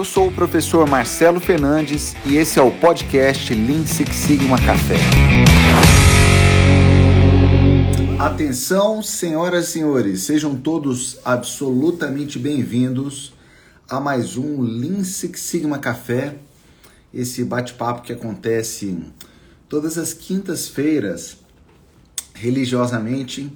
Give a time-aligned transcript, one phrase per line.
[0.00, 4.96] eu sou o professor Marcelo Fernandes e esse é o podcast Lean Six Sigma Café.
[8.18, 13.34] Atenção, senhoras e senhores, sejam todos absolutamente bem-vindos
[13.90, 16.34] a mais um Lean Six Sigma Café,
[17.12, 19.04] esse bate-papo que acontece
[19.68, 21.36] todas as quintas-feiras,
[22.32, 23.52] religiosamente,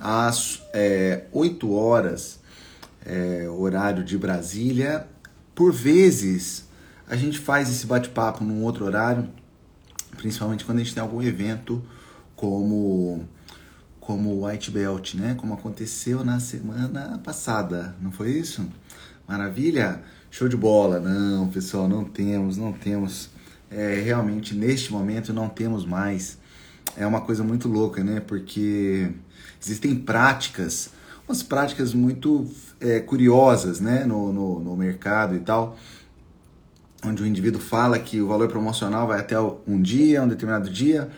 [0.00, 2.40] às é, 8 horas,
[3.04, 5.06] é, horário de Brasília.
[5.56, 6.68] Por vezes,
[7.08, 9.26] a gente faz esse bate-papo num outro horário,
[10.18, 11.82] principalmente quando a gente tem algum evento
[12.36, 13.26] como
[13.98, 15.34] como o White Belt, né?
[15.34, 18.68] Como aconteceu na semana passada, não foi isso?
[19.26, 20.02] Maravilha?
[20.30, 21.00] Show de bola.
[21.00, 23.30] Não, pessoal, não temos, não temos.
[23.70, 26.38] É, realmente, neste momento, não temos mais.
[26.98, 28.20] É uma coisa muito louca, né?
[28.20, 29.10] Porque
[29.60, 30.90] existem práticas,
[31.26, 32.46] umas práticas muito
[32.80, 34.04] é, curiosas, né?
[34.04, 35.76] No, no, no mercado e tal,
[37.04, 41.08] onde o indivíduo fala que o valor promocional vai até um dia, um determinado dia,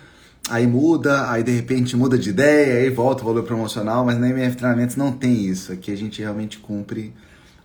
[0.49, 4.29] aí muda, aí de repente muda de ideia, aí volta o valor promocional, mas na
[4.29, 5.73] MF Treinamentos não tem isso.
[5.73, 7.15] Aqui a gente realmente cumpre,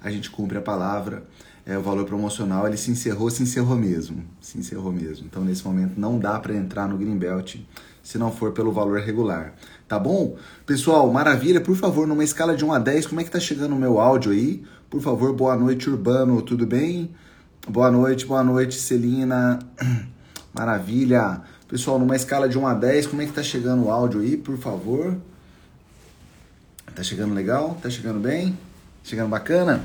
[0.02, 1.24] a gente cumpre a palavra.
[1.66, 5.26] É, o valor promocional ele se encerrou, se encerrou mesmo, se encerrou mesmo.
[5.26, 7.56] Então nesse momento não dá para entrar no Greenbelt
[8.04, 9.54] se não for pelo valor regular,
[9.88, 10.36] tá bom?
[10.66, 13.74] Pessoal, maravilha, por favor, numa escala de 1 a 10, como é que tá chegando
[13.74, 14.64] o meu áudio aí?
[14.90, 17.16] Por favor, boa noite, Urbano, tudo bem?
[17.68, 19.58] Boa noite, boa noite, Celina.
[20.54, 21.42] Maravilha.
[21.68, 24.36] Pessoal, numa escala de 1 a 10, como é que tá chegando o áudio aí,
[24.36, 25.18] por favor?
[26.94, 27.76] Tá chegando legal?
[27.82, 28.56] Tá chegando bem?
[29.04, 29.84] Chegando bacana?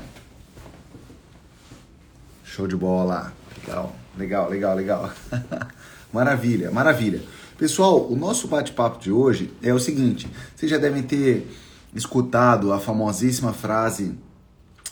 [2.43, 3.33] Show de bola.
[3.57, 5.11] Legal, legal, legal, legal.
[6.13, 7.21] maravilha, maravilha.
[7.59, 11.45] Pessoal, o nosso bate-papo de hoje é o seguinte: vocês já devem ter
[11.93, 14.15] escutado a famosíssima frase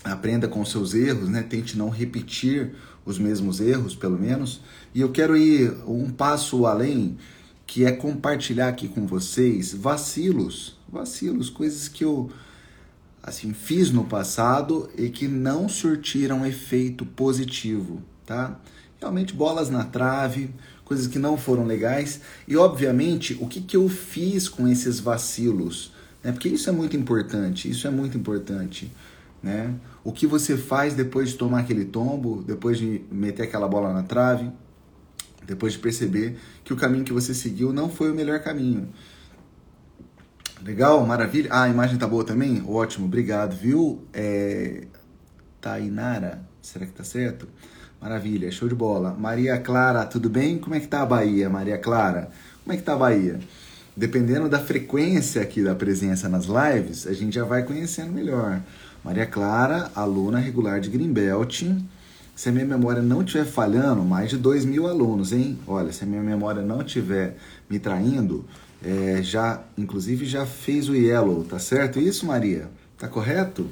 [0.04, 1.42] aprenda com seus erros, né?
[1.44, 4.60] Tente não repetir os mesmos erros, pelo menos.
[4.94, 7.18] E eu quero ir um passo além,
[7.66, 12.30] que é compartilhar aqui com vocês vacilos, vacilos, coisas que eu
[13.24, 18.60] assim fiz no passado e que não surtiram efeito positivo, tá?
[19.00, 20.50] Realmente bolas na trave,
[20.88, 25.92] coisas que não foram legais e obviamente o que, que eu fiz com esses vacilos,
[26.24, 26.32] né?
[26.32, 28.90] Porque isso é muito importante, isso é muito importante,
[29.44, 29.74] né?
[30.02, 34.02] O que você faz depois de tomar aquele tombo, depois de meter aquela bola na
[34.02, 34.50] trave,
[35.46, 38.88] depois de perceber que o caminho que você seguiu não foi o melhor caminho.
[40.64, 41.50] Legal, maravilha.
[41.52, 42.64] Ah, a imagem tá boa também?
[42.66, 44.08] Ótimo, obrigado, viu?
[44.14, 44.88] É...
[45.60, 47.46] Tainara, será que tá certo?
[48.00, 49.16] Maravilha, show de bola.
[49.18, 50.60] Maria Clara, tudo bem?
[50.60, 52.30] Como é que tá a Bahia, Maria Clara?
[52.64, 53.40] Como é que tá a Bahia?
[53.96, 58.62] Dependendo da frequência aqui da presença nas lives, a gente já vai conhecendo melhor.
[59.04, 61.64] Maria Clara, aluna regular de Greenbelt.
[62.36, 65.58] Se a minha memória não estiver falhando, mais de 2 mil alunos, hein?
[65.66, 67.36] Olha, se a minha memória não estiver
[67.68, 68.46] me traindo,
[68.86, 72.70] é, já, inclusive já fez o Yellow, tá certo isso, Maria?
[72.96, 73.68] Tá correto?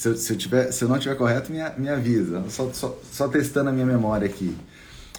[0.00, 2.42] Se eu, se eu, tiver, se eu não estiver correto, me, me avisa.
[2.48, 4.56] Só, só, só, testando a minha memória aqui.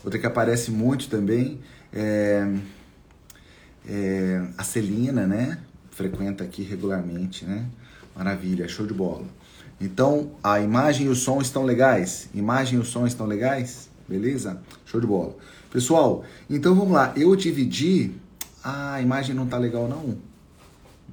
[0.04, 1.60] Outra que aparece muito também
[1.94, 2.52] é,
[3.88, 5.60] é a Celina, né?
[5.92, 7.68] Frequenta aqui regularmente, né?
[8.16, 9.26] Maravilha, show de bola.
[9.80, 12.28] Então, a imagem e o som estão legais?
[12.34, 13.88] Imagem e o som estão legais?
[14.10, 14.64] Beleza?
[14.88, 15.36] Show de bola.
[15.72, 17.14] Pessoal, então vamos lá.
[17.16, 18.16] Eu dividi.
[18.64, 20.18] Ah, a imagem não tá legal não.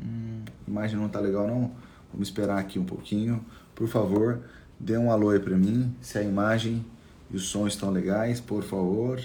[0.02, 1.70] Hum, imagem não tá legal não.
[2.10, 3.44] Vamos esperar aqui um pouquinho.
[3.78, 4.40] Por favor,
[4.76, 5.94] dê um alô aí pra mim.
[6.00, 6.84] Se a imagem
[7.30, 9.22] e o som estão legais, por favor.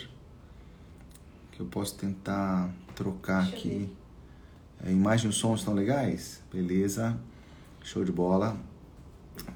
[1.51, 3.89] Que eu posso tentar trocar Deixa aqui.
[4.85, 6.39] A imagem e o som estão legais?
[6.53, 7.17] Beleza.
[7.83, 8.55] Show de bola.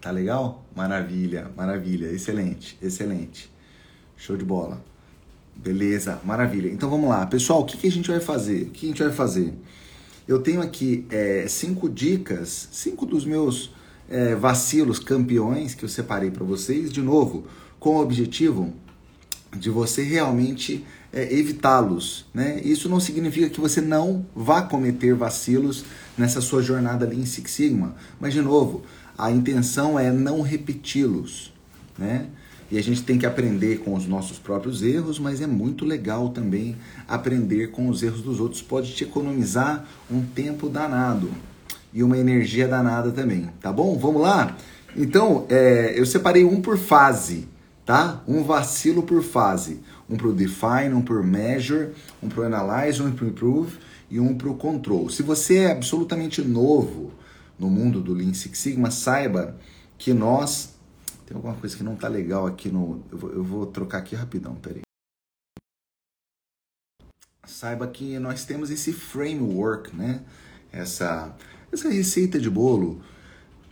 [0.02, 0.66] Tá legal?
[0.75, 3.52] Maravilha, maravilha, excelente, excelente.
[4.16, 4.84] Show de bola.
[5.56, 6.69] Beleza, maravilha.
[6.69, 7.62] Então vamos lá, pessoal.
[7.62, 8.64] O que, que a gente vai fazer?
[8.64, 9.53] O que a gente vai fazer?
[10.28, 13.76] Eu tenho aqui é, cinco dicas, cinco dos meus
[14.09, 16.91] é, vacilos campeões que eu separei para vocês.
[16.91, 17.46] De novo,
[17.79, 18.73] com o objetivo
[19.55, 22.26] de você realmente é, evitá-los.
[22.34, 22.61] Né?
[22.64, 25.85] Isso não significa que você não vá cometer vacilos
[26.17, 28.84] nessa sua jornada ali em Six Sigma, mas de novo,
[29.17, 31.53] a intenção é não repeti-los.
[31.97, 32.28] Né?
[32.70, 36.29] E a gente tem que aprender com os nossos próprios erros, mas é muito legal
[36.29, 36.76] também
[37.08, 38.61] aprender com os erros dos outros.
[38.61, 41.31] Pode te economizar um tempo danado
[41.97, 43.97] e uma energia danada também, tá bom?
[43.97, 44.55] Vamos lá?
[44.96, 47.47] Então, é, eu separei um por fase,
[47.84, 48.22] tá?
[48.28, 49.82] Um vacilo por fase.
[50.08, 53.28] Um para o define, um para o measure, um para o analyze, um para o
[53.29, 53.79] improve
[54.11, 55.09] e um para o control.
[55.09, 57.11] Se você é absolutamente novo
[57.58, 59.58] no mundo do Lean Six Sigma, saiba
[59.97, 60.76] que nós
[61.26, 63.03] Tem alguma coisa que não tá legal aqui no.
[63.11, 64.82] Eu vou, eu vou trocar aqui rapidão, peraí.
[67.43, 70.22] Saiba que nós temos esse framework, né?
[70.72, 71.35] Essa,
[71.72, 73.02] essa receita de bolo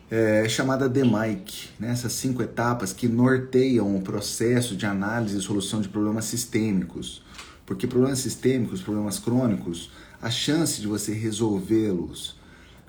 [0.09, 1.91] é, chamada DMAIC, né?
[1.91, 7.23] essas cinco etapas que norteiam o processo de análise e solução de problemas sistêmicos.
[7.65, 12.39] Porque problemas sistêmicos, problemas crônicos, a chance de você resolvê-los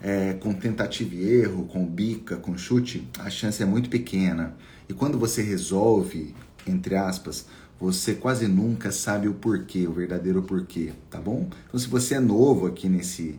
[0.03, 4.55] é, com tentativa e erro, com bica, com chute, a chance é muito pequena.
[4.89, 6.35] E quando você resolve,
[6.67, 7.47] entre aspas,
[7.81, 11.49] você quase nunca sabe o porquê, o verdadeiro porquê, tá bom?
[11.67, 13.39] Então, se você é novo aqui nesse,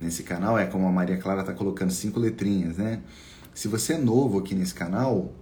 [0.00, 3.00] nesse canal, é como a Maria Clara está colocando cinco letrinhas, né?
[3.54, 5.32] Se você é novo aqui nesse canal,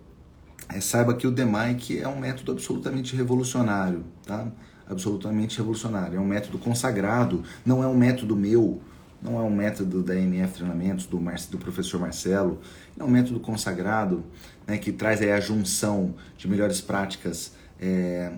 [0.69, 4.47] é, saiba que o DMAIC é um método absolutamente revolucionário, tá?
[4.89, 6.17] Absolutamente revolucionário.
[6.17, 8.81] É um método consagrado, não é um método meu,
[9.21, 12.61] não é um método da MF Treinamentos, do, Mar do professor Marcelo,
[12.99, 14.23] é um método consagrado
[14.67, 18.33] né, que traz aí a junção de melhores práticas é,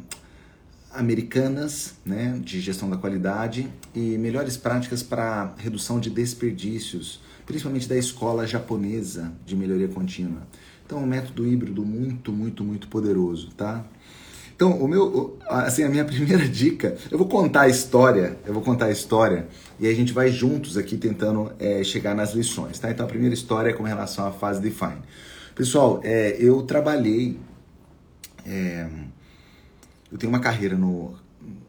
[0.96, 7.96] americanas né, de gestão da qualidade e melhores práticas para redução de desperdícios, principalmente da
[7.96, 10.42] escola japonesa de melhoria contínua.
[10.84, 13.84] Então, é um método híbrido muito, muito, muito poderoso, tá?
[14.54, 18.62] Então, o meu, assim, a minha primeira dica, eu vou contar a história, eu vou
[18.62, 19.48] contar a história
[19.78, 22.90] e a gente vai juntos aqui tentando é, chegar nas lições, tá?
[22.90, 25.02] Então, a primeira história é com relação à fase define.
[25.54, 27.38] Pessoal, é, eu trabalhei
[28.46, 28.88] é,
[30.10, 31.14] eu tenho uma carreira no,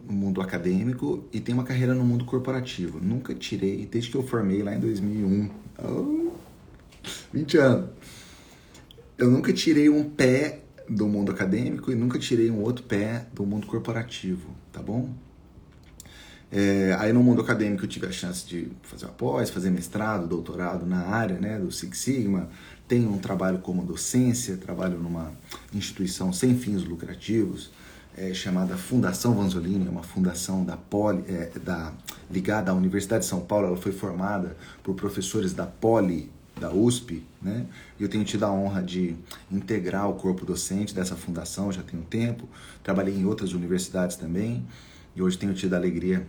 [0.05, 2.99] no, mundo acadêmico e tenho uma carreira no mundo corporativo.
[2.99, 5.49] Nunca tirei, desde que eu formei lá em 2001,
[5.83, 6.31] oh,
[7.33, 7.89] 20 anos,
[9.17, 13.45] eu nunca tirei um pé do mundo acadêmico e nunca tirei um outro pé do
[13.45, 15.13] mundo corporativo, tá bom?
[16.49, 20.27] É, aí no mundo acadêmico eu tive a chance de fazer uma pós, fazer mestrado,
[20.27, 22.49] doutorado na área né, do Six Sigma,
[22.87, 25.33] tenho um trabalho como docência, trabalho numa
[25.73, 27.69] instituição sem fins lucrativos,
[28.17, 31.93] é, chamada Fundação Vanzolini, é uma fundação da Poli, é, da,
[32.29, 33.67] ligada à Universidade de São Paulo.
[33.67, 37.67] Ela foi formada por professores da Poli, da USP, né?
[37.99, 39.15] E eu tenho tido a honra de
[39.51, 42.49] integrar o corpo docente dessa fundação já tem um tempo.
[42.81, 44.65] Trabalhei em outras universidades também
[45.15, 46.25] e hoje tenho tido a alegria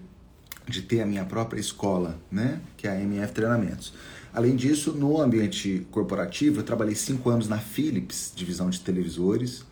[0.68, 2.60] de ter a minha própria escola, né?
[2.76, 3.94] Que é a MF Treinamentos.
[4.34, 9.64] Além disso, no ambiente corporativo, eu trabalhei cinco anos na Philips, divisão de televisores,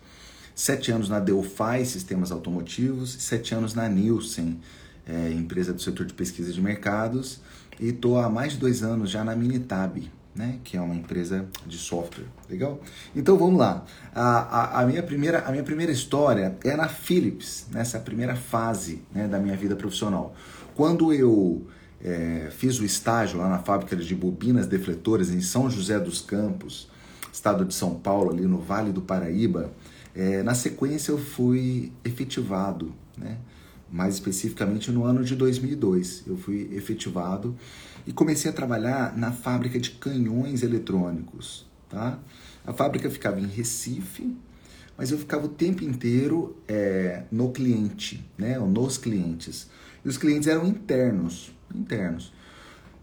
[0.57, 4.59] sete anos na Delphi Sistemas Automotivos, sete anos na Nielsen,
[5.07, 7.39] é, empresa do setor de pesquisa de mercados,
[7.79, 11.45] e estou há mais de dois anos já na Minitab, né, que é uma empresa
[11.63, 12.25] de software.
[12.49, 12.81] Legal?
[13.15, 13.85] Então vamos lá.
[14.15, 19.03] A, a, a, minha, primeira, a minha primeira história é na Philips, nessa primeira fase
[19.13, 20.33] né, da minha vida profissional.
[20.73, 21.67] Quando eu
[22.03, 26.89] é, fiz o estágio lá na fábrica de bobinas defletoras em São José dos Campos,
[27.31, 29.71] estado de São Paulo, ali no Vale do Paraíba,
[30.17, 33.37] é, na sequência, eu fui efetivado, né?
[33.91, 36.23] mais especificamente no ano de 2002.
[36.25, 37.55] Eu fui efetivado
[38.05, 41.67] e comecei a trabalhar na fábrica de canhões eletrônicos.
[41.87, 42.17] Tá?
[42.65, 44.35] A fábrica ficava em Recife,
[44.97, 48.59] mas eu ficava o tempo inteiro é, no cliente, né?
[48.59, 49.69] ou nos clientes.
[50.03, 52.33] E os clientes eram internos, internos.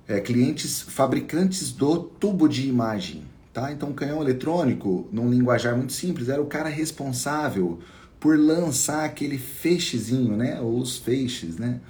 [0.09, 3.25] É, clientes fabricantes do tubo de imagem.
[3.55, 3.71] Tá?
[3.71, 7.79] Então, o canhão eletrônico, num linguajar muito simples, era o cara responsável
[8.19, 10.61] por lançar aquele feixezinho, né?
[10.61, 11.81] ou os feixes, né?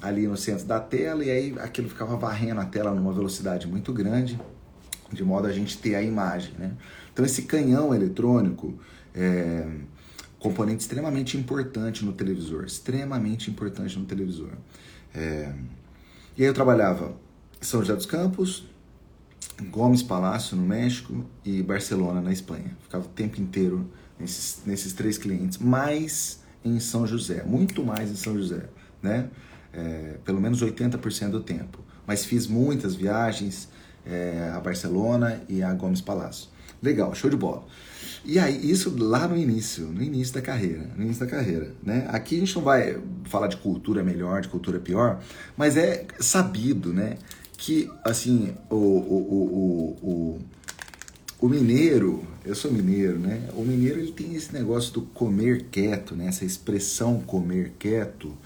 [0.00, 3.92] ali no centro da tela, e aí aquilo ficava varrendo a tela numa velocidade muito
[3.92, 4.40] grande,
[5.12, 6.54] de modo a gente ter a imagem.
[6.58, 6.72] Né?
[7.12, 8.74] Então, esse canhão eletrônico
[9.14, 9.66] é
[10.38, 14.52] componente extremamente importante no televisor, extremamente importante no televisor.
[15.14, 15.52] É...
[16.38, 17.14] E aí eu trabalhava
[17.60, 18.64] em São José dos Campos,
[19.70, 22.76] Gomes Palácio, no México, e Barcelona, na Espanha.
[22.82, 28.16] Ficava o tempo inteiro nesses, nesses três clientes, mais em São José, muito mais em
[28.16, 28.68] São José,
[29.02, 29.30] né?
[29.72, 31.78] É, pelo menos 80% do tempo.
[32.06, 33.68] Mas fiz muitas viagens
[34.04, 36.48] é, a Barcelona e a Gomes Palácio.
[36.82, 37.64] Legal, show de bola.
[38.24, 42.06] E aí, isso lá no início, no início da carreira, no início da carreira, né?
[42.08, 45.20] Aqui a gente não vai falar de cultura melhor, de cultura pior,
[45.56, 47.18] mas é sabido, né?
[47.56, 50.38] Que, assim, o, o, o,
[51.40, 53.48] o, mineiro, eu sou mineiro, né?
[53.54, 56.26] O mineiro ele tem esse negócio do comer quieto, né?
[56.26, 58.36] Essa expressão comer quieto,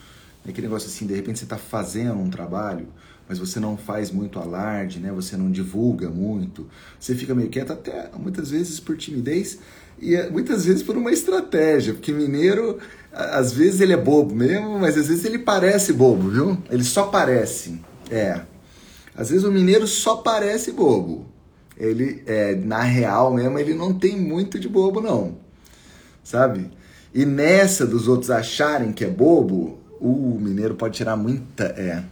[0.46, 2.86] é aquele negócio assim, de repente você está fazendo um trabalho,
[3.28, 5.10] mas você não faz muito alarde, né?
[5.12, 9.58] Você não divulga muito, você fica meio quieto até muitas vezes por timidez
[10.00, 12.78] e é, muitas vezes por uma estratégia, porque mineiro
[13.12, 16.58] às vezes ele é bobo mesmo, mas às vezes ele parece bobo, viu?
[16.70, 17.80] Ele só parece.
[18.10, 18.40] É,
[19.20, 21.26] às vezes o mineiro só parece bobo.
[21.76, 25.36] ele, é, na real mesmo, ele não tem muito de bobo, não.
[26.24, 26.70] Sabe?
[27.12, 31.64] E nessa dos outros acharem que é bobo, o mineiro pode tirar muita.
[31.64, 32.02] É.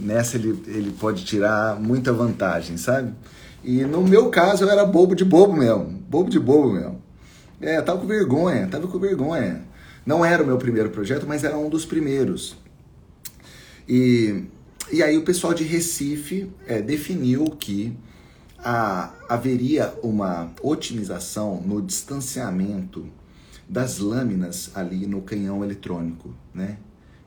[0.00, 3.12] Nessa ele, ele pode tirar muita vantagem, sabe?
[3.62, 5.84] E no meu caso eu era bobo de bobo mesmo.
[6.08, 7.02] Bobo de bobo mesmo.
[7.60, 9.64] É, tava com vergonha, tava com vergonha.
[10.06, 12.56] Não era o meu primeiro projeto, mas era um dos primeiros.
[13.86, 14.44] E,
[14.92, 17.96] e aí o pessoal de Recife é, definiu que
[18.58, 23.06] a, haveria uma otimização no distanciamento
[23.68, 26.78] das lâminas ali no canhão eletrônico, né?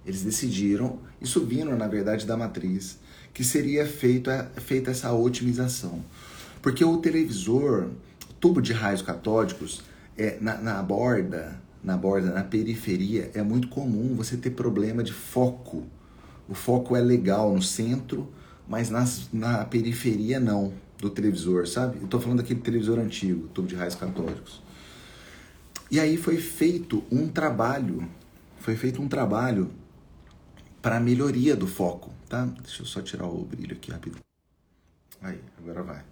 [0.05, 2.99] Eles decidiram, isso vindo na verdade da matriz,
[3.33, 6.03] que seria feito, feita essa otimização.
[6.61, 7.89] Porque o televisor,
[8.39, 9.81] tubo de raios catódicos,
[10.17, 15.13] é, na, na borda, na borda, na periferia, é muito comum você ter problema de
[15.13, 15.83] foco.
[16.47, 18.31] O foco é legal no centro,
[18.67, 21.99] mas nas, na periferia não, do televisor, sabe?
[22.01, 24.61] Eu tô falando daquele televisor antigo, tubo de raios catódicos.
[25.91, 28.07] E aí foi feito um trabalho,
[28.59, 29.71] foi feito um trabalho
[30.81, 32.45] para melhoria do foco, tá?
[32.61, 34.17] Deixa eu só tirar o brilho aqui rápido.
[35.21, 36.03] Aí, agora vai.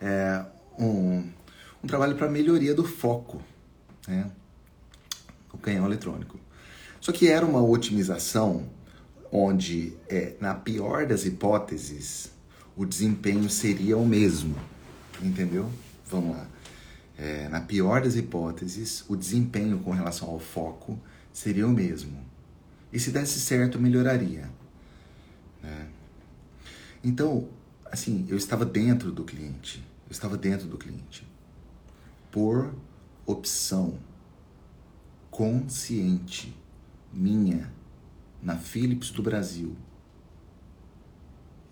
[0.00, 0.44] É
[0.78, 1.28] um,
[1.82, 3.42] um trabalho para melhoria do foco,
[4.06, 4.30] né?
[5.52, 6.38] O canhão eletrônico.
[7.00, 8.68] Só que era uma otimização
[9.32, 12.30] onde, é, na pior das hipóteses,
[12.76, 14.54] o desempenho seria o mesmo,
[15.22, 15.70] entendeu?
[16.06, 16.46] Vamos lá.
[17.16, 21.00] É, na pior das hipóteses, o desempenho com relação ao foco
[21.32, 22.22] seria o mesmo.
[22.92, 24.50] E se desse certo, melhoraria.
[25.62, 25.88] Né?
[27.02, 27.48] Então,
[27.90, 29.82] assim, eu estava dentro do cliente.
[30.06, 31.26] Eu estava dentro do cliente.
[32.30, 32.74] Por
[33.24, 33.98] opção
[35.30, 36.54] consciente
[37.12, 37.72] minha
[38.42, 39.76] na Philips do Brasil,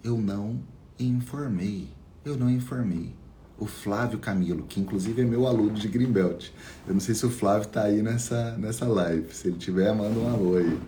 [0.03, 0.63] eu não
[0.99, 1.89] informei.
[2.25, 3.15] Eu não informei.
[3.59, 6.51] O Flávio Camilo, que inclusive é meu aluno de Greenbelt.
[6.87, 9.35] Eu não sei se o Flávio está aí nessa, nessa live.
[9.35, 10.81] Se ele tiver, manda um alô aí.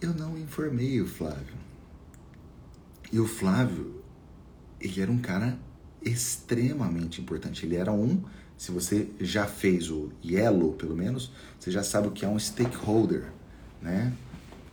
[0.00, 1.54] Eu não informei o Flávio.
[3.10, 4.02] E o Flávio,
[4.78, 5.58] ele era um cara
[6.02, 7.64] extremamente importante.
[7.64, 8.22] Ele era um,
[8.58, 12.38] se você já fez o Yellow, pelo menos, você já sabe o que é um
[12.38, 13.32] stakeholder,
[13.86, 14.12] né?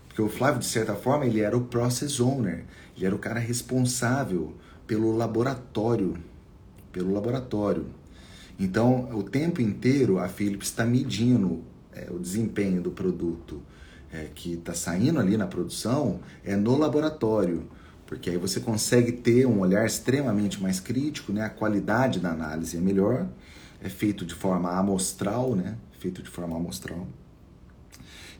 [0.07, 2.65] Porque o Flávio, de certa forma, ele era o process owner.
[2.95, 4.53] Ele era o cara responsável
[4.85, 6.17] pelo laboratório,
[6.91, 7.85] pelo laboratório.
[8.59, 13.61] Então, o tempo inteiro a Philips está medindo é, o desempenho do produto
[14.11, 17.63] é, que está saindo ali na produção é no laboratório,
[18.05, 21.45] porque aí você consegue ter um olhar extremamente mais crítico, né?
[21.45, 23.27] A qualidade da análise é melhor,
[23.81, 25.75] é feito de forma amostral, né?
[25.99, 27.07] Feito de forma amostral.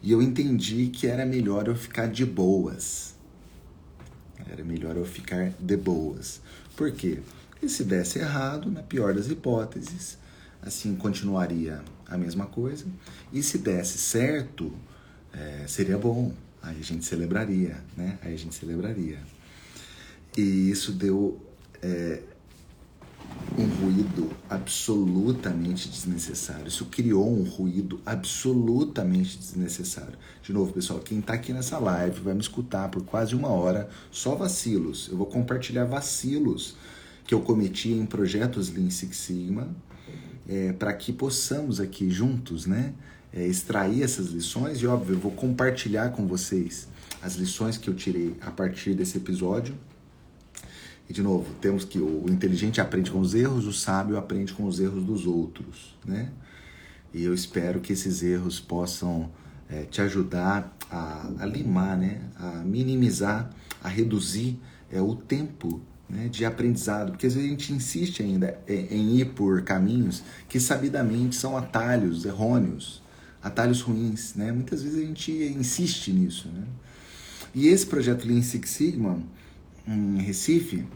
[0.04, 3.16] E eu entendi que era melhor eu ficar de boas.
[4.52, 6.42] Era melhor eu ficar de boas.
[6.76, 7.20] Por quê?
[7.50, 10.18] Porque se desse errado, na pior das hipóteses,
[10.62, 12.86] assim continuaria a mesma coisa.
[13.32, 14.74] E se desse certo,
[15.32, 16.34] é, seria bom.
[16.62, 18.20] Aí a gente celebraria, né?
[18.22, 19.20] Aí a gente celebraria.
[20.38, 21.42] E isso deu
[21.82, 22.22] é,
[23.58, 26.68] um ruído absolutamente desnecessário.
[26.68, 30.18] Isso criou um ruído absolutamente desnecessário.
[30.42, 33.90] De novo, pessoal, quem está aqui nessa live vai me escutar por quase uma hora,
[34.12, 35.08] só vacilos.
[35.12, 36.76] Eu vou compartilhar vacilos
[37.26, 39.70] que eu cometi em projetos Lean Six Sigma,
[40.48, 42.94] é, para que possamos aqui juntos, né?
[43.34, 46.88] é, extrair essas lições e, óbvio, eu vou compartilhar com vocês
[47.22, 49.76] as lições que eu tirei a partir desse episódio.
[51.10, 54.66] E, de novo, temos que o inteligente aprende com os erros, o sábio aprende com
[54.66, 56.32] os erros dos outros, né?
[57.14, 59.30] E eu espero que esses erros possam
[59.70, 62.22] é, te ajudar a, a, limar, né?
[62.38, 63.50] A minimizar,
[63.84, 64.60] a reduzir
[64.92, 69.18] é, o tempo né, de aprendizado, porque às vezes a gente insiste ainda em, em
[69.18, 73.02] ir por caminhos que sabidamente são atalhos errôneos,
[73.42, 74.52] atalhos ruins, né?
[74.52, 76.64] Muitas vezes a gente insiste nisso, né?
[77.54, 79.20] E esse projeto Lean Six Sigma,
[79.88, 80.88] em Recife,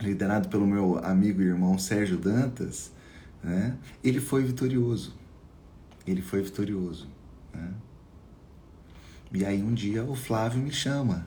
[0.00, 2.92] liderado pelo meu amigo e irmão Sérgio Dantas,
[3.42, 3.76] né?
[4.02, 5.14] Ele foi vitorioso.
[6.06, 7.08] Ele foi vitorioso,
[7.52, 7.74] né?
[9.32, 11.26] E aí um dia o Flávio me chama.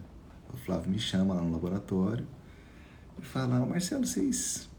[0.53, 2.25] O Flávio me chama lá no laboratório
[3.21, 4.69] e fala: Marcelo, vocês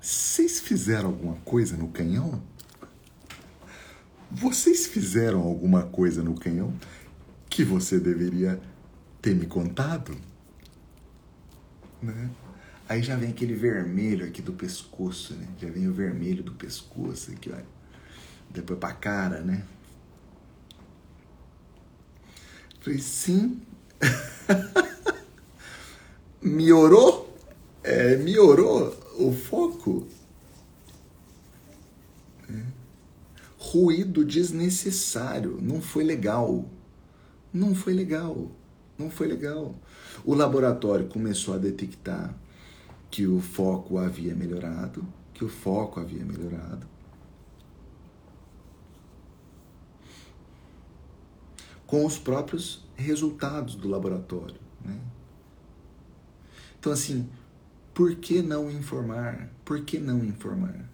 [0.00, 2.42] vocês fizeram alguma coisa no canhão?
[4.30, 6.72] Vocês fizeram alguma coisa no canhão
[7.50, 8.58] que você deveria
[9.20, 10.16] ter me contado?
[12.02, 12.30] Né?
[12.88, 15.46] Aí já vem aquele vermelho aqui do pescoço, né?
[15.60, 17.66] Já vem o vermelho do pescoço aqui, olha.
[18.50, 19.64] Depois pra cara, né?
[22.80, 23.62] Falei, sim.
[26.42, 27.38] me orou?
[27.82, 30.06] É, melhorou o foco.
[32.48, 32.62] É.
[33.58, 35.58] Ruído desnecessário.
[35.62, 36.64] Não foi legal.
[37.52, 38.50] Não foi legal.
[39.00, 39.74] Não foi legal.
[40.26, 42.34] O laboratório começou a detectar
[43.10, 45.02] que o foco havia melhorado,
[45.32, 46.86] que o foco havia melhorado.
[51.86, 54.60] Com os próprios resultados do laboratório.
[54.84, 55.00] Né?
[56.78, 57.26] Então, assim,
[57.94, 59.48] por que não informar?
[59.64, 60.88] Por que não informar?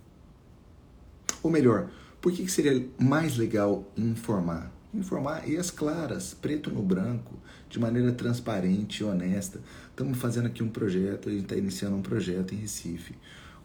[1.42, 4.70] Ou melhor, por que seria mais legal informar?
[4.94, 7.34] Informar e as claras, preto no branco,
[7.68, 9.60] de maneira transparente e honesta.
[9.90, 13.14] Estamos fazendo aqui um projeto, a gente está iniciando um projeto em Recife,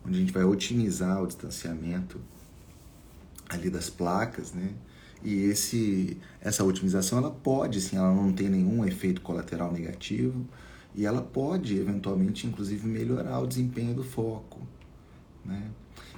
[0.05, 2.19] onde a gente vai otimizar o distanciamento
[3.49, 4.73] ali das placas, né?
[5.23, 10.47] E esse, essa otimização, ela pode, sim, ela não tem nenhum efeito colateral negativo
[10.95, 14.59] e ela pode, eventualmente, inclusive, melhorar o desempenho do foco,
[15.45, 15.69] né?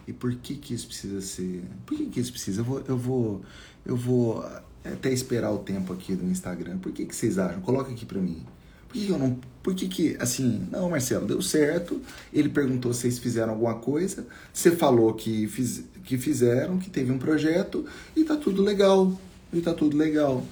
[0.07, 1.63] E por que que isso precisa ser...
[1.85, 2.61] Por que que isso precisa?
[2.61, 3.41] Eu vou, eu vou,
[3.85, 4.45] eu vou
[4.83, 6.77] até esperar o tempo aqui do Instagram.
[6.77, 7.61] Por que que vocês acham?
[7.61, 8.43] Coloca aqui para mim.
[8.87, 9.39] Por que, que eu não...
[9.61, 10.67] Por que que, assim...
[10.71, 12.01] Não, Marcelo, deu certo.
[12.31, 14.25] Ele perguntou se vocês fizeram alguma coisa.
[14.53, 17.85] Você falou que, fiz, que fizeram, que teve um projeto.
[18.15, 19.17] E tá tudo legal.
[19.51, 20.45] E tá tudo legal.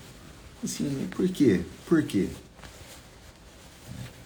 [0.64, 1.62] Assim, por quê?
[1.88, 2.30] Por quê?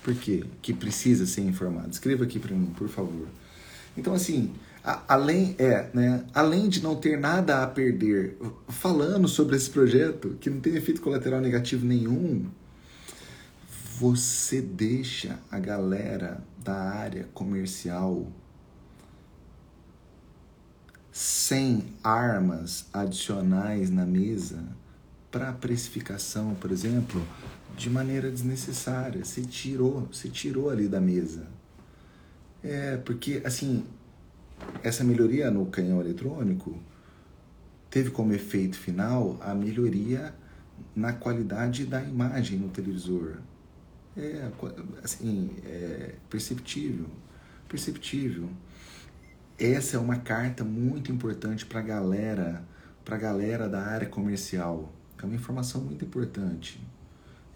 [0.03, 0.43] Por quê?
[0.61, 1.89] Que precisa ser informado.
[1.89, 3.27] Escreva aqui para mim, por favor.
[3.97, 4.53] Então, assim,
[5.07, 8.37] além, é, né, além de não ter nada a perder
[8.69, 12.45] falando sobre esse projeto, que não tem efeito colateral negativo nenhum,
[13.99, 18.27] você deixa a galera da área comercial
[21.11, 24.63] sem armas adicionais na mesa
[25.31, 27.25] para precificação, por exemplo,
[27.75, 29.23] de maneira desnecessária.
[29.23, 31.47] Você tirou, você tirou ali da mesa.
[32.61, 33.85] É, porque assim,
[34.87, 36.77] essa melhoria no canhão eletrônico
[37.89, 40.31] teve como efeito final a melhoria
[40.95, 43.37] na qualidade da imagem no televisor
[44.15, 44.49] é,
[45.03, 47.07] assim, é perceptível,
[47.67, 48.47] perceptível.
[49.57, 52.63] Essa é uma carta muito importante para a galera,
[53.03, 54.93] para galera da área comercial.
[55.21, 56.79] É uma informação muito importante.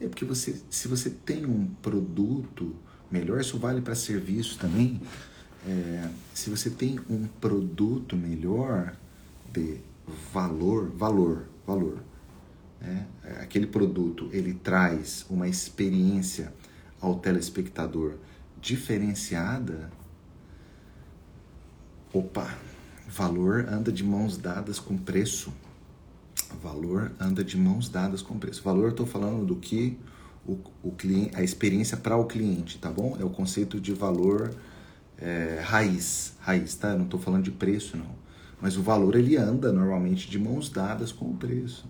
[0.02, 2.76] É porque você, se você tem um produto
[3.12, 5.00] melhor, isso vale para serviço também.
[5.68, 8.96] É, se você tem um produto melhor
[9.52, 9.78] de
[10.32, 12.00] valor, valor, valor,
[12.80, 13.06] né?
[13.42, 16.54] Aquele produto ele traz uma experiência
[17.00, 18.16] ao telespectador
[18.62, 19.92] diferenciada.
[22.14, 22.58] Opa,
[23.08, 25.54] valor anda de mãos dadas com preço.
[26.62, 28.64] Valor anda de mãos dadas com preço.
[28.64, 29.98] Valor, eu estou falando do que
[30.48, 33.16] o, o cliente, a experiência para o cliente, tá bom?
[33.20, 34.52] É o conceito de valor
[35.22, 36.96] é, raiz, raiz, tá?
[36.96, 38.18] Não estou falando de preço, não.
[38.62, 41.86] Mas o valor ele anda normalmente de mãos dadas com o preço.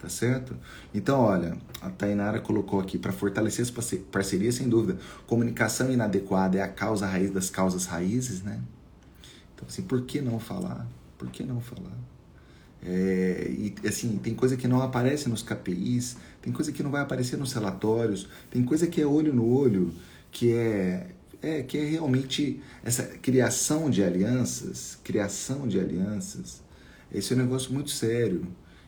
[0.00, 0.56] Tá certo?
[0.94, 4.96] Então, olha, a Tainara colocou aqui para fortalecer as parcerias, sem dúvida.
[5.26, 8.60] Comunicação inadequada é a causa raiz das causas raízes, né?
[9.54, 10.86] Então, assim, por que não falar?
[11.18, 11.98] Por que não falar?
[12.80, 17.02] É, e assim, tem coisa que não aparece nos KPIs, tem coisa que não vai
[17.02, 19.92] aparecer nos relatórios, tem coisa que é olho no olho,
[20.30, 21.08] que é,
[21.42, 26.62] é que é realmente essa criação de alianças, criação de alianças.
[27.12, 28.46] Esse é um negócio muito sério.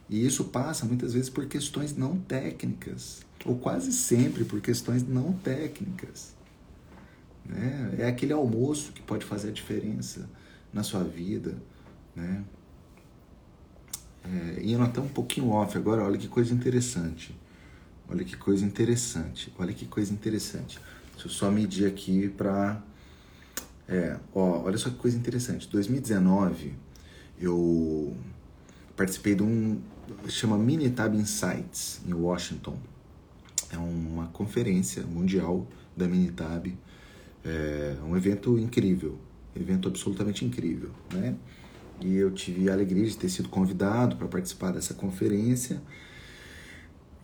[0.09, 5.33] E isso passa muitas vezes por questões não técnicas, ou quase sempre por questões não
[5.33, 6.35] técnicas.
[7.45, 7.95] Né?
[7.99, 10.29] É aquele almoço que pode fazer a diferença
[10.73, 11.57] na sua vida.
[12.15, 12.45] Né?
[14.25, 17.35] É, indo até um pouquinho off agora, olha que coisa interessante.
[18.09, 19.53] Olha que coisa interessante.
[19.57, 20.81] Olha que coisa interessante.
[21.21, 22.83] Deixa eu só medir aqui para.
[23.87, 25.69] É, ó, olha só que coisa interessante.
[25.69, 26.73] 2019,
[27.39, 28.17] eu
[28.97, 29.83] participei de um,
[30.29, 32.79] chama Minitab Insights, em Washington.
[33.71, 36.75] É uma conferência mundial da Minitab.
[37.45, 39.19] É um evento incrível,
[39.55, 41.37] evento absolutamente incrível, né?
[42.01, 45.83] E eu tive a alegria de ter sido convidado para participar dessa conferência.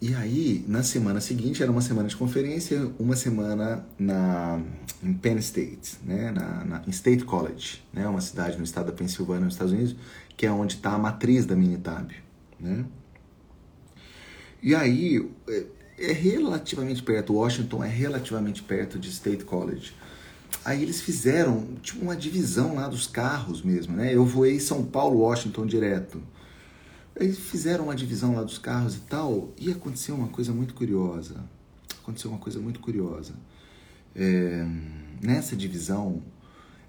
[0.01, 4.61] E aí, na semana seguinte, era uma semana de conferência, uma semana na,
[5.03, 6.31] em Penn State, né?
[6.31, 8.07] na, na, em State College, né?
[8.07, 9.97] uma cidade no estado da Pensilvânia, nos Estados Unidos,
[10.37, 12.13] que é onde está a matriz da Minitab
[12.59, 12.85] né?
[14.63, 15.65] E aí é,
[15.99, 19.95] é relativamente perto, Washington é relativamente perto de State College.
[20.65, 24.15] Aí eles fizeram tipo uma divisão lá dos carros mesmo, né?
[24.15, 26.21] Eu voei São Paulo, Washington direto.
[27.19, 31.37] Eles fizeram uma divisão lá dos carros e tal, e aconteceu uma coisa muito curiosa.
[32.03, 33.33] Aconteceu uma coisa muito curiosa.
[34.15, 34.67] É,
[35.23, 36.23] nessa divisão,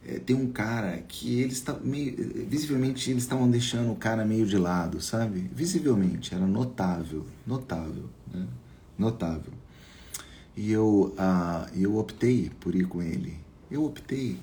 [0.05, 4.45] é, tem um cara que eles está meio visivelmente eles estavam deixando o cara meio
[4.45, 5.49] de lado, sabe?
[5.53, 8.47] Visivelmente, era notável, notável, né?
[8.97, 9.53] Notável.
[10.55, 13.37] E eu, ah, eu optei por ir com ele.
[13.69, 14.39] Eu optei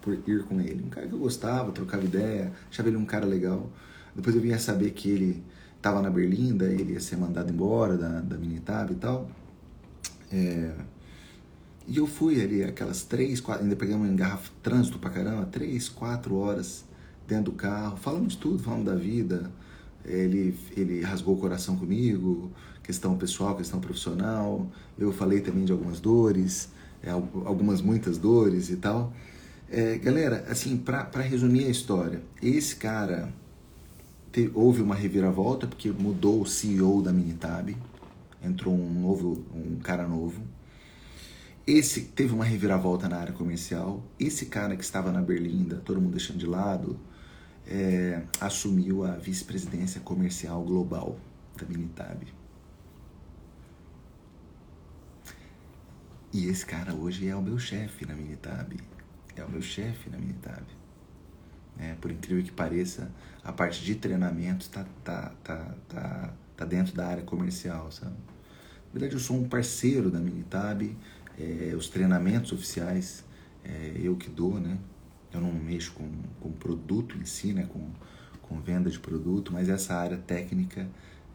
[0.00, 0.82] por ir com ele.
[0.84, 3.68] Um cara que eu gostava, trocava ideia, achava ele um cara legal.
[4.14, 5.42] Depois eu vinha saber que ele
[5.76, 9.28] estava na Berlinda, ele ia ser mandado embora da, da Minitab e tal.
[10.30, 10.72] É,
[11.86, 15.88] e eu fui ali, aquelas três, quatro, ainda pegamos um engarrafo, trânsito pra caramba, três,
[15.88, 16.84] quatro horas
[17.26, 19.50] dentro do carro, falamos de tudo, falamos da vida.
[20.04, 22.50] Ele, ele rasgou o coração comigo,
[22.82, 24.68] questão pessoal, questão profissional.
[24.98, 26.68] Eu falei também de algumas dores,
[27.02, 29.12] é, algumas muitas dores e tal.
[29.70, 33.32] É, galera, assim, para resumir a história, esse cara
[34.54, 37.76] houve uma reviravolta porque mudou o CEO da Minitab,
[38.42, 40.42] entrou um novo, um cara novo
[41.66, 44.02] esse teve uma reviravolta na área comercial.
[44.18, 46.98] Esse cara que estava na Berlinda, todo mundo deixando de lado,
[47.66, 51.16] é, assumiu a vice-presidência comercial global
[51.56, 52.26] da Minitab.
[56.32, 58.76] E esse cara hoje é o meu chefe na Minitab.
[59.36, 60.64] É o meu chefe na Minitab.
[61.82, 63.10] É, por incrível que pareça,
[63.42, 68.12] a parte de treinamento está tá, tá, tá, tá dentro da área comercial, sabe?
[68.12, 70.96] Na verdade, eu sou um parceiro da Minitab,
[71.36, 73.24] é, os treinamentos oficiais
[73.64, 74.78] é, eu que dou, né?
[75.32, 76.08] Eu não mexo com,
[76.40, 77.66] com produto em si, né?
[77.68, 77.88] Com,
[78.42, 80.86] com venda de produto, mas essa área técnica,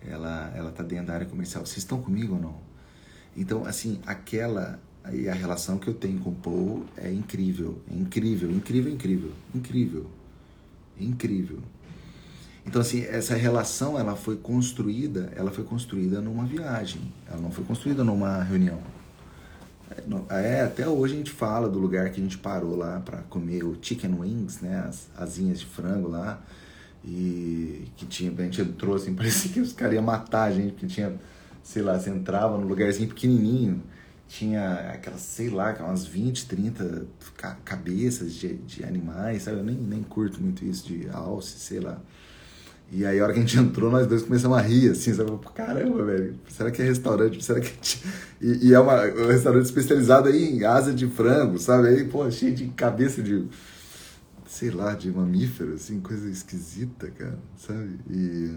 [0.02, 1.66] ela ela tá dentro da área comercial.
[1.66, 2.62] Vocês estão comigo ou não?
[3.36, 4.80] Então, assim, aquela
[5.12, 9.32] e a relação que eu tenho com o Paul é incrível, é incrível, incrível, incrível,
[9.56, 10.10] incrível,
[11.00, 11.60] incrível.
[12.66, 17.64] Então, assim, essa relação, ela foi construída, ela foi construída numa viagem, ela não foi
[17.64, 18.80] construída numa reunião.
[20.30, 23.64] É, até hoje a gente fala do lugar que a gente parou lá para comer
[23.64, 24.84] o chicken wings, né?
[24.86, 26.42] As asinhas de frango lá.
[27.06, 30.74] E que tinha, a gente entrou assim, parecia que os caras iam matar a gente,
[30.74, 31.14] porque tinha,
[31.64, 33.82] sei lá, você entrava num lugarzinho pequenininho,
[34.28, 37.06] tinha aquelas, sei lá, umas 20, 30
[37.64, 39.58] cabeças de, de animais, sabe?
[39.58, 42.02] Eu nem, nem curto muito isso de alce, sei lá.
[42.92, 45.32] E aí, a hora que a gente entrou, nós dois começamos a rir, assim, sabe?
[45.54, 47.44] Caramba, velho, será que é restaurante?
[47.44, 47.74] Será que é...
[48.40, 51.88] E, e, é uma, um restaurante especializado aí em asa de frango, sabe?
[51.90, 53.46] Aí, pô, cheio de cabeça de,
[54.48, 58.00] sei lá, de mamífero, assim, coisa esquisita, cara, sabe?
[58.10, 58.56] E,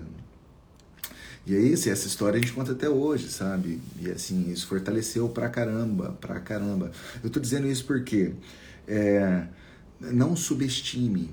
[1.46, 3.81] e é isso, essa história a gente conta até hoje, sabe?
[4.00, 6.92] E assim, isso fortaleceu pra caramba, pra caramba.
[7.22, 8.35] Eu tô dizendo isso porque
[8.87, 9.46] é,
[10.00, 11.31] não subestime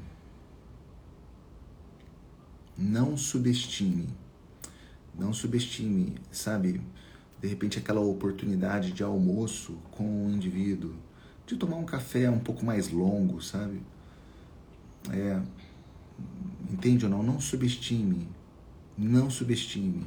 [2.78, 4.08] não subestime.
[5.18, 6.80] Não subestime, sabe?
[7.42, 10.94] De repente aquela oportunidade de almoço com um indivíduo,
[11.48, 13.82] de tomar um café um pouco mais longo, sabe?
[15.10, 15.42] É,
[16.72, 17.24] entende ou não?
[17.24, 18.28] Não subestime.
[18.98, 20.06] Não subestime.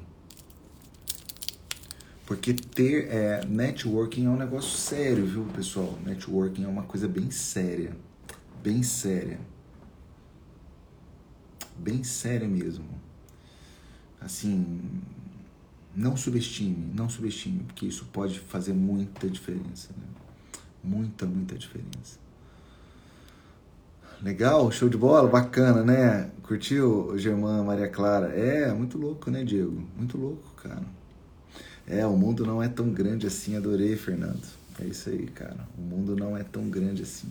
[2.26, 5.98] Porque ter é, networking é um negócio sério, viu, pessoal?
[6.04, 7.96] Networking é uma coisa bem séria.
[8.62, 9.38] Bem séria
[11.80, 12.84] bem séria mesmo.
[14.20, 15.00] Assim,
[15.96, 19.88] não subestime, não subestime, porque isso pode fazer muita diferença.
[19.96, 20.04] Né?
[20.84, 22.18] Muita, muita diferença.
[24.22, 26.30] Legal, show de bola, bacana, né?
[26.42, 28.26] Curtiu, Germã Maria Clara?
[28.28, 29.82] É, muito louco, né, Diego?
[29.96, 30.82] Muito louco, cara.
[31.86, 34.42] É, o mundo não é tão grande assim, adorei, Fernando.
[34.78, 35.56] É isso aí, cara.
[35.78, 37.28] O mundo não é tão grande assim.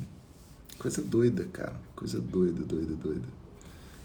[0.79, 1.75] Coisa doida, cara.
[1.95, 3.27] Coisa doida, doida, doida.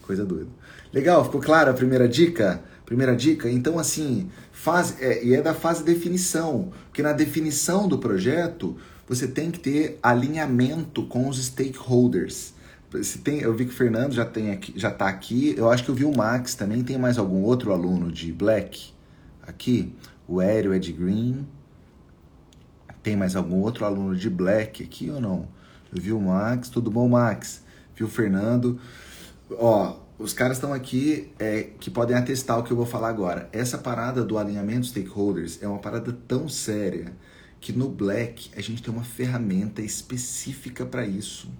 [0.03, 0.51] Coisa doida.
[0.93, 2.63] Legal, ficou clara a primeira dica?
[2.85, 3.51] Primeira dica?
[3.51, 6.71] Então, assim, fase, é, e é da fase definição.
[6.89, 8.77] Porque na definição do projeto,
[9.09, 12.54] você tem que ter alinhamento com os stakeholders.
[13.03, 15.55] Se tem, eu vi que o Fernando já tem aqui, já está aqui.
[15.57, 16.83] Eu acho que eu vi o Max também.
[16.83, 18.93] Tem mais algum outro aluno de Black
[19.43, 19.95] aqui?
[20.29, 21.47] O Hélio é de Green.
[23.03, 25.49] Tem mais algum outro aluno de Black aqui ou não?
[25.95, 26.69] Eu vi o Max.
[26.69, 27.63] Tudo bom, Max?
[27.95, 28.81] Viu o Fernando?
[29.51, 33.49] Ó, os caras estão aqui é, que podem atestar o que eu vou falar agora.
[33.53, 37.13] Essa parada do alinhamento stakeholders é uma parada tão séria
[37.61, 41.51] que no Black a gente tem uma ferramenta específica para isso.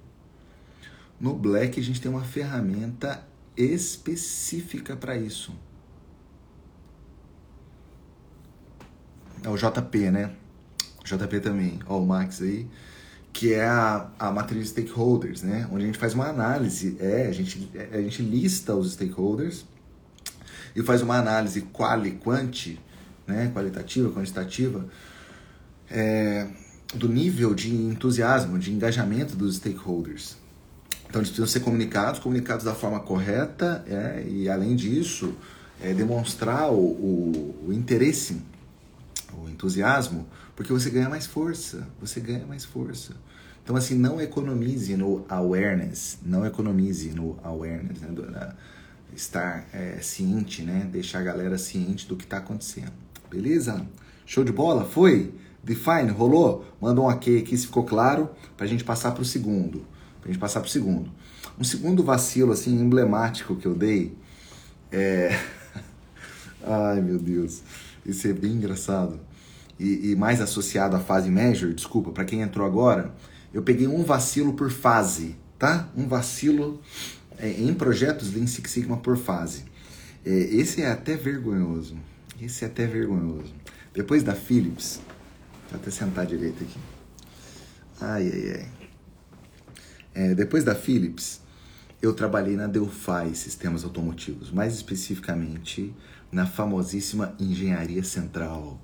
[1.21, 5.55] No Black a gente tem uma ferramenta específica para isso.
[9.43, 10.35] É o JP, né?
[11.05, 11.79] JP também.
[11.87, 12.69] Ó, o Max aí
[13.35, 15.69] que é a, a matriz de stakeholders, né?
[15.71, 19.67] Onde a gente faz uma análise, é, a gente, a gente lista os stakeholders
[20.75, 22.79] e faz uma análise quali, quanti,
[23.27, 23.51] né?
[23.53, 24.89] Qualitativa, quantitativa,
[25.91, 26.47] é,
[26.95, 30.37] do nível de entusiasmo, de engajamento dos stakeholders.
[31.15, 35.33] Então eles precisam ser comunicados, comunicados da forma correta, é, e além disso,
[35.81, 38.43] é, demonstrar o, o, o, interesse,
[39.33, 43.13] o entusiasmo, porque você ganha mais força, você ganha mais força.
[43.63, 48.53] Então assim, não economize no awareness, não economize no awareness, né, na,
[49.15, 52.93] estar é, ciente, né, deixar a galera ciente do que está acontecendo.
[53.31, 53.87] Beleza?
[54.27, 54.85] Show de bola?
[54.85, 55.33] Foi?
[55.63, 56.67] Define, rolou?
[56.81, 59.94] Manda um ok aqui se ficou claro, para a gente passar para o segundo
[60.25, 61.11] pra gente passar pro segundo.
[61.59, 64.17] Um segundo vacilo, assim, emblemático que eu dei
[64.91, 65.39] é.
[66.67, 67.63] Ai, meu Deus.
[68.07, 69.21] Isso é bem engraçado.
[69.79, 73.15] E, e mais associado à fase measure, desculpa, para quem entrou agora,
[73.53, 75.91] eu peguei um vacilo por fase, tá?
[75.95, 76.81] Um vacilo
[77.37, 79.65] é, em projetos Lean Six Sigma por fase.
[80.25, 81.99] É, esse é até vergonhoso.
[82.41, 83.53] Esse é até vergonhoso.
[83.93, 85.01] Depois da Philips,
[85.71, 86.79] vou até sentar direito aqui.
[88.01, 88.84] Ai, ai, ai.
[90.15, 91.41] É, depois da Philips,
[92.01, 95.93] eu trabalhei na Delphi Sistemas Automotivos, mais especificamente
[96.31, 98.81] na famosíssima Engenharia Central.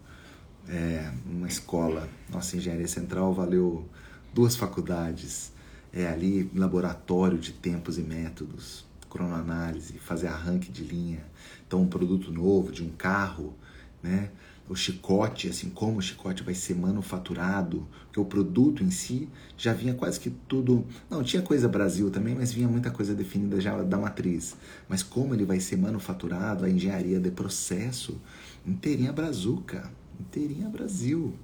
[0.68, 3.88] É, uma escola, nossa Engenharia Central valeu
[4.34, 5.52] duas faculdades,
[5.92, 11.24] é ali laboratório de tempos e métodos, cronoanálise, fazer arranque de linha,
[11.66, 13.54] então um produto novo de um carro,
[14.02, 14.30] né?
[14.70, 19.28] O chicote, assim como o chicote vai ser manufaturado, que o produto em si
[19.59, 20.87] já vinha quase que tudo.
[21.11, 24.54] Não, tinha coisa Brasil também, mas vinha muita coisa definida já da matriz.
[24.88, 28.20] Mas como ele vai ser manufaturado, a engenharia de processo,
[28.64, 31.35] inteirinha brazuca, inteirinha Brasil.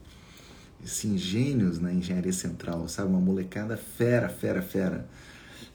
[0.85, 3.09] Assim, gênios na engenharia central, sabe?
[3.11, 5.09] Uma molecada fera, fera, fera.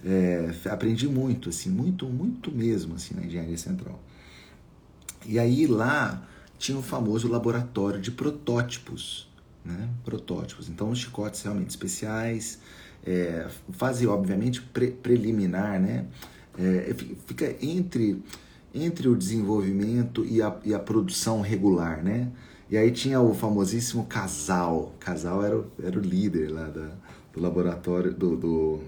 [0.05, 4.01] É, aprendi muito, assim, muito, muito mesmo, assim, na engenharia central.
[5.25, 6.29] E aí lá
[6.61, 9.27] tinha o famoso laboratório de protótipos,
[9.65, 9.89] né?
[10.05, 10.69] Protótipos.
[10.69, 12.59] Então, os chicotes realmente especiais,
[13.03, 16.05] é, fase obviamente pre preliminar, né?
[16.57, 16.95] É,
[17.25, 18.23] fica entre
[18.73, 22.31] entre o desenvolvimento e a, e a produção regular, né?
[22.69, 24.93] E aí tinha o famosíssimo casal.
[24.99, 26.91] Casal era o, era o líder lá da,
[27.33, 28.79] do laboratório, do, do,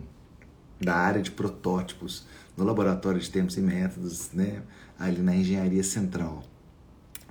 [0.79, 4.61] da área de protótipos, no laboratório de tempos e métodos, né?
[4.97, 6.43] Ali na engenharia central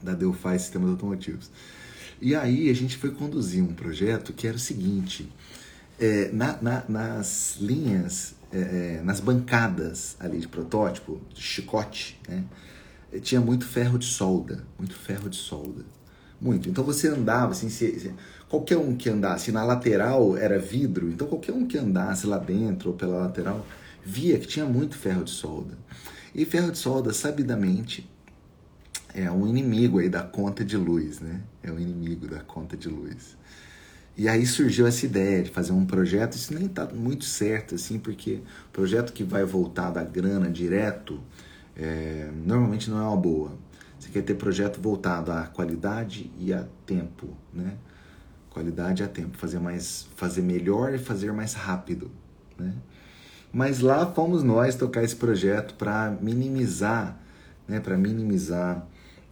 [0.03, 1.51] da Delphi Sistemas Automotivos.
[2.21, 5.29] E aí a gente foi conduzir um projeto que era o seguinte,
[5.99, 12.45] é, na, na, nas linhas, é, é, nas bancadas ali de protótipo, de chicote, né,
[13.21, 15.85] tinha muito ferro de solda, muito ferro de solda,
[16.41, 16.69] muito.
[16.69, 18.15] Então você andava assim, se, se,
[18.49, 22.91] qualquer um que andasse na lateral era vidro, então qualquer um que andasse lá dentro
[22.91, 23.67] ou pela lateral
[24.05, 25.77] via que tinha muito ferro de solda.
[26.35, 28.09] E ferro de solda, sabidamente,
[29.15, 31.43] é um inimigo aí da conta de luz, né?
[31.63, 33.37] É um inimigo da conta de luz.
[34.17, 37.99] E aí surgiu essa ideia de fazer um projeto, isso nem está muito certo, assim,
[37.99, 38.41] porque
[38.73, 41.19] projeto que vai voltar da grana direto,
[41.75, 43.53] é, normalmente não é uma boa.
[43.99, 47.77] Você quer ter projeto voltado à qualidade e a tempo, né?
[48.51, 52.11] Qualidade a tempo, fazer mais, fazer melhor e fazer mais rápido,
[52.59, 52.75] né?
[53.51, 57.19] Mas lá fomos nós tocar esse projeto para minimizar,
[57.67, 57.81] né?
[57.81, 58.87] Para minimizar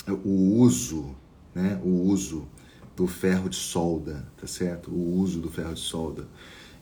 [0.08, 1.14] o uso,
[1.54, 2.48] né, o uso
[2.96, 4.90] do ferro de solda, tá certo?
[4.90, 6.26] O uso do ferro de solda.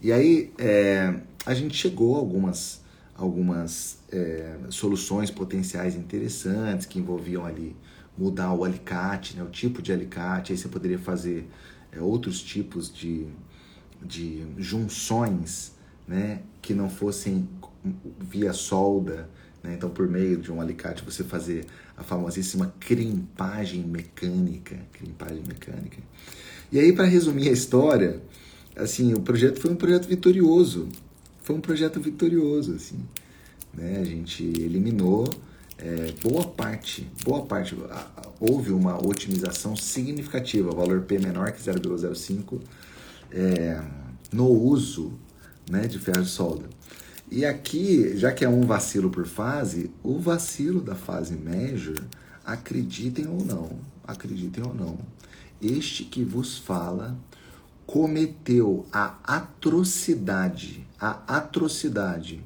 [0.01, 2.83] E aí é, a gente chegou a algumas,
[3.15, 7.77] algumas é, soluções potenciais interessantes que envolviam ali
[8.17, 10.53] mudar o alicate, né, o tipo de alicate.
[10.53, 11.49] Aí você poderia fazer
[11.93, 13.27] é, outros tipos de,
[14.03, 15.73] de junções
[16.07, 17.49] né, que não fossem
[18.21, 19.29] via solda,
[19.63, 19.75] né?
[19.75, 21.67] Então, por meio de um alicate, você fazer
[21.97, 24.77] a famosíssima crimpagem mecânica.
[24.93, 25.99] Crimpagem mecânica.
[26.71, 28.21] E aí, para resumir a história,
[28.77, 30.89] assim, o projeto foi um projeto vitorioso.
[31.43, 32.99] Foi um projeto vitorioso, assim.
[33.75, 33.99] Né?
[34.01, 35.29] A gente eliminou
[35.79, 37.77] é, boa parte, boa parte,
[38.41, 42.61] houve uma otimização significativa, valor P menor que 0,05
[43.31, 43.81] é,
[44.33, 45.13] no uso
[45.71, 46.65] né, de ferro de solda.
[47.31, 51.97] E aqui, já que é um vacilo por fase, o vacilo da fase Major,
[52.45, 53.71] acreditem ou não,
[54.03, 54.99] acreditem ou não,
[55.61, 57.19] este que vos fala
[57.87, 62.43] cometeu a atrocidade, a atrocidade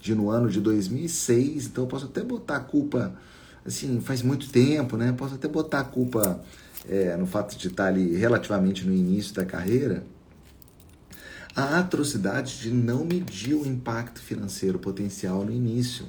[0.00, 3.14] de no ano de 2006, então eu posso até botar a culpa,
[3.64, 5.12] assim, faz muito tempo, né?
[5.12, 6.42] Posso até botar a culpa
[6.88, 10.04] é, no fato de estar ali relativamente no início da carreira,
[11.54, 16.06] a atrocidade de não medir o impacto financeiro potencial no início.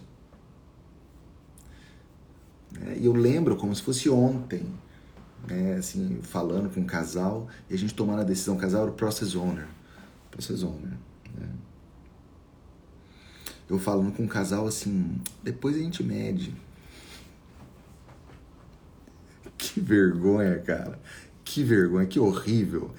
[2.82, 4.66] É, e eu lembro como se fosse ontem,
[5.48, 8.56] né, assim, falando com um casal e a gente tomando a decisão.
[8.56, 9.68] O casal era o process owner.
[10.32, 10.98] Process owner.
[11.38, 11.50] Né?
[13.70, 16.54] eu falando com um casal assim, depois a gente mede.
[19.58, 21.00] Que vergonha, cara.
[21.44, 22.94] Que vergonha, que horrível.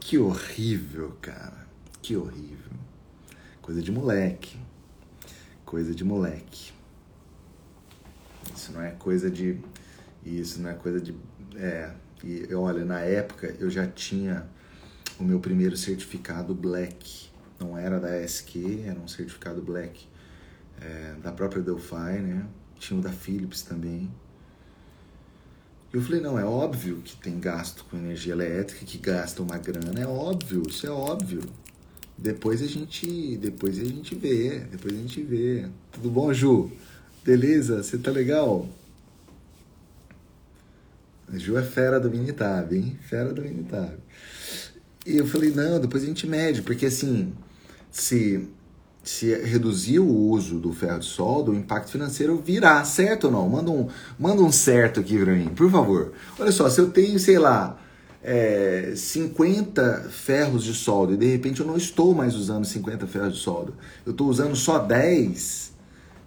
[0.00, 1.67] Que horrível, cara.
[2.08, 2.72] Que horrível.
[3.60, 4.58] Coisa de moleque.
[5.62, 6.72] Coisa de moleque.
[8.56, 9.60] Isso não é coisa de.
[10.24, 11.14] Isso não é coisa de.
[11.54, 11.92] É.
[12.24, 14.48] E olha, na época eu já tinha
[15.20, 17.28] o meu primeiro certificado Black.
[17.60, 20.08] Não era da SQ, era um certificado Black
[20.80, 22.46] é, da própria Delphi, né?
[22.78, 24.10] Tinha o da Philips também.
[25.92, 29.58] E eu falei, não, é óbvio que tem gasto com energia elétrica, que gasta uma
[29.58, 31.42] grana, é óbvio, isso é óbvio.
[32.18, 35.66] Depois a gente, depois a gente vê, depois a gente vê.
[35.92, 36.70] Tudo bom, Ju?
[37.24, 37.82] Beleza?
[37.82, 38.68] Você tá legal?
[41.32, 42.98] A Ju é fera do Minitab, hein?
[43.02, 43.92] Fera do Minitab.
[45.06, 47.32] E eu falei, não, depois a gente mede, porque assim,
[47.90, 48.48] se
[49.08, 53.48] se reduzir o uso do ferro de solda, o impacto financeiro virá, certo ou não?
[53.48, 56.12] Manda um, manda um certo aqui para mim, por favor.
[56.38, 57.78] Olha só, se eu tenho, sei lá,
[58.22, 63.34] é, 50 ferros de solda e de repente eu não estou mais usando 50 ferros
[63.34, 63.72] de solda,
[64.04, 65.72] eu estou usando só 10,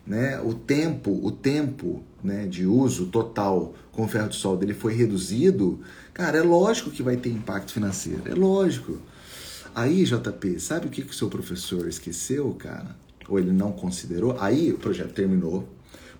[0.05, 0.39] né?
[0.41, 5.79] O tempo, o tempo né, de uso total com ferro de solda ele foi reduzido,
[6.13, 8.97] cara, é lógico que vai ter impacto financeiro, é lógico.
[9.73, 12.93] Aí, JP, sabe o que, que o seu professor esqueceu, cara?
[13.29, 14.35] Ou ele não considerou?
[14.39, 15.67] Aí o projeto terminou,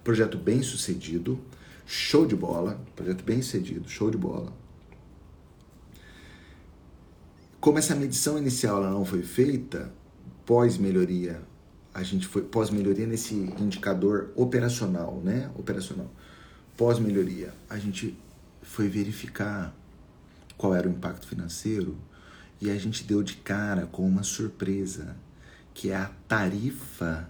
[0.03, 1.38] projeto bem sucedido,
[1.86, 4.61] show de bola, projeto bem sucedido, show de bola.
[7.62, 9.93] Como essa medição inicial ela não foi feita,
[10.47, 11.39] pós-melhoria,
[11.93, 15.47] a gente foi pós-melhoria nesse indicador operacional, né?
[15.56, 16.10] Operacional.
[16.76, 18.17] Pós-melhoria, a gente
[18.63, 19.76] foi verificar
[20.58, 21.95] qual era o impacto financeiro
[22.60, 25.15] e a gente deu de cara com uma surpresa,
[25.71, 27.30] que é a tarifa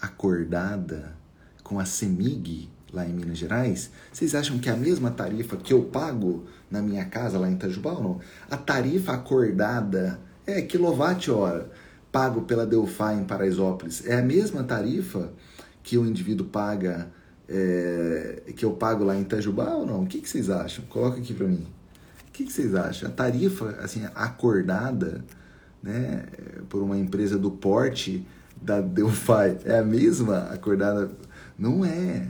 [0.00, 1.16] acordada
[1.64, 3.90] com a CEMIG lá em Minas Gerais.
[4.12, 7.52] Vocês acham que é a mesma tarifa que eu pago na minha casa lá em
[7.52, 8.20] Itajubá ou não?
[8.50, 11.70] A tarifa acordada é quilowatt-hora
[12.10, 14.06] pago pela Delphi em Paraisópolis.
[14.06, 15.30] É a mesma tarifa
[15.82, 17.08] que o indivíduo paga,
[17.48, 20.02] é, que eu pago lá em Itajubá ou não?
[20.02, 20.84] O que, que vocês acham?
[20.86, 21.66] Coloca aqui para mim.
[22.28, 23.08] O que, que, vocês acham?
[23.08, 25.22] A tarifa assim acordada
[25.82, 26.24] né,
[26.68, 28.26] por uma empresa do porte
[28.60, 31.10] da Delphi é a mesma acordada?
[31.58, 32.28] Não é.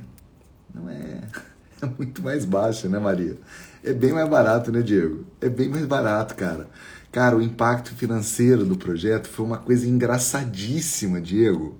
[0.74, 1.20] Não é.
[1.82, 3.36] É muito mais baixa, né, Maria?
[3.84, 5.24] É bem mais barato, né, Diego?
[5.40, 6.68] É bem mais barato, cara.
[7.10, 11.76] Cara, o impacto financeiro do projeto foi uma coisa engraçadíssima, Diego.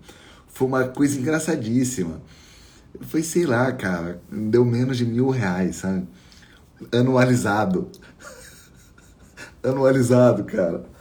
[0.49, 2.21] Foi uma coisa engraçadíssima.
[3.03, 6.07] Foi, sei lá, cara, deu menos de mil reais, sabe?
[6.93, 7.91] Anualizado
[9.63, 10.85] anualizado, cara.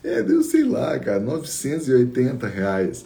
[0.00, 3.04] É, deu, sei lá, cara, 980 reais.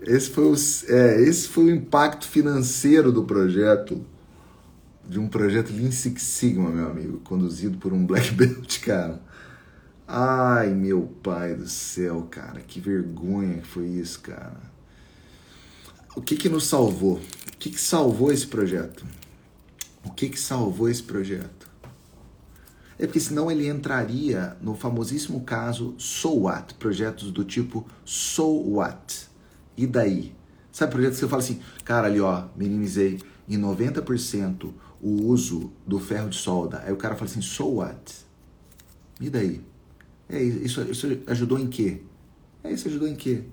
[0.00, 0.54] Esse foi, o,
[0.86, 4.04] é, esse foi o impacto financeiro do projeto,
[5.08, 9.20] de um projeto Lean Six Sigma, meu amigo, conduzido por um Black Belt, cara.
[10.06, 14.60] Ai, meu pai do céu, cara, que vergonha que foi isso, cara.
[16.14, 17.14] O que que nos salvou?
[17.14, 19.04] O que que salvou esse projeto?
[20.04, 21.68] O que que salvou esse projeto?
[22.98, 29.28] É porque senão ele entraria no famosíssimo caso So What, projetos do tipo So What.
[29.76, 30.34] E daí?
[30.72, 35.98] Sabe projetos que você fala assim, cara, ali ó, minimizei em 90% o uso do
[35.98, 36.82] ferro de solda.
[36.84, 38.14] Aí o cara fala assim, so what?
[39.20, 39.60] E daí?
[40.28, 42.02] É, isso, isso ajudou em quê?
[42.62, 43.44] É, isso ajudou em quê?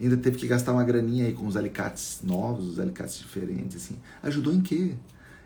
[0.00, 3.96] Ainda teve que gastar uma graninha aí com os alicates novos, os alicates diferentes, assim.
[4.22, 4.94] Ajudou em quê?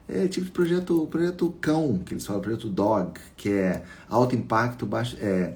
[0.09, 4.87] É tipo de projeto, projeto cão, que eles falam, projeto dog, que é alto impacto,
[4.87, 5.55] baixo, é,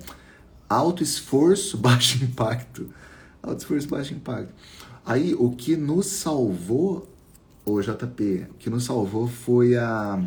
[0.68, 2.90] alto esforço, baixo impacto.
[3.42, 4.52] Alto esforço, baixo impacto.
[5.06, 7.08] Aí o que nos salvou,
[7.74, 10.22] o JP, o que nos salvou foi a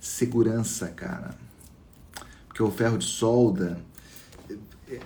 [0.00, 1.34] segurança, cara.
[2.46, 3.78] Porque o ferro de solda,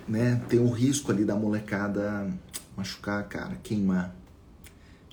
[0.06, 2.30] né, tem um risco ali da molecada
[2.76, 4.14] machucar, cara, queimar.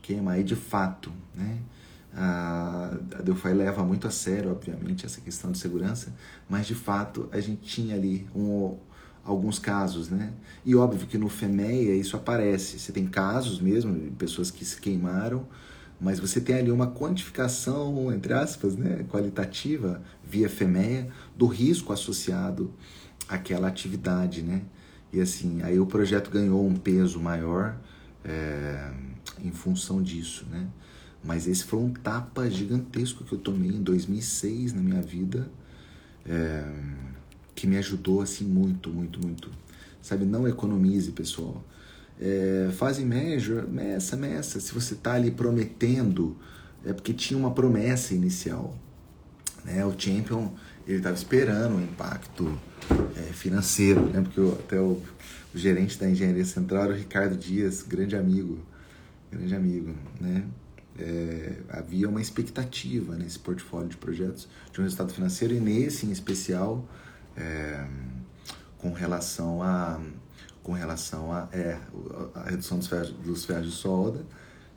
[0.02, 1.60] Queimar, e de fato, né?
[2.14, 6.14] A Delphi leva muito a sério, obviamente, essa questão de segurança,
[6.50, 8.76] mas de fato a gente tinha ali um,
[9.24, 10.32] alguns casos, né?
[10.66, 12.80] E óbvio que no FEMEA isso aparece.
[12.80, 15.46] Você tem casos mesmo pessoas que se queimaram,
[16.00, 22.72] mas você tem ali uma quantificação, entre aspas, né, qualitativa, via FEMEA, do risco associado
[23.28, 24.62] àquela atividade, né?
[25.12, 27.78] E assim, aí o projeto ganhou um peso maior
[28.24, 28.92] é,
[29.44, 30.68] em função disso, né?
[31.24, 35.50] Mas esse foi um tapa gigantesco que eu tomei em 2006 na minha vida,
[36.26, 36.64] é,
[37.56, 39.50] que me ajudou assim muito, muito, muito.
[40.02, 40.26] sabe?
[40.26, 41.64] Não economize, pessoal.
[42.20, 44.60] É, fazem measure, meça, meça.
[44.60, 46.36] Se você está ali prometendo,
[46.86, 48.76] é porque tinha uma promessa inicial.
[49.64, 49.86] Né?
[49.86, 50.52] O Champion,
[50.88, 52.60] ele estava esperando o impacto
[53.16, 54.22] é, financeiro, né?
[54.22, 55.02] porque eu, até o,
[55.54, 58.60] o, gerente da engenharia central era o Ricardo Dias, grande amigo,
[59.32, 60.46] grande amigo, né?
[61.00, 66.12] É, havia uma expectativa nesse portfólio de projetos de um resultado financeiro e nesse em
[66.12, 66.84] especial
[67.36, 67.86] é,
[68.80, 70.02] com relação a
[70.68, 71.80] com relação a, é,
[72.36, 74.26] a redução dos ferros, dos ferros de solda,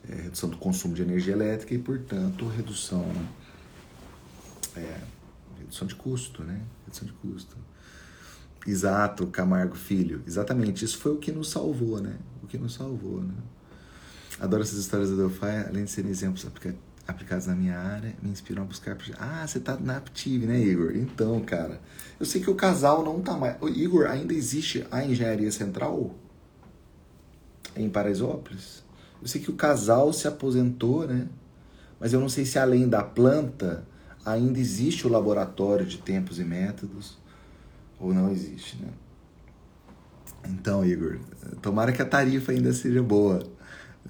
[0.07, 3.05] é, redução do consumo de energia elétrica e, portanto, redução,
[4.73, 4.99] é,
[5.59, 6.61] redução de custo, né?
[6.85, 7.57] Redução de custo.
[8.65, 10.23] Exato, Camargo Filho.
[10.25, 12.15] Exatamente, isso foi o que nos salvou, né?
[12.41, 13.33] O que nos salvou, né?
[14.39, 18.29] Adoro essas histórias da Delphi, além de serem exemplos aplicativos aplicados na minha área me
[18.29, 18.97] inspiram a buscar.
[19.19, 20.95] Ah, você tá na Aptiv, né, Igor?
[20.95, 21.79] Então, cara,
[22.19, 23.55] eu sei que o casal não tá mais.
[23.75, 26.15] Igor, ainda existe a engenharia central
[27.75, 28.83] em Paraisópolis?
[29.21, 31.27] Eu sei que o casal se aposentou, né?
[31.99, 33.85] Mas eu não sei se além da planta
[34.25, 37.17] ainda existe o laboratório de tempos e métodos
[37.99, 38.89] ou não existe, né?
[40.49, 41.19] Então, Igor,
[41.61, 43.43] tomara que a tarifa ainda seja boa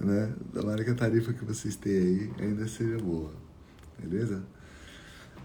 [0.06, 0.34] né?
[0.54, 3.32] Tomara que a tarifa que vocês têm aí ainda seja boa.
[3.98, 4.44] Beleza?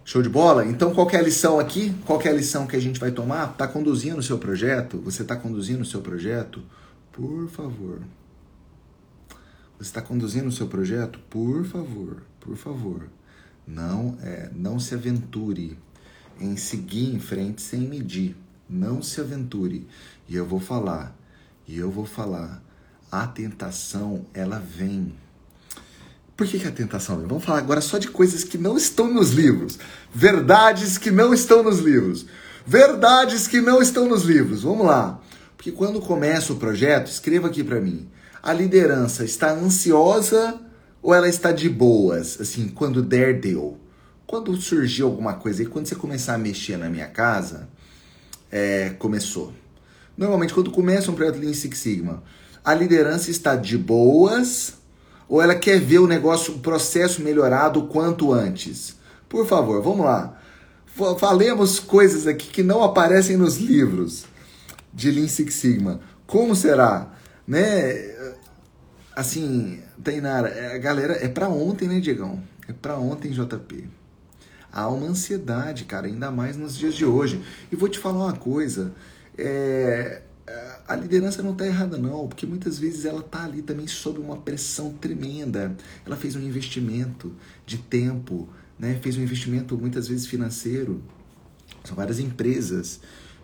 [0.05, 0.65] Show de bola?
[0.65, 1.95] Então, qual é a lição aqui?
[2.07, 3.51] Qual é a lição que a gente vai tomar?
[3.51, 4.99] Está conduzindo o seu projeto?
[4.99, 6.63] Você está conduzindo o seu projeto?
[7.13, 8.01] Por favor.
[9.79, 11.19] Você está conduzindo o seu projeto?
[11.29, 13.09] Por favor, por favor.
[13.67, 15.77] Não, é, não se aventure
[16.41, 18.37] em seguir em frente sem medir.
[18.71, 19.87] Não se aventure.
[20.29, 21.17] E eu vou falar,
[21.67, 22.63] e eu vou falar
[23.11, 25.15] a tentação ela vem.
[26.37, 27.27] Por que, que a tentação vem?
[27.27, 29.79] Vamos falar agora só de coisas que não estão nos livros.
[30.15, 32.27] Verdades que não estão nos livros.
[32.67, 34.63] Verdades que não estão nos livros.
[34.63, 35.21] Vamos lá.
[35.57, 38.09] Porque quando começa o projeto, escreva aqui para mim.
[38.43, 40.61] A liderança está ansiosa
[41.03, 42.41] ou ela está de boas?
[42.41, 43.79] Assim, quando der, deu.
[44.27, 47.69] Quando surgir alguma coisa e quando você começar a mexer na minha casa,
[48.51, 49.53] é, começou.
[50.17, 52.23] Normalmente, quando começa um projeto Lean Six Sigma,
[52.67, 54.75] a liderança está de boas
[55.29, 58.97] ou ela quer ver o negócio, o processo melhorado o quanto antes?
[59.29, 60.37] Por favor, vamos lá.
[61.17, 64.25] Falemos coisas aqui que não aparecem nos livros
[64.93, 66.01] de Lean Six Sigma.
[66.27, 67.13] Como será?
[67.47, 68.17] Né?
[69.15, 72.43] Assim, Tainara, é, a galera é para ontem, né, Diegão?
[72.67, 73.89] É para ontem, JP.
[74.73, 77.41] Há uma ansiedade, cara, ainda mais nos dias de hoje.
[77.71, 78.93] E vou te falar uma coisa.
[79.39, 80.23] É,
[80.87, 84.37] a liderança não está errada não, porque muitas vezes ela está ali também sob uma
[84.37, 85.77] pressão tremenda.
[86.05, 87.33] Ela fez um investimento
[87.65, 88.99] de tempo, né?
[89.03, 91.03] fez um investimento muitas vezes financeiro.
[91.83, 93.01] São várias empresas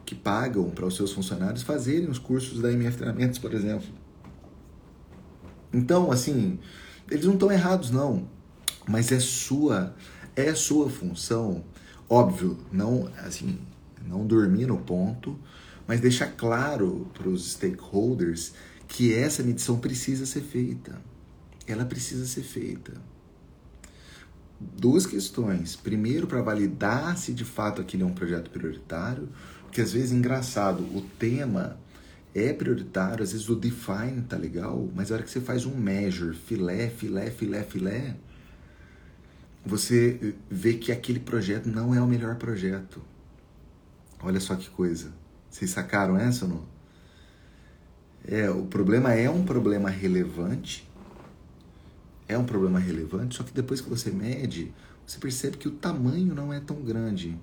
[0.06, 3.88] que pagam para os seus funcionários fazerem os cursos da MF Treinamentos, por exemplo.
[5.72, 6.58] Então, assim,
[7.10, 8.28] eles não estão errados não,
[8.86, 9.94] mas é sua,
[10.36, 11.64] é sua função,
[12.08, 13.58] óbvio, não assim,
[14.06, 15.38] não dormir no ponto,
[15.86, 18.52] mas deixar claro para os stakeholders
[18.88, 21.00] que essa medição precisa ser feita.
[21.66, 22.92] Ela precisa ser feita.
[24.60, 25.74] Duas questões.
[25.74, 29.28] Primeiro, para validar se de fato aquele é um projeto prioritário,
[29.62, 31.78] porque às vezes, engraçado, o tema
[32.34, 35.74] é prioritário, às vezes o define tá legal, mas a hora que você faz um
[35.74, 38.16] measure, filé, filé, filé, filé,
[39.64, 43.00] você vê que aquele projeto não é o melhor projeto.
[44.20, 45.12] Olha só que coisa.
[45.52, 46.62] Vocês sacaram essa ou não?
[48.26, 50.88] É, o problema é um problema relevante.
[52.26, 54.72] É um problema relevante, só que depois que você mede,
[55.06, 57.38] você percebe que o tamanho não é tão grande.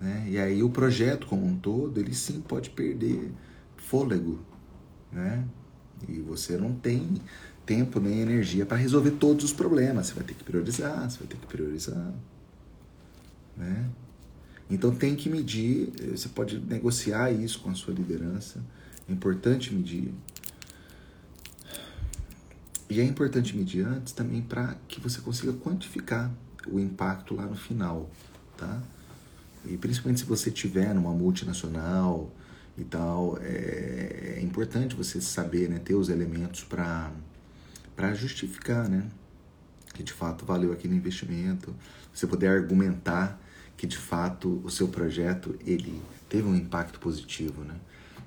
[0.00, 0.26] Né?
[0.28, 3.30] E aí o projeto como um todo, ele sim pode perder
[3.76, 4.40] fôlego.
[5.12, 5.44] Né?
[6.08, 7.22] E você não tem
[7.64, 10.08] tempo nem energia para resolver todos os problemas.
[10.08, 12.12] Você vai ter que priorizar, você vai ter que priorizar.
[13.56, 13.88] Né?
[14.70, 18.62] Então tem que medir, eh, você pode negociar isso com a sua liderança.
[19.08, 20.14] É importante medir.
[22.88, 26.30] E é importante medir antes também para que você consiga quantificar
[26.68, 28.08] o impacto lá no final,
[28.56, 28.80] tá?
[29.64, 32.30] E principalmente se você tiver numa multinacional
[32.76, 37.10] e tal, é, é importante você saber, né, ter os elementos para
[37.94, 39.06] para justificar, né,
[39.92, 41.74] que de fato valeu aquele investimento,
[42.14, 43.38] você poder argumentar
[43.80, 47.76] que de fato o seu projeto ele teve um impacto positivo, né?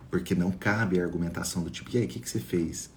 [0.09, 2.89] Porque não cabe a argumentação do tipo, e aí, o que, que você fez?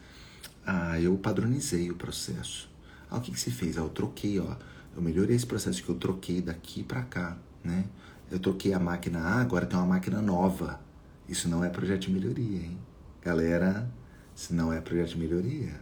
[0.66, 2.70] Ah, eu padronizei o processo.
[3.10, 3.76] Ah, o que, que você fez?
[3.76, 4.56] Ah, eu troquei, ó.
[4.96, 7.84] Eu melhorei esse processo que eu troquei daqui para cá, né?
[8.30, 10.80] Eu troquei a máquina A, agora tem uma máquina nova.
[11.28, 12.78] Isso não é projeto de melhoria, hein?
[13.20, 13.86] Galera,
[14.34, 15.78] isso não é projeto de melhoria.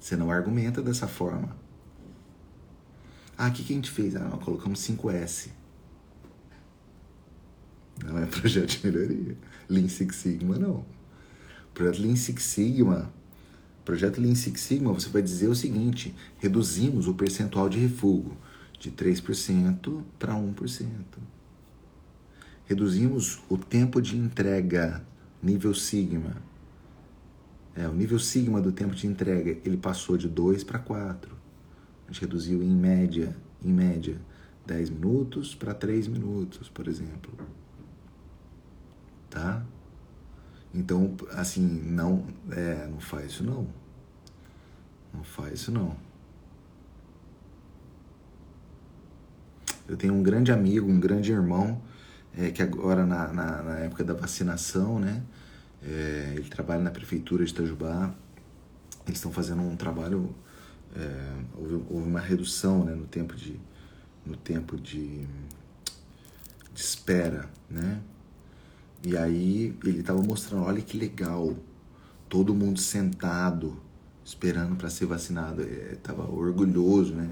[0.00, 1.54] Você não argumenta dessa forma.
[3.36, 4.16] Ah, o que, que a gente fez?
[4.16, 5.60] Ah, colocamos 5S.
[8.04, 9.36] Não é projeto de melhoria.
[9.68, 10.84] Lean Six Sigma, não.
[11.72, 13.12] Projeto Lean Six Sigma.
[13.84, 18.36] Projeto Lean Six Sigma, você vai dizer o seguinte: reduzimos o percentual de refúgio
[18.78, 20.86] de 3% para 1%.
[22.66, 25.04] Reduzimos o tempo de entrega,
[25.42, 26.36] nível Sigma.
[27.74, 31.32] É, o nível Sigma do tempo de entrega, ele passou de 2 para 4.
[32.06, 34.20] A gente reduziu em média, em média,
[34.66, 37.32] 10 minutos para 3 minutos, por exemplo
[39.32, 39.62] tá?
[40.74, 43.66] Então, assim, não, é, não faz isso não.
[45.12, 45.96] Não faz isso não.
[49.88, 51.82] Eu tenho um grande amigo, um grande irmão,
[52.36, 55.22] é, que agora na, na, na, época da vacinação, né?
[55.82, 58.14] É, ele trabalha na prefeitura de Itajubá.
[59.06, 60.34] Eles estão fazendo um trabalho.
[60.94, 63.58] É, houve, houve, uma redução né, no tempo de
[64.24, 65.26] no tempo de,
[66.72, 68.00] de espera, né?
[69.04, 71.56] E aí ele estava mostrando, olha que legal,
[72.28, 73.76] todo mundo sentado,
[74.24, 75.62] esperando para ser vacinado.
[75.62, 77.30] É, tava orgulhoso, né?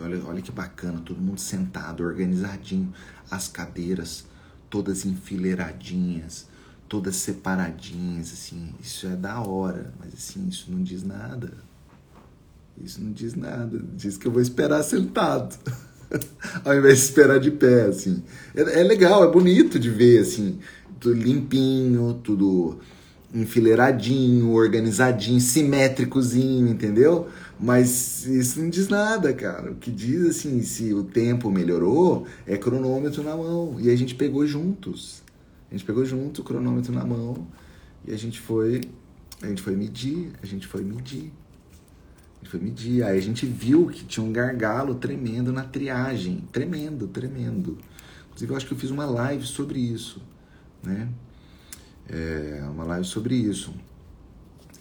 [0.00, 2.92] Olha, olha que bacana, todo mundo sentado, organizadinho,
[3.28, 4.26] as cadeiras
[4.70, 6.46] todas enfileiradinhas,
[6.88, 8.72] todas separadinhas, assim.
[8.80, 11.52] Isso é da hora, mas assim, isso não diz nada.
[12.80, 13.82] Isso não diz nada.
[13.96, 15.58] Diz que eu vou esperar sentado.
[16.64, 18.22] Ao invés de esperar de pé, assim.
[18.54, 20.60] É, é legal, é bonito de ver, assim
[20.98, 22.78] tudo limpinho, tudo
[23.34, 27.28] enfileiradinho, organizadinho, simétricozinho, entendeu?
[27.60, 29.72] Mas isso não diz nada, cara.
[29.72, 33.76] O que diz assim, se o tempo melhorou, é cronômetro na mão.
[33.80, 35.22] E a gente pegou juntos.
[35.70, 37.46] A gente pegou junto o cronômetro na mão
[38.06, 38.80] e a gente foi,
[39.42, 41.30] a gente foi medir, a gente foi medir.
[42.36, 43.02] A gente foi medir.
[43.02, 47.76] Aí a gente viu que tinha um gargalo tremendo na triagem, tremendo, tremendo.
[48.28, 50.22] Inclusive eu acho que eu fiz uma live sobre isso
[50.82, 51.08] né?
[52.08, 53.74] É uma live sobre isso.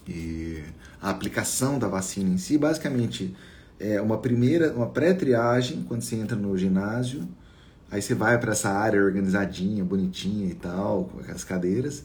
[0.07, 0.63] E
[1.01, 3.35] a aplicação da vacina em si, basicamente,
[3.79, 7.27] é uma primeira, uma pré-triagem quando você entra no ginásio.
[7.91, 12.03] Aí você vai para essa área organizadinha, bonitinha e tal, com as cadeiras.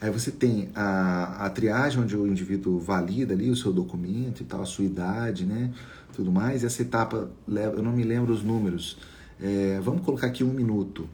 [0.00, 4.44] Aí você tem a, a triagem, onde o indivíduo valida ali o seu documento e
[4.44, 5.72] tal, a sua idade, né?
[6.14, 6.62] Tudo mais.
[6.62, 8.98] E essa etapa leva, eu não me lembro os números.
[9.40, 11.08] É, vamos colocar aqui um minuto.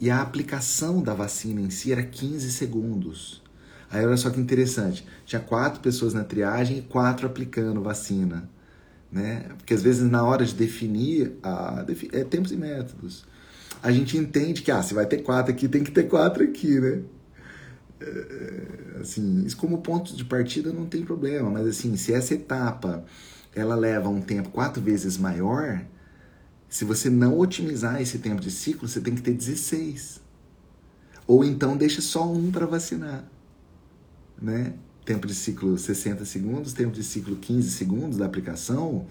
[0.00, 3.42] E a aplicação da vacina em si era 15 segundos.
[3.90, 8.48] Aí olha só que interessante, tinha quatro pessoas na triagem e quatro aplicando vacina,
[9.10, 9.46] né?
[9.56, 13.24] Porque às vezes na hora de definir, a, é tempos e métodos.
[13.82, 16.78] A gente entende que, ah, se vai ter quatro aqui, tem que ter quatro aqui,
[16.78, 17.02] né?
[18.00, 23.04] É, assim, isso como ponto de partida não tem problema, mas assim, se essa etapa
[23.54, 25.82] ela leva um tempo quatro vezes maior,
[26.68, 30.20] se você não otimizar esse tempo de ciclo, você tem que ter 16.
[31.26, 33.24] Ou então deixa só um para vacinar.
[34.40, 34.74] Né?
[35.04, 39.06] Tempo de ciclo 60 segundos, tempo de ciclo 15 segundos da aplicação.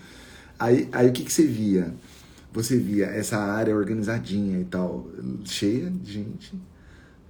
[0.60, 1.94] Aí, aí o que, que você via?
[2.54, 5.08] Você via essa área organizadinha e tal,
[5.44, 6.60] cheia de gente.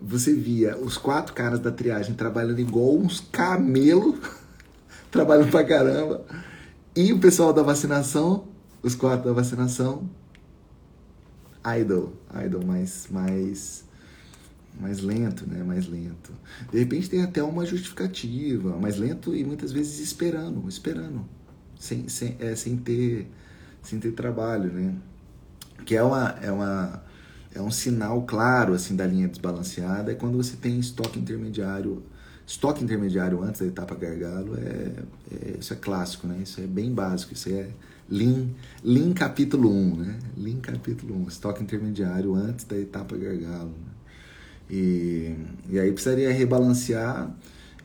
[0.01, 4.15] Você via os quatro caras da triagem trabalhando igual uns camelos,
[5.09, 6.23] trabalhando pra caramba.
[6.95, 8.47] E o pessoal da vacinação
[8.87, 10.09] os quatro da vacinação,
[11.63, 12.13] idle,
[12.43, 13.85] idle mais, mais,
[14.79, 15.63] mais lento, né?
[15.63, 16.31] Mais lento.
[16.71, 21.25] De repente tem até uma justificativa, mais lento e muitas vezes esperando, esperando,
[21.77, 23.29] sem, sem, é, sem ter,
[23.83, 24.95] sem ter trabalho, né?
[25.85, 27.03] Que é uma, é uma,
[27.53, 32.03] é um sinal claro assim da linha desbalanceada é quando você tem estoque intermediário
[32.45, 34.91] estoque intermediário antes da etapa gargalo é,
[35.31, 37.69] é, isso é clássico né isso é bem básico isso é
[38.09, 38.49] Lean,
[38.83, 40.19] Lean capítulo 1, né?
[40.37, 43.69] Lean capítulo 1, estoque intermediário antes da etapa gargalo.
[43.69, 43.91] Né?
[44.69, 45.35] E,
[45.69, 47.29] e aí precisaria rebalancear,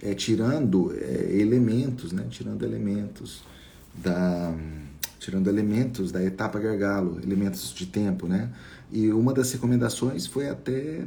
[0.00, 2.26] é, tirando é, elementos, né?
[2.30, 3.42] Tirando elementos
[3.94, 4.54] da
[5.18, 8.50] tirando elementos da etapa gargalo, elementos de tempo, né?
[8.90, 11.04] E uma das recomendações foi até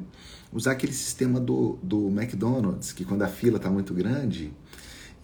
[0.53, 4.53] usar aquele sistema do, do McDonald's, que quando a fila está muito grande,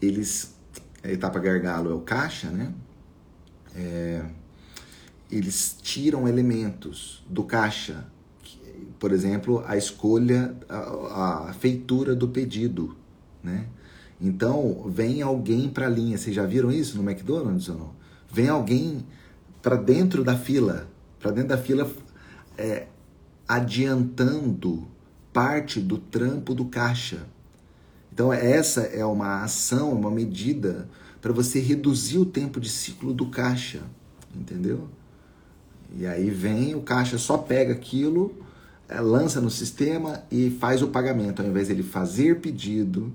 [0.02, 0.54] eles
[1.02, 2.74] a etapa gargalo é o caixa, né?
[3.76, 4.24] É,
[5.32, 8.06] eles tiram elementos do caixa,
[9.00, 12.96] por exemplo, a escolha, a, a feitura do pedido,
[13.44, 13.66] né?
[14.20, 16.16] Então, vem alguém para a linha.
[16.16, 17.90] Vocês já viram isso no McDonald's ou não?
[18.32, 19.04] Vem alguém
[19.62, 20.88] para dentro da fila,
[21.20, 21.90] para dentro da fila,
[22.56, 22.86] é,
[23.48, 24.88] adiantando
[25.34, 27.26] parte do trampo do caixa.
[28.14, 30.88] Então essa é uma ação, uma medida
[31.22, 33.84] para você reduzir o tempo de ciclo do caixa,
[34.36, 34.90] entendeu?
[35.96, 38.34] E aí vem o caixa só pega aquilo,
[38.90, 43.14] é, lança no sistema e faz o pagamento, ao invés de ele fazer pedido,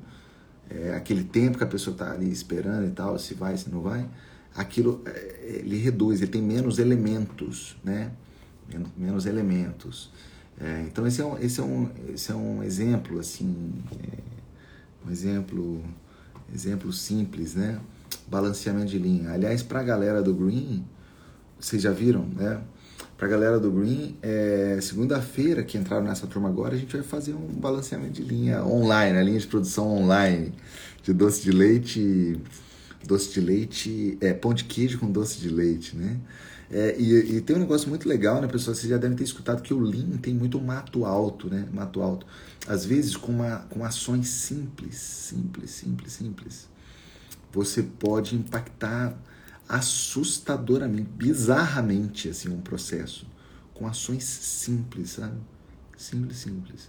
[0.71, 3.81] é, aquele tempo que a pessoa está ali esperando e tal, se vai, se não
[3.81, 4.09] vai,
[4.55, 8.13] aquilo é, ele reduz, ele tem menos elementos, né?
[8.69, 10.11] Menos, menos elementos.
[10.59, 14.19] É, então esse é, um, esse, é um, esse é um exemplo assim, é,
[15.07, 15.83] um exemplo,
[16.55, 17.79] exemplo simples, né?
[18.29, 19.31] Balanceamento de linha.
[19.31, 20.85] Aliás, para a galera do Green,
[21.59, 22.61] vocês já viram, né?
[23.17, 27.03] Para a galera do Green, é, segunda-feira que entraram nessa turma agora, a gente vai
[27.03, 30.53] fazer um balanceamento de linha online, a linha de produção online
[31.03, 32.39] de doce de leite,
[33.07, 36.19] doce de leite, é, pão de queijo com doce de leite, né?
[36.71, 38.75] É, e, e, tem um negócio muito legal, né, pessoal?
[38.75, 41.65] Vocês já devem ter escutado que o Lean tem muito mato alto, né?
[41.73, 42.27] Mato alto.
[42.67, 46.69] Às vezes com, uma, com ações simples, simples, simples, simples.
[47.57, 49.19] Você pode impactar
[49.69, 53.27] assustadoramente, bizarramente, assim, um processo.
[53.75, 55.39] Com ações simples, sabe?
[55.97, 56.89] Simples, simples.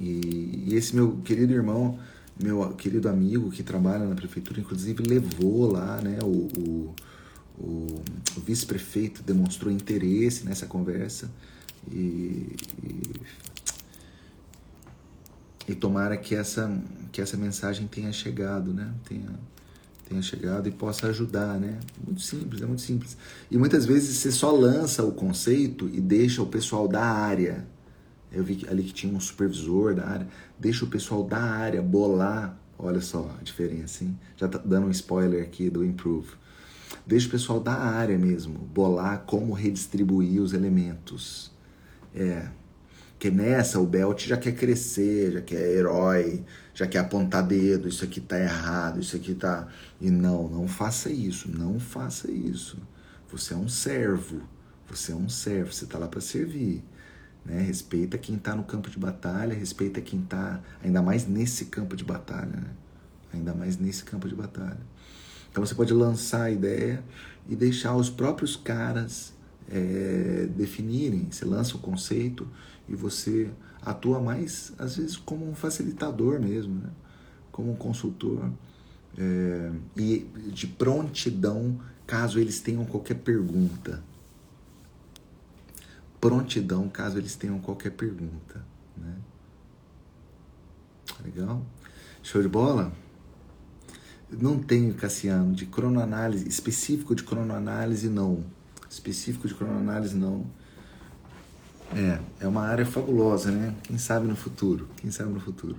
[0.00, 1.98] E, e esse meu querido irmão,
[2.42, 6.94] meu querido amigo que trabalha na prefeitura, inclusive levou lá, né, o, o
[7.58, 7.86] o,
[8.36, 11.30] o vice-prefeito demonstrou interesse nessa conversa
[11.90, 13.02] e, e,
[15.68, 16.70] e, tomara que essa,
[17.10, 18.92] que essa mensagem tenha chegado, né?
[19.08, 19.30] Tenha,
[20.08, 21.78] tenha chegado e possa ajudar, né?
[22.04, 23.16] Muito simples, é muito simples.
[23.50, 27.66] E muitas vezes você só lança o conceito e deixa o pessoal da área.
[28.30, 30.28] Eu vi ali que tinha um supervisor da área.
[30.58, 32.58] Deixa o pessoal da área bolar.
[32.78, 34.18] Olha só a diferença, hein?
[34.36, 36.28] Já tá dando um spoiler aqui do Improve
[37.08, 41.50] Deixa o pessoal da área mesmo bolar como redistribuir os elementos.
[42.14, 42.48] É.
[43.18, 46.44] Que nessa o Belt já quer crescer, já quer herói,
[46.78, 49.66] já quer apontar dedo, isso aqui tá errado, isso aqui tá.
[50.00, 52.78] E não, não faça isso, não faça isso.
[53.32, 54.42] Você é um servo,
[54.88, 56.84] você é um servo, você tá lá para servir.
[57.44, 57.62] Né?
[57.62, 62.04] Respeita quem está no campo de batalha, respeita quem está ainda mais nesse campo de
[62.04, 62.70] batalha, né?
[63.34, 64.78] ainda mais nesse campo de batalha.
[65.50, 67.02] Então você pode lançar a ideia
[67.48, 69.32] e deixar os próprios caras
[69.68, 71.26] é, definirem.
[71.28, 72.46] Você lança o conceito
[72.88, 73.50] e você
[73.82, 76.90] atua mais, às vezes, como um facilitador mesmo, né?
[77.50, 78.50] como um consultor.
[79.16, 80.18] É, e
[80.52, 84.02] de prontidão, caso eles tenham qualquer pergunta.
[86.20, 88.64] Prontidão, caso eles tenham qualquer pergunta.
[88.96, 89.14] Né?
[91.24, 91.64] Legal?
[92.22, 92.92] Show de bola?
[94.30, 98.44] Não tenho, Cassiano, de cronoanálise, específico de cronoanálise, não.
[98.90, 100.46] Específico de cronoanálise, não.
[101.96, 103.74] É, é uma área fabulosa, né?
[103.82, 105.76] Quem sabe no futuro, quem sabe no futuro.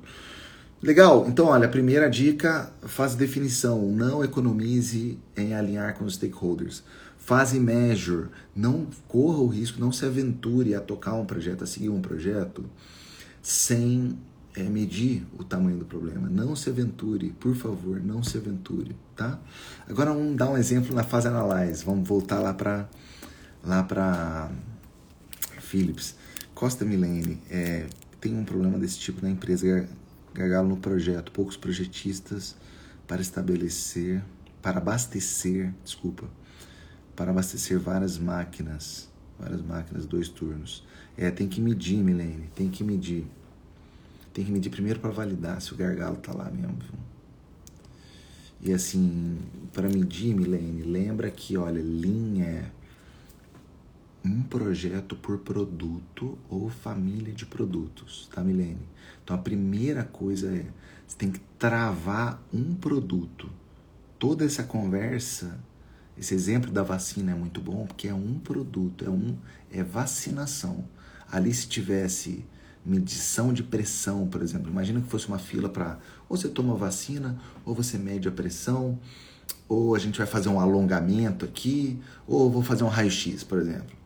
[0.82, 6.84] Legal, então olha, a primeira dica, faz definição, não economize em alinhar com os stakeholders.
[7.18, 11.90] Faz measure, não corra o risco, não se aventure a tocar um projeto, a seguir
[11.90, 12.64] um projeto
[13.42, 14.18] sem
[14.56, 16.30] é, medir o tamanho do problema.
[16.30, 19.38] Não se aventure, por favor, não se aventure, tá?
[19.88, 21.84] Agora vamos dar um exemplo na fase analyze.
[21.84, 22.88] Vamos voltar lá para
[23.64, 24.50] lá para
[25.70, 26.16] Philips.
[26.56, 27.86] Costa Milene é,
[28.20, 29.88] tem um problema desse tipo na empresa,
[30.34, 32.56] gargalo no projeto, poucos projetistas
[33.08, 34.24] para estabelecer,
[34.64, 36.28] para abastecer, desculpa,
[37.16, 39.10] para abastecer várias máquinas,
[39.40, 40.84] várias máquinas, dois turnos.
[41.16, 43.28] É, tem que medir, Milene, tem que medir.
[44.34, 46.78] Tem que medir primeiro para validar se o gargalo tá lá mesmo.
[46.80, 47.00] Viu?
[48.62, 49.38] E assim,
[49.72, 52.72] para medir, Milene, lembra que, olha, Lean é
[54.24, 58.88] um projeto por produto ou família de produtos, tá, Milene?
[59.24, 60.66] Então a primeira coisa é,
[61.08, 63.50] você tem que travar um produto.
[64.18, 65.60] Toda essa conversa,
[66.18, 69.38] esse exemplo da vacina é muito bom, porque é um produto, é um
[69.72, 70.86] é vacinação.
[71.32, 72.46] Ali se tivesse
[72.86, 74.70] medição de pressão, por exemplo.
[74.70, 79.00] Imagina que fosse uma fila para ou você toma vacina, ou você mede a pressão,
[79.68, 83.99] ou a gente vai fazer um alongamento aqui, ou vou fazer um raio-x, por exemplo.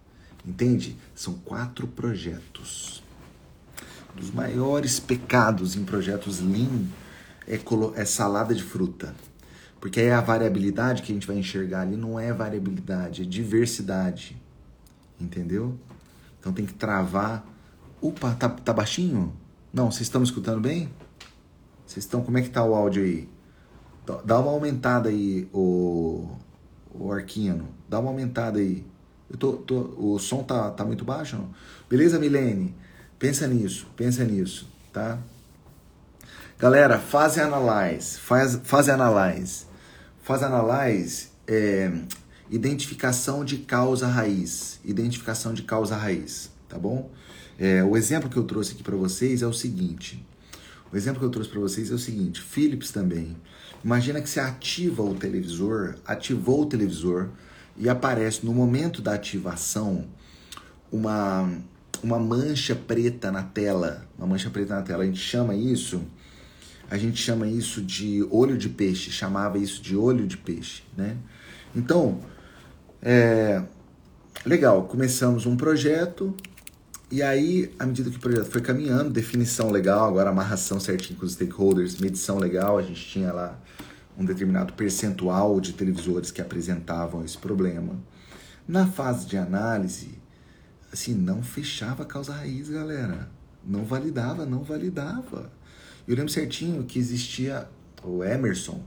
[0.45, 0.97] Entende?
[1.15, 3.03] São quatro projetos.
[4.13, 6.87] Um dos maiores pecados em projetos Lean
[7.47, 7.59] é,
[7.95, 9.15] é salada de fruta.
[9.79, 14.37] Porque aí a variabilidade que a gente vai enxergar ali não é variabilidade, é diversidade.
[15.19, 15.77] Entendeu?
[16.39, 17.45] Então tem que travar
[18.03, 19.31] Opa, tá, tá baixinho?
[19.71, 20.89] Não, vocês estão me escutando bem?
[21.87, 23.29] Vocês estão, como é que tá o áudio aí?
[24.25, 26.27] Dá uma aumentada aí, o,
[26.93, 27.69] o Arquino.
[27.87, 28.85] Dá uma aumentada aí.
[29.33, 31.35] Eu tô, tô, o som tá, tá muito baixo?
[31.35, 31.49] Não?
[31.89, 32.75] Beleza, Milene?
[33.17, 35.17] Pensa nisso, pensa nisso, tá?
[36.59, 39.65] Galera, fase analyze, faz, fase analyze.
[40.21, 41.91] Fase analyze é
[42.49, 47.09] identificação de causa raiz, identificação de causa raiz, tá bom?
[47.57, 50.23] É, o exemplo que eu trouxe aqui para vocês é o seguinte.
[50.91, 52.39] O exemplo que eu trouxe para vocês é o seguinte.
[52.39, 53.35] Philips também.
[53.83, 57.29] Imagina que você ativa o televisor, ativou o televisor
[57.77, 60.05] e aparece no momento da ativação
[60.91, 61.49] uma
[62.03, 65.03] uma mancha preta na tela, uma mancha preta na tela.
[65.03, 66.01] A gente chama isso,
[66.89, 71.15] a gente chama isso de olho de peixe, chamava isso de olho de peixe, né?
[71.73, 72.19] Então,
[73.01, 73.63] é,
[74.45, 76.35] legal, começamos um projeto
[77.09, 81.25] e aí, à medida que o projeto foi caminhando, definição legal, agora amarração certinho com
[81.25, 83.59] os stakeholders, medição legal, a gente tinha lá
[84.17, 87.97] um determinado percentual de televisores que apresentavam esse problema.
[88.67, 90.17] Na fase de análise,
[90.91, 93.29] assim, não fechava a causa raiz, galera.
[93.65, 95.51] Não validava, não validava.
[96.07, 97.67] Eu lembro certinho que existia
[98.03, 98.83] o Emerson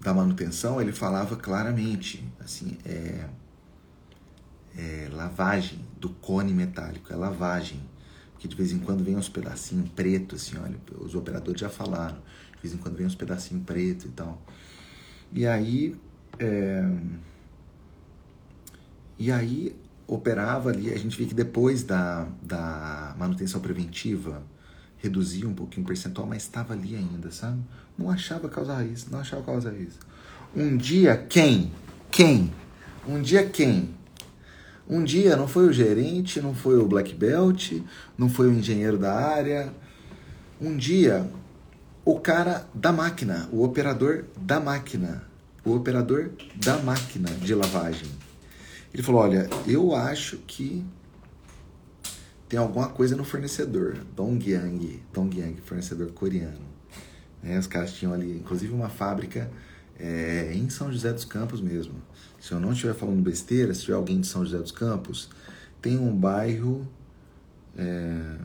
[0.00, 3.26] da manutenção, ele falava claramente, assim, é,
[4.76, 7.80] é lavagem do cone metálico, é lavagem.
[8.38, 12.18] Que de vez em quando vem uns pedacinhos pretos, assim, olha, os operadores já falaram,
[12.56, 14.40] de vez em quando vem uns pedacinhos pretos e tal.
[15.32, 15.96] E aí,
[16.38, 16.88] é,
[19.18, 19.76] e aí
[20.06, 24.42] operava ali, a gente vê que depois da, da manutenção preventiva
[24.98, 27.60] reduzia um pouquinho o percentual, mas estava ali ainda, sabe?
[27.98, 29.98] Não achava causa raiz, não achava causa raiz.
[30.54, 31.72] Um dia quem?
[32.10, 32.52] Quem?
[33.06, 33.94] Um dia quem?
[34.88, 37.72] Um dia não foi o gerente, não foi o black belt,
[38.16, 39.72] não foi o engenheiro da área.
[40.60, 41.28] Um dia
[42.06, 45.24] o cara da máquina, o operador da máquina,
[45.62, 48.08] o operador da máquina de lavagem
[48.96, 50.82] ele falou: Olha, eu acho que
[52.48, 56.64] tem alguma coisa no fornecedor, Dongyang, Dongyang, fornecedor coreano.
[57.44, 59.50] É, os caras tinham ali, inclusive, uma fábrica
[59.98, 61.94] é, em São José dos Campos mesmo.
[62.40, 65.28] Se eu não estiver falando besteira, se tiver alguém de São José dos Campos,
[65.82, 66.88] tem um bairro.
[67.76, 68.38] É,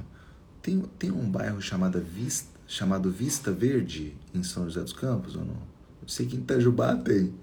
[0.62, 5.44] tem, tem um bairro chamado Vista, chamado Vista Verde em São José dos Campos ou
[5.44, 5.58] não?
[6.02, 7.34] Eu sei que em Itajubá tem.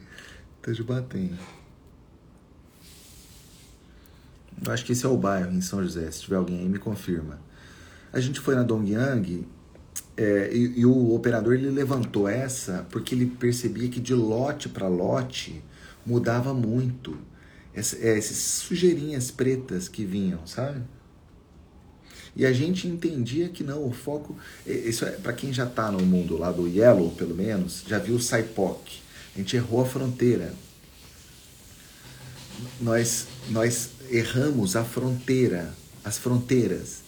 [0.58, 1.38] Itajubá tem.
[4.64, 6.10] Eu acho que esse é o bairro em São José.
[6.10, 7.38] Se tiver alguém aí, me confirma.
[8.10, 9.46] A gente foi na Dongyang
[10.16, 14.88] é, e, e, o operador ele levantou essa porque ele percebia que de lote para
[14.88, 15.62] lote
[16.06, 17.18] mudava muito.
[17.74, 20.82] É, essas sujeirinhas pretas que vinham, sabe?
[22.36, 24.36] E a gente entendia que não, o foco.
[24.66, 28.16] Isso é para quem já está no mundo lá do Yellow, pelo menos, já viu
[28.16, 29.00] o Saipoc.
[29.34, 30.52] A gente errou a fronteira.
[32.80, 35.74] Nós, nós erramos a fronteira,
[36.04, 36.98] as fronteiras.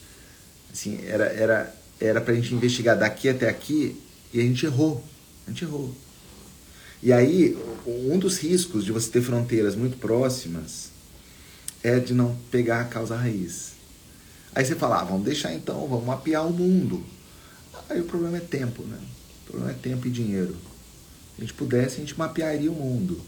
[0.72, 4.00] Assim, era era era pra gente investigar daqui até aqui
[4.32, 5.04] e a gente errou.
[5.46, 5.94] A gente errou.
[7.02, 7.56] E aí,
[7.86, 10.90] um dos riscos de você ter fronteiras muito próximas
[11.82, 13.69] é de não pegar a causa raiz.
[14.54, 17.04] Aí você fala, ah, vamos deixar então, vamos mapear o mundo.
[17.88, 18.98] Aí o problema é tempo, né?
[19.42, 20.54] O problema é tempo e dinheiro.
[20.54, 23.20] Se a gente pudesse, a gente mapearia o mundo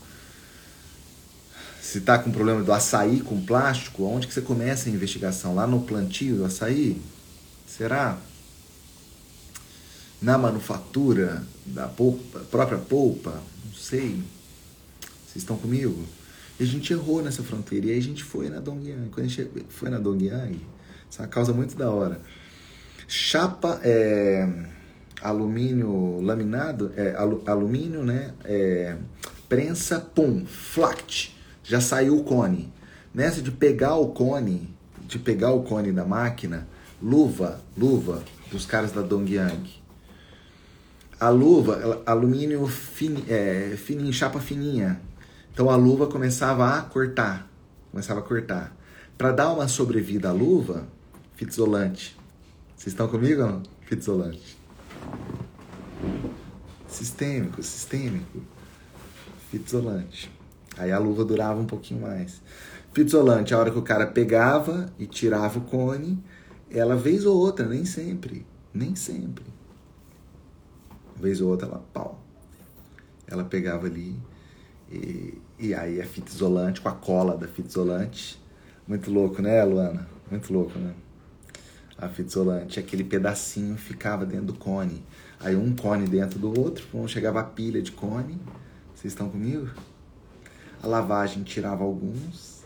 [1.92, 5.54] se está com problema do açaí com plástico, onde que você começa a investigação?
[5.54, 7.02] Lá no plantio do açaí?
[7.66, 8.18] Será?
[10.20, 13.42] Na manufatura da polpa, própria polpa?
[13.66, 14.22] Não sei.
[15.26, 16.06] Vocês estão comigo?
[16.58, 17.86] E a gente errou nessa fronteira.
[17.86, 19.10] E aí a gente foi na Dongyang.
[19.10, 20.60] Quando a gente foi na Dongyang,
[21.12, 22.18] isso é uma causa muito da hora.
[23.06, 24.48] Chapa é,
[25.20, 27.14] alumínio laminado, é,
[27.46, 28.32] alumínio, né?
[28.46, 28.96] É,
[29.46, 32.72] prensa, pum, flact já saiu o cone.
[33.12, 34.74] Nessa de pegar o cone,
[35.06, 36.66] de pegar o cone da máquina,
[37.02, 39.68] luva, luva dos caras da Dongyang.
[41.20, 44.98] A luva, alumínio fin, é, fininho, chapa fininha.
[45.52, 47.46] Então a luva começava a cortar,
[47.90, 48.74] começava a cortar.
[49.18, 50.88] Para dar uma sobrevida à luva,
[51.42, 52.16] fita isolante.
[52.76, 53.62] Vocês estão comigo?
[53.80, 54.56] Fita isolante.
[56.86, 58.40] Sistêmico, sistêmico.
[59.50, 60.30] Fita isolante.
[60.78, 62.40] Aí a luva durava um pouquinho mais.
[62.92, 66.22] Fita isolante, a hora que o cara pegava e tirava o cone,
[66.70, 69.44] ela vez ou outra, nem sempre, nem sempre.
[71.16, 72.22] Vez ou outra, ela pau.
[73.26, 74.16] Ela pegava ali
[74.90, 78.40] e, e aí a fita isolante com a cola da fita isolante.
[78.86, 80.08] Muito louco, né, Luana?
[80.30, 80.94] Muito louco, né?
[81.96, 85.02] A fita isolante, aquele pedacinho ficava dentro do cone.
[85.38, 88.38] Aí um cone dentro do outro, um chegava a pilha de cone.
[88.94, 89.68] Vocês estão comigo?
[90.82, 92.64] A lavagem tirava alguns,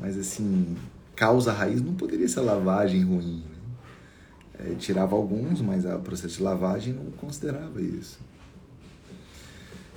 [0.00, 0.76] mas assim,
[1.14, 3.44] causa raiz não poderia ser lavagem ruim.
[4.58, 4.72] Né?
[4.72, 8.18] É, tirava alguns, mas o processo de lavagem não considerava isso.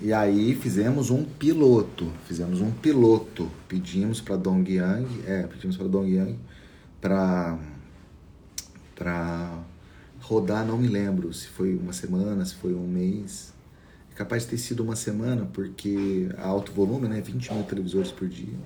[0.02, 6.38] E aí fizemos um piloto, fizemos um piloto, pedimos para Dongyang, é, pedimos para Dongyang
[7.00, 7.58] para
[8.96, 9.64] para
[10.20, 13.54] rodar, não me lembro se foi uma semana, se foi um mês.
[14.12, 18.28] É capaz de ter sido uma semana, porque alto volume, né, 20 mil televisores por
[18.28, 18.58] dia.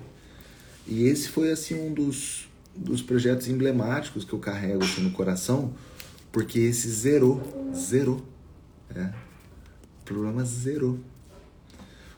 [0.86, 5.74] E esse foi assim um dos, dos projetos emblemáticos que eu carrego assim, no coração,
[6.32, 7.42] porque esse zerou,
[7.74, 8.24] zerou.
[8.94, 9.12] É.
[10.00, 10.98] O problema zerou.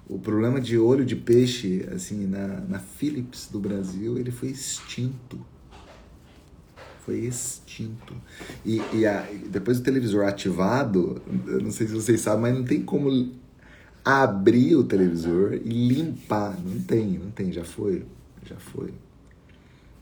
[0.09, 5.39] O problema de olho de peixe, assim, na, na Philips do Brasil, ele foi extinto.
[7.05, 8.15] Foi extinto.
[8.65, 12.65] E, e a, depois do televisor ativado, eu não sei se vocês sabem, mas não
[12.65, 13.33] tem como
[14.05, 16.59] abrir o televisor e limpar.
[16.59, 18.05] Não tem, não tem, já foi
[18.45, 18.93] já foi.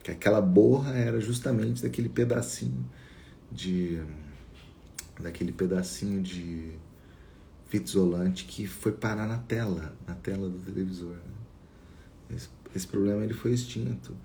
[0.02, 2.84] Que aquela borra era justamente daquele pedacinho
[3.50, 4.02] de
[5.20, 6.72] daquele pedacinho de
[7.68, 11.16] fita isolante que foi parar na tela, na tela do televisor.
[11.16, 12.36] Né?
[12.36, 14.16] Esse, esse, problema ele foi extinto.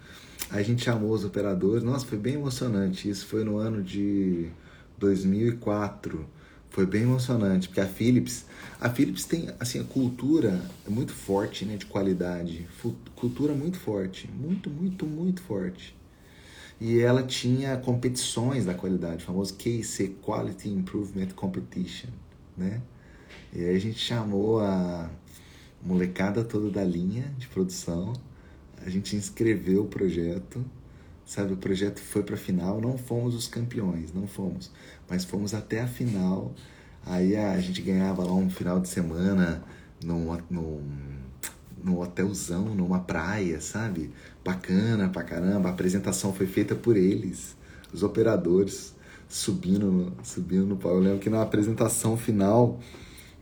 [0.49, 3.09] A gente chamou os operadores, nossa, foi bem emocionante.
[3.09, 4.49] Isso foi no ano de
[4.97, 6.27] 2004
[6.73, 8.45] foi bem emocionante, porque a Philips,
[8.81, 12.67] a Philips tem assim a cultura é muito forte, né, de qualidade,
[13.15, 15.95] cultura muito forte, muito, muito, muito forte.
[16.81, 22.09] E ela tinha competições da qualidade, o famoso KC Quality Improvement Competition,
[22.57, 22.81] né?
[23.53, 25.09] E aí a gente chamou a
[25.79, 28.13] molecada toda da linha de produção,
[28.85, 30.63] a gente inscreveu o projeto,
[31.25, 31.53] sabe?
[31.53, 34.71] O projeto foi para a final, não fomos os campeões, não fomos,
[35.09, 36.53] mas fomos até a final.
[37.05, 39.63] Aí a gente ganhava lá um final de semana
[40.03, 40.81] num, num,
[41.83, 44.11] num hotelzão, numa praia, sabe?
[44.43, 45.69] Bacana pra caramba.
[45.69, 47.55] A apresentação foi feita por eles,
[47.93, 48.95] os operadores,
[49.27, 50.97] subindo, subindo no palco.
[50.97, 52.79] Eu lembro que na apresentação final,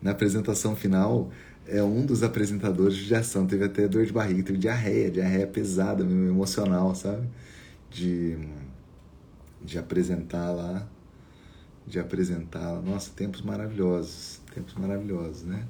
[0.01, 1.29] na apresentação final,
[1.67, 6.03] é um dos apresentadores de ação teve até dor de barriga, teve diarreia, diarreia pesada,
[6.03, 7.27] mesmo, emocional, sabe?
[7.89, 8.37] De,
[9.63, 10.87] de apresentar lá
[11.85, 12.81] de apresentá-la.
[12.81, 15.65] Nossa, tempos maravilhosos, tempos maravilhosos, né?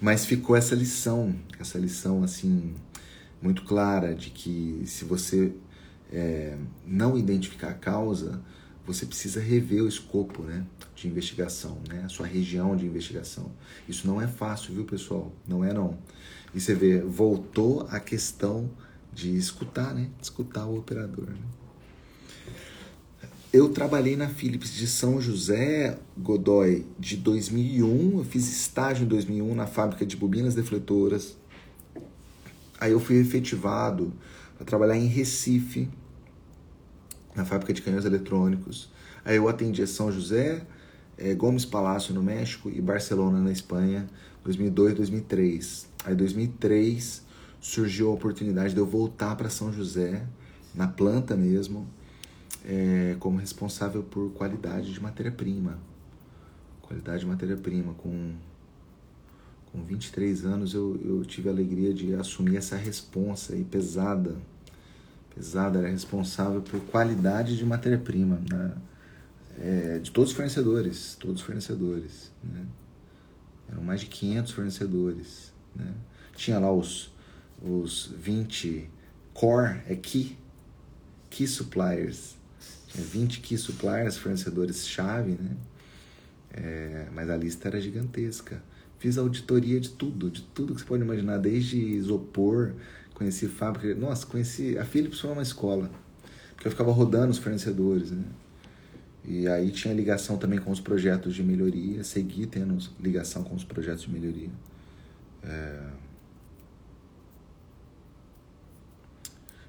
[0.00, 2.74] Mas ficou essa lição, essa lição assim
[3.40, 5.52] muito clara de que se você
[6.12, 8.40] é, não identificar a causa,
[8.86, 10.64] você precisa rever o escopo, né,
[10.94, 13.50] de investigação, né, a sua região de investigação.
[13.88, 15.32] Isso não é fácil, viu, pessoal?
[15.46, 15.96] Não é não.
[16.54, 18.70] E você vê, voltou a questão
[19.12, 21.26] de escutar, né, escutar o operador.
[21.26, 21.36] Né?
[23.52, 28.18] Eu trabalhei na Philips de São José, Godoy, de 2001.
[28.18, 31.36] Eu fiz estágio em 2001 na fábrica de bobinas defletoras.
[32.80, 34.10] Aí eu fui efetivado
[34.56, 35.86] para trabalhar em Recife,
[37.34, 38.90] na fábrica de canhões eletrônicos.
[39.24, 40.66] Aí eu atendi São José,
[41.16, 44.08] é, Gomes Palácio no México e Barcelona na Espanha,
[44.44, 45.88] 2002, 2003.
[46.04, 47.22] Aí 2003
[47.60, 50.26] surgiu a oportunidade de eu voltar para São José,
[50.74, 51.86] na planta mesmo,
[52.64, 55.78] é, como responsável por qualidade de matéria-prima.
[56.80, 57.94] Qualidade de matéria-prima.
[57.94, 58.32] Com,
[59.70, 64.36] com 23 anos eu, eu tive a alegria de assumir essa responsa aí, pesada.
[65.34, 68.40] Pesada, era responsável por qualidade de matéria-prima.
[68.50, 68.74] Né?
[69.58, 71.16] É, de todos os fornecedores.
[71.18, 72.32] Todos os fornecedores.
[72.42, 72.66] Né?
[73.70, 75.52] Eram mais de 500 fornecedores.
[75.74, 75.92] Né?
[76.34, 77.12] Tinha lá os,
[77.62, 78.90] os 20
[79.32, 80.36] core, é key,
[81.30, 82.36] key suppliers
[82.94, 85.56] 20 key suppliers, fornecedores-chave, né?
[86.54, 88.62] É, mas a lista era gigantesca.
[88.98, 92.74] Fiz auditoria de tudo, de tudo que você pode imaginar, desde isopor,
[93.22, 93.94] conheci fábrica.
[93.94, 94.76] Nossa, conheci.
[94.76, 95.90] A Philips foi uma escola,
[96.54, 98.24] porque eu ficava rodando os fornecedores, né?
[99.24, 103.62] E aí tinha ligação também com os projetos de melhoria, segui tendo ligação com os
[103.62, 104.50] projetos de melhoria.
[105.44, 105.90] É...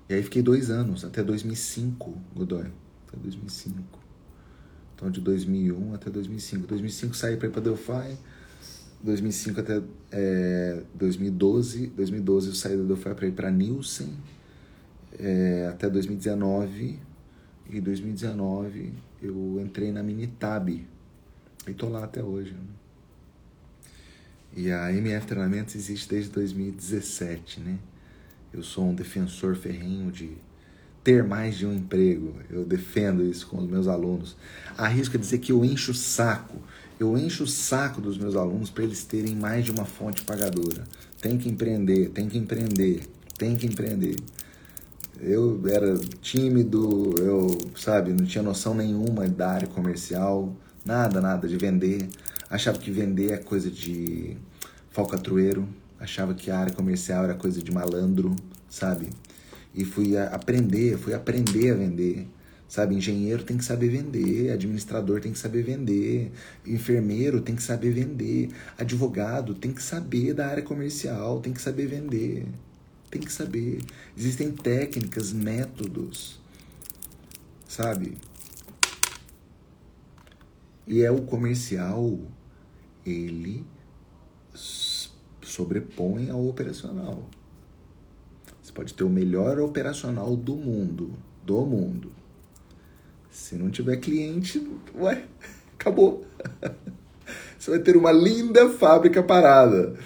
[0.10, 2.72] E aí fiquei dois anos, até 2005, Godoy
[3.08, 4.00] até 2005.
[4.96, 6.68] Então, de 2001 até 2005.
[6.68, 8.18] 2005 saí para ir para Delphi.
[9.04, 9.82] 2005 até
[10.12, 11.88] é, 2012.
[11.88, 14.10] 2012 eu saí da Delphi para ir para Nielsen.
[15.20, 16.98] É, até 2019.
[17.70, 20.86] E 2019 eu entrei na Minitab.
[21.68, 22.54] E tô lá até hoje.
[22.54, 22.60] Né?
[24.56, 27.80] E a MF Treinamentos existe desde 2017, né?
[28.54, 30.38] Eu sou um defensor ferrenho de
[31.04, 32.36] ter mais de um emprego.
[32.50, 34.38] Eu defendo isso com os meus alunos.
[34.78, 36.62] Arrisco a dizer que eu encho o saco.
[37.04, 40.86] Eu encho o saco dos meus alunos para eles terem mais de uma fonte pagadora.
[41.22, 43.04] Tem que empreender, tem que empreender,
[43.38, 44.16] tem que empreender.
[45.20, 51.58] Eu era tímido, eu, sabe, não tinha noção nenhuma da área comercial, nada, nada de
[51.58, 52.08] vender.
[52.50, 54.38] Achava que vender é coisa de
[54.90, 55.68] falcatrueiro,
[56.00, 58.34] achava que a área comercial era coisa de malandro,
[58.70, 59.10] sabe?
[59.76, 62.30] E fui aprender, fui aprender a vender.
[62.74, 66.32] Sabe, engenheiro tem que saber vender, administrador tem que saber vender,
[66.66, 71.86] enfermeiro tem que saber vender, advogado tem que saber da área comercial, tem que saber
[71.86, 72.48] vender.
[73.12, 73.80] Tem que saber.
[74.18, 76.42] Existem técnicas, métodos,
[77.68, 78.18] sabe?
[80.88, 82.18] E é o comercial,
[83.06, 83.64] ele
[85.44, 87.30] sobrepõe ao operacional.
[88.64, 91.14] Você pode ter o melhor operacional do mundo,
[91.46, 92.23] do mundo.
[93.34, 94.66] Se não tiver cliente,
[94.96, 95.26] ué,
[95.74, 96.26] acabou.
[97.60, 99.98] Você vai ter uma linda fábrica parada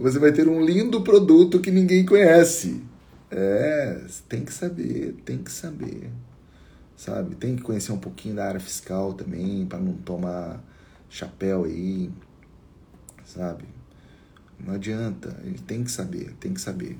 [0.00, 2.82] você vai ter um lindo produto que ninguém conhece.
[3.30, 4.00] É,
[4.30, 6.10] tem que saber, tem que saber.
[6.96, 7.34] Sabe?
[7.34, 10.58] Tem que conhecer um pouquinho da área fiscal também, para não tomar
[11.10, 12.10] chapéu aí.
[13.26, 13.64] Sabe?
[14.58, 16.98] Não adianta, ele tem que saber, tem que saber.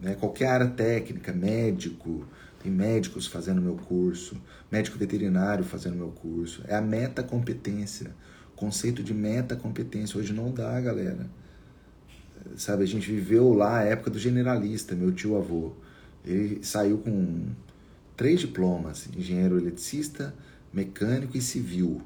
[0.00, 0.14] Né?
[0.14, 2.26] Qualquer área técnica, médico,
[2.62, 4.36] tem médicos fazendo meu curso,
[4.70, 6.62] médico veterinário fazendo meu curso.
[6.66, 8.10] É a meta competência.
[8.54, 10.18] Conceito de meta competência.
[10.18, 11.26] Hoje não dá, galera
[12.56, 15.72] sabe, a gente viveu lá a época do generalista, meu tio avô.
[16.24, 17.48] Ele saiu com
[18.16, 20.34] três diplomas, engenheiro eletricista,
[20.72, 22.00] mecânico e civil,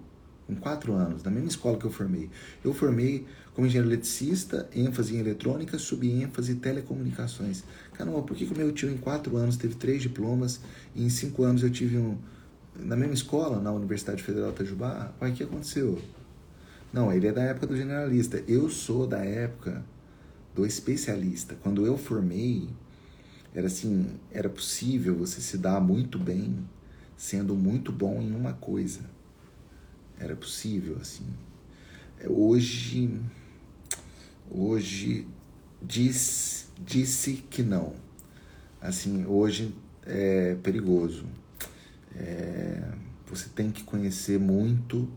[0.46, 2.30] com quatro anos, na mesma escola que eu formei.
[2.64, 7.64] Eu formei como engenheiro eletricista, ênfase em eletrônica, subênfase em telecomunicações.
[7.94, 10.60] Caramba, por que, que meu tio em quatro anos teve três diplomas
[10.94, 12.16] e em cinco anos eu tive um...
[12.80, 15.12] Na mesma escola, na Universidade Federal de Itajubá?
[15.20, 16.00] o que aconteceu?
[16.92, 18.42] Não, ele é da época do generalista.
[18.48, 19.84] Eu sou da época
[20.54, 21.56] do especialista.
[21.62, 22.68] Quando eu formei,
[23.54, 26.58] era assim, era possível você se dar muito bem
[27.20, 29.00] sendo muito bom em uma coisa.
[30.18, 31.26] Era possível assim.
[32.18, 33.20] É, hoje
[34.50, 35.26] hoje
[35.82, 37.92] diz, disse que não.
[38.80, 39.74] Assim, hoje
[40.06, 41.26] é perigoso.
[42.14, 42.82] É,
[43.26, 45.08] você tem que conhecer muito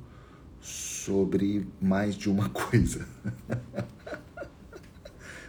[0.61, 3.05] sobre mais de uma coisa.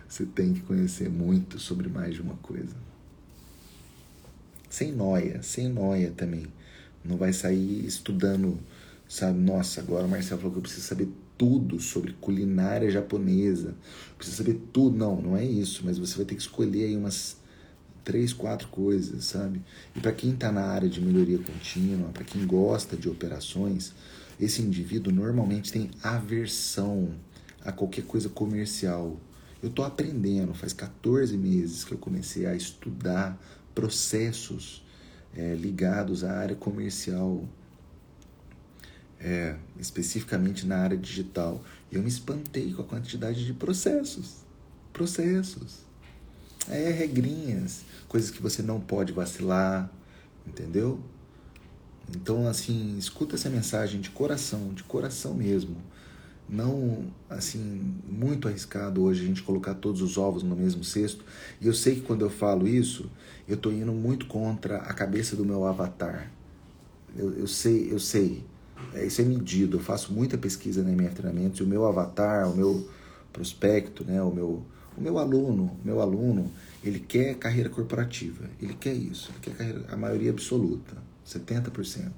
[0.08, 2.76] Você tem que conhecer muito sobre mais de uma coisa.
[4.70, 6.46] Sem noia, sem noia também.
[7.04, 8.58] Não vai sair estudando,
[9.08, 9.38] sabe?
[9.38, 13.74] Nossa, agora o Marcelo falou que eu preciso saber tudo sobre culinária japonesa.
[14.16, 14.96] Preciso saber tudo.
[14.96, 15.82] Não, não é isso.
[15.84, 17.36] Mas você vai ter que escolher aí umas
[18.04, 19.62] três, quatro coisas, sabe?
[19.96, 23.92] E para quem está na área de melhoria contínua, para quem gosta de operações,
[24.38, 27.14] esse indivíduo normalmente tem aversão
[27.64, 29.18] a qualquer coisa comercial.
[29.62, 33.40] Eu estou aprendendo, faz 14 meses que eu comecei a estudar
[33.74, 34.84] processos
[35.34, 37.48] é, ligados à área comercial,
[39.18, 41.64] é, especificamente na área digital.
[41.90, 44.44] E eu me espantei com a quantidade de processos.
[44.92, 45.83] Processos.
[46.68, 49.90] É, regrinhas, coisas que você não pode vacilar,
[50.46, 51.00] entendeu?
[52.14, 55.76] Então, assim, escuta essa mensagem de coração, de coração mesmo
[56.48, 61.24] não assim muito arriscado hoje a gente colocar todos os ovos no mesmo cesto.
[61.60, 63.10] E eu sei que quando eu falo isso,
[63.48, 66.30] eu estou indo muito contra a cabeça do meu avatar.
[67.16, 68.44] Eu, eu sei, eu sei.
[68.92, 69.78] É, isso é medido.
[69.78, 72.88] Eu faço muita pesquisa na minha treinamentos e o meu avatar, o meu
[73.32, 74.62] prospecto, né, o meu
[74.96, 76.50] o meu aluno, meu aluno,
[76.82, 78.48] ele quer carreira corporativa.
[78.60, 82.12] Ele quer isso, ele quer carreira, a maioria absoluta, 70%.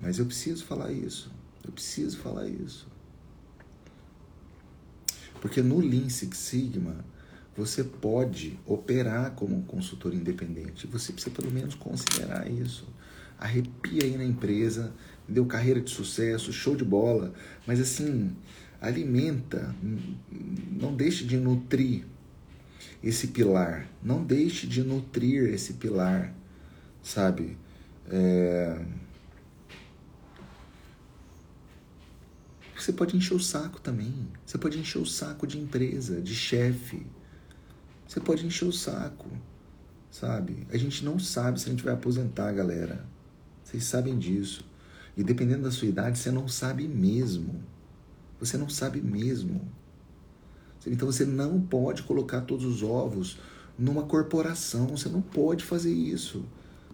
[0.00, 1.30] Mas eu preciso falar isso.
[1.64, 2.86] Eu preciso falar isso.
[5.40, 7.04] Porque no Lean Six Sigma,
[7.56, 10.86] você pode operar como um consultor independente.
[10.86, 12.86] Você precisa pelo menos considerar isso.
[13.38, 14.92] Arrepia aí na empresa,
[15.28, 17.32] deu carreira de sucesso, show de bola,
[17.66, 18.34] mas assim,
[18.80, 19.74] alimenta,
[20.70, 22.04] não deixe de nutrir
[23.02, 26.34] esse pilar, não deixe de nutrir esse pilar,
[27.02, 27.56] sabe?
[28.08, 28.78] É
[32.86, 34.28] Você pode encher o saco também.
[34.46, 37.04] Você pode encher o saco de empresa, de chefe.
[38.06, 39.28] Você pode encher o saco,
[40.08, 40.64] sabe?
[40.70, 43.04] A gente não sabe se a gente vai aposentar, galera.
[43.64, 44.64] Vocês sabem disso.
[45.16, 47.60] E dependendo da sua idade, você não sabe mesmo.
[48.38, 49.60] Você não sabe mesmo.
[50.86, 53.38] Então você não pode colocar todos os ovos
[53.78, 54.86] numa corporação.
[54.88, 56.44] Você não pode fazer isso.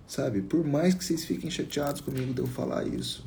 [0.07, 0.43] Sabe?
[0.43, 3.25] Por mais que vocês fiquem chateados comigo de eu falar isso.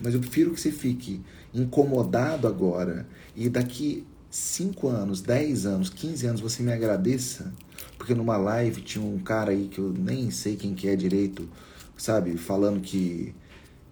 [0.00, 1.20] Mas eu prefiro que você fique
[1.52, 7.52] incomodado agora e daqui 5 anos, 10 anos, 15 anos você me agradeça,
[7.98, 11.48] porque numa live tinha um cara aí que eu nem sei quem que é direito,
[11.96, 13.34] sabe, falando que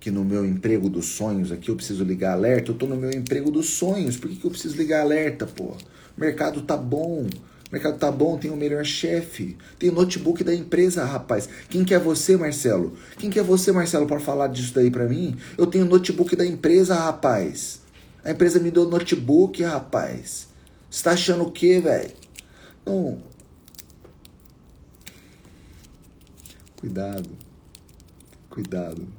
[0.00, 3.10] que no meu emprego dos sonhos aqui eu preciso ligar alerta, eu tô no meu
[3.10, 5.74] emprego dos sonhos, por que, que eu preciso ligar alerta, pô?
[6.16, 7.26] O mercado tá bom,
[7.68, 11.48] o mercado tá bom, tem o melhor chefe, tem o notebook da empresa, rapaz.
[11.68, 12.96] Quem que é você, Marcelo?
[13.18, 15.36] Quem que é você, Marcelo, para falar disso daí para mim?
[15.56, 17.82] Eu tenho o notebook da empresa, rapaz.
[18.24, 20.48] A empresa me deu notebook, rapaz.
[20.90, 22.10] Você tá achando o quê, velho?
[22.86, 23.22] Não.
[26.76, 27.28] Cuidado.
[28.48, 29.17] Cuidado.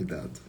[0.00, 0.40] Cuidado.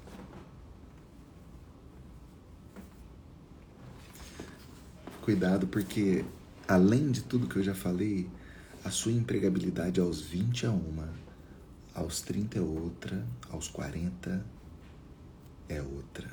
[5.21, 6.23] Cuidado, porque
[6.65, 8.29] além de tudo que eu já falei,
[8.81, 11.13] a sua empregabilidade aos 20 é uma,
[11.93, 14.41] aos 30 é outra, aos 40
[15.67, 16.29] é outra.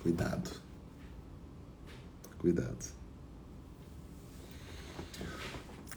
[0.00, 0.48] Cuidado.
[2.38, 3.03] Cuidado.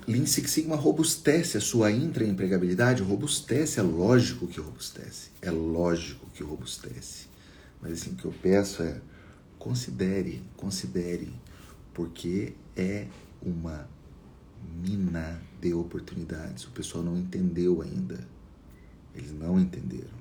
[0.07, 3.03] Lean Six Sigma robustece a sua intraempregabilidade?
[3.03, 5.31] Robustece, é lógico que robustece.
[5.41, 7.27] É lógico que robustece.
[7.81, 9.01] Mas assim, o que eu peço é
[9.59, 11.33] considere, considere,
[11.93, 13.05] porque é
[13.41, 13.85] uma
[14.81, 16.63] mina de oportunidades.
[16.63, 18.25] O pessoal não entendeu ainda.
[19.13, 20.17] Eles não entenderam.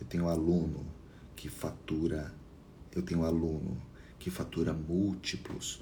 [0.00, 0.84] Eu tenho um aluno
[1.36, 2.34] que fatura,
[2.92, 3.80] eu tenho um aluno
[4.18, 5.80] que fatura múltiplos,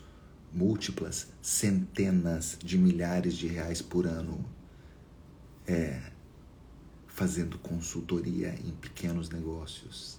[0.57, 4.44] múltiplas centenas de milhares de reais por ano.
[5.66, 6.00] É,
[7.07, 10.18] fazendo consultoria em pequenos negócios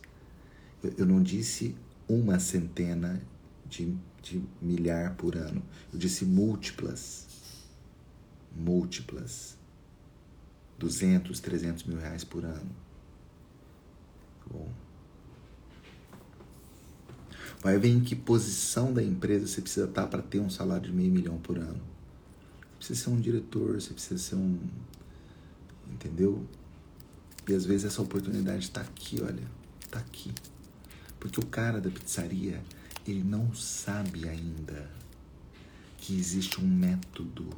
[0.97, 1.75] eu não disse
[2.07, 3.21] uma centena
[3.65, 5.63] de, de milhar por ano.
[5.91, 7.27] Eu disse múltiplas.
[8.55, 9.57] Múltiplas.
[10.77, 12.75] 200, 300 mil reais por ano.
[14.39, 14.71] Tá bom.
[17.68, 20.93] Vai ver em que posição da empresa você precisa estar para ter um salário de
[20.93, 21.82] meio milhão por ano.
[22.80, 24.57] Você precisa ser um diretor, você precisa ser um.
[25.91, 26.47] Entendeu?
[27.45, 29.43] E às vezes essa oportunidade está aqui, olha.
[29.84, 30.32] Está aqui.
[31.20, 32.63] Porque o cara da pizzaria,
[33.05, 34.89] ele não sabe ainda
[35.97, 37.49] que existe um método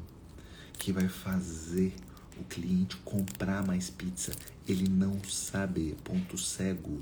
[0.74, 1.94] que vai fazer
[2.42, 4.32] o cliente comprar mais pizza.
[4.68, 6.98] Ele não sabe, ponto cego.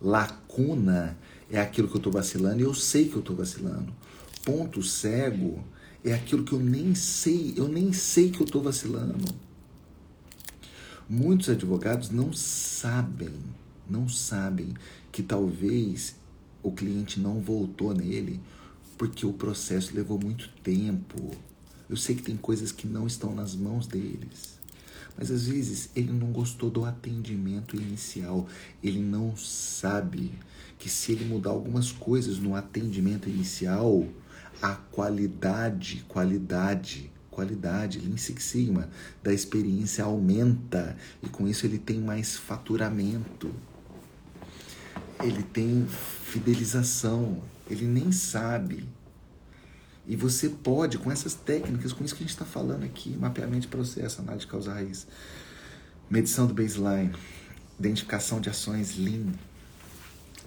[0.00, 1.18] Lacuna
[1.50, 3.92] é aquilo que eu estou vacilando e eu sei que eu estou vacilando.
[4.44, 5.62] Ponto cego
[6.04, 9.24] é aquilo que eu nem sei, eu nem sei que eu estou vacilando.
[11.08, 13.34] Muitos advogados não sabem,
[13.88, 14.74] não sabem
[15.10, 16.14] que talvez
[16.62, 18.40] o cliente não voltou nele
[18.96, 21.30] porque o processo levou muito tempo.
[21.88, 24.60] Eu sei que tem coisas que não estão nas mãos deles.
[25.18, 28.46] Mas às vezes ele não gostou do atendimento inicial.
[28.82, 30.32] Ele não sabe
[30.80, 34.04] que se ele mudar algumas coisas no atendimento inicial,
[34.60, 38.90] a qualidade, qualidade, qualidade, Lean Six Sigma
[39.22, 43.54] da experiência aumenta e com isso ele tem mais faturamento
[45.24, 48.88] ele tem fidelização, ele nem sabe.
[50.06, 53.62] E você pode, com essas técnicas, com isso que a gente está falando aqui, mapeamento
[53.62, 55.06] de processo, análise de causa raiz,
[56.08, 57.12] medição do baseline,
[57.78, 59.32] identificação de ações lean,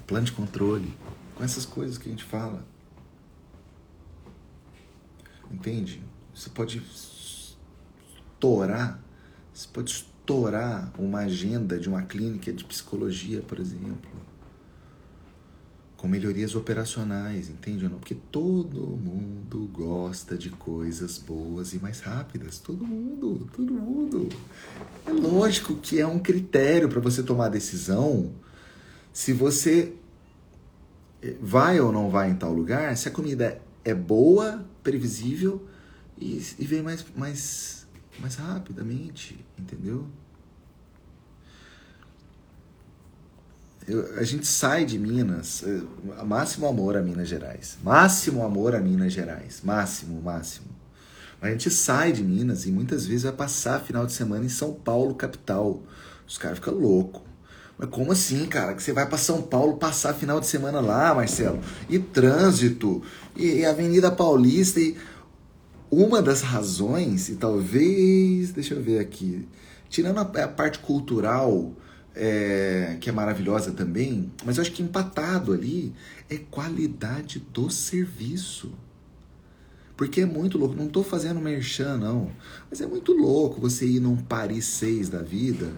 [0.05, 0.93] plano de controle,
[1.35, 2.65] com essas coisas que a gente fala.
[5.51, 6.01] Entende?
[6.33, 6.81] Você pode
[8.29, 8.99] estourar,
[9.53, 14.09] você pode estourar uma agenda de uma clínica de psicologia, por exemplo
[16.03, 17.85] com melhorias operacionais, entende?
[17.87, 17.97] Não?
[17.97, 22.59] Porque todo mundo gosta de coisas boas e mais rápidas.
[22.59, 24.27] Todo mundo, todo mundo.
[25.05, 28.33] É lógico que é um critério para você tomar decisão
[29.13, 29.93] se você
[31.21, 35.65] eh, vai ou não vai em tal lugar, se a comida é boa, previsível
[36.19, 37.87] e, e vem mais, mais,
[38.19, 40.07] mais rapidamente, entendeu?
[43.87, 45.81] eu, a gente sai de Minas, eh,
[46.23, 50.67] máximo amor a Minas Gerais, máximo amor a Minas Gerais, máximo, máximo.
[51.41, 54.73] A gente sai de Minas e muitas vezes vai passar final de semana em São
[54.73, 55.83] Paulo, capital.
[56.25, 57.21] Os caras ficam loucos.
[57.77, 58.73] Mas como assim, cara?
[58.73, 61.59] Que você vai para São Paulo passar final de semana lá, Marcelo?
[61.89, 63.01] E trânsito,
[63.35, 64.79] e, e Avenida Paulista.
[64.79, 64.97] E
[65.89, 69.47] uma das razões, e talvez, deixa eu ver aqui,
[69.89, 71.71] tirando a, a parte cultural,
[72.15, 75.93] é, que é maravilhosa também, mas eu acho que empatado ali
[76.29, 78.71] é qualidade do serviço.
[79.95, 82.31] Porque é muito louco, não estou fazendo merchan não,
[82.69, 85.71] mas é muito louco você ir num Paris 6 da vida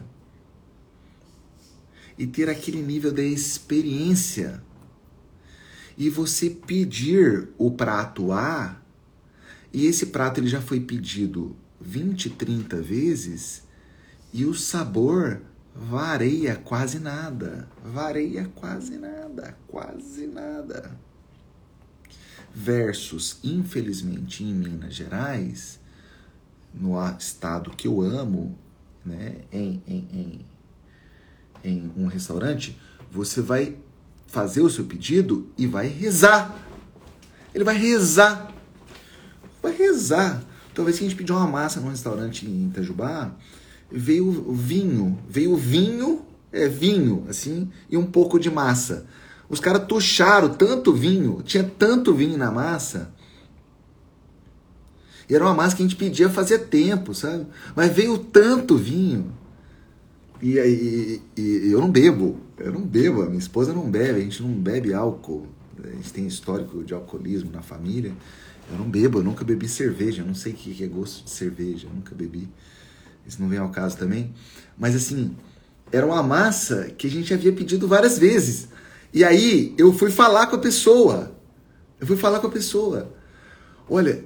[2.18, 4.64] e ter aquele nível de experiência.
[5.98, 8.82] E você pedir o prato A,
[9.72, 13.64] e esse prato ele já foi pedido 20, 30 vezes,
[14.34, 15.42] e o sabor
[15.74, 17.70] varia quase nada.
[17.84, 20.98] Varia quase nada, quase nada.
[22.54, 25.80] Versus, infelizmente, em Minas Gerais,
[26.74, 28.58] no estado que eu amo,
[29.06, 30.46] né, em, em, em,
[31.66, 32.78] em um restaurante,
[33.12, 33.76] você vai
[34.28, 36.56] fazer o seu pedido e vai rezar.
[37.54, 38.54] Ele vai rezar.
[39.62, 40.44] Vai rezar.
[40.74, 43.34] Talvez que a gente pediu uma massa num restaurante em Itajubá,
[43.92, 49.06] veio vinho, veio vinho, é vinho, assim, e um pouco de massa.
[49.50, 53.14] Os caras tucharam tanto vinho, tinha tanto vinho na massa.
[55.30, 57.48] E era uma massa que a gente pedia fazia tempo, sabe?
[57.76, 59.35] Mas veio tanto vinho.
[60.46, 64.24] E, e, e, eu não bebo, eu não bebo, a minha esposa não bebe, a
[64.24, 65.48] gente não bebe álcool.
[65.84, 68.14] A gente tem histórico de alcoolismo na família.
[68.72, 71.32] Eu não bebo, eu nunca bebi cerveja, eu não sei o que é gosto de
[71.32, 72.48] cerveja, eu nunca bebi.
[73.26, 74.36] Isso não vem ao caso também.
[74.78, 75.36] Mas assim,
[75.92, 78.68] era uma massa que a gente havia pedido várias vezes.
[79.12, 81.36] E aí eu fui falar com a pessoa.
[82.00, 83.12] Eu fui falar com a pessoa.
[83.90, 84.24] Olha,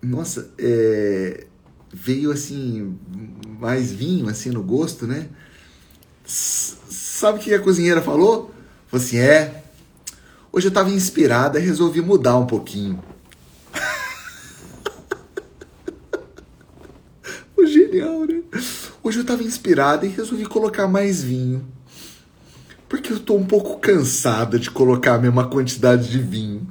[0.00, 1.48] nossa, é,
[1.92, 2.96] veio assim,
[3.58, 5.28] mais vinho assim no gosto, né?
[6.28, 8.52] Sabe o que a cozinheira falou?
[8.86, 9.64] Falou assim: é.
[10.52, 13.02] Hoje eu estava inspirada e resolvi mudar um pouquinho.
[17.66, 18.42] Genial, né?
[19.02, 21.66] Hoje eu estava inspirada e resolvi colocar mais vinho.
[22.88, 26.68] Porque eu tô um pouco cansada de colocar a mesma quantidade de vinho.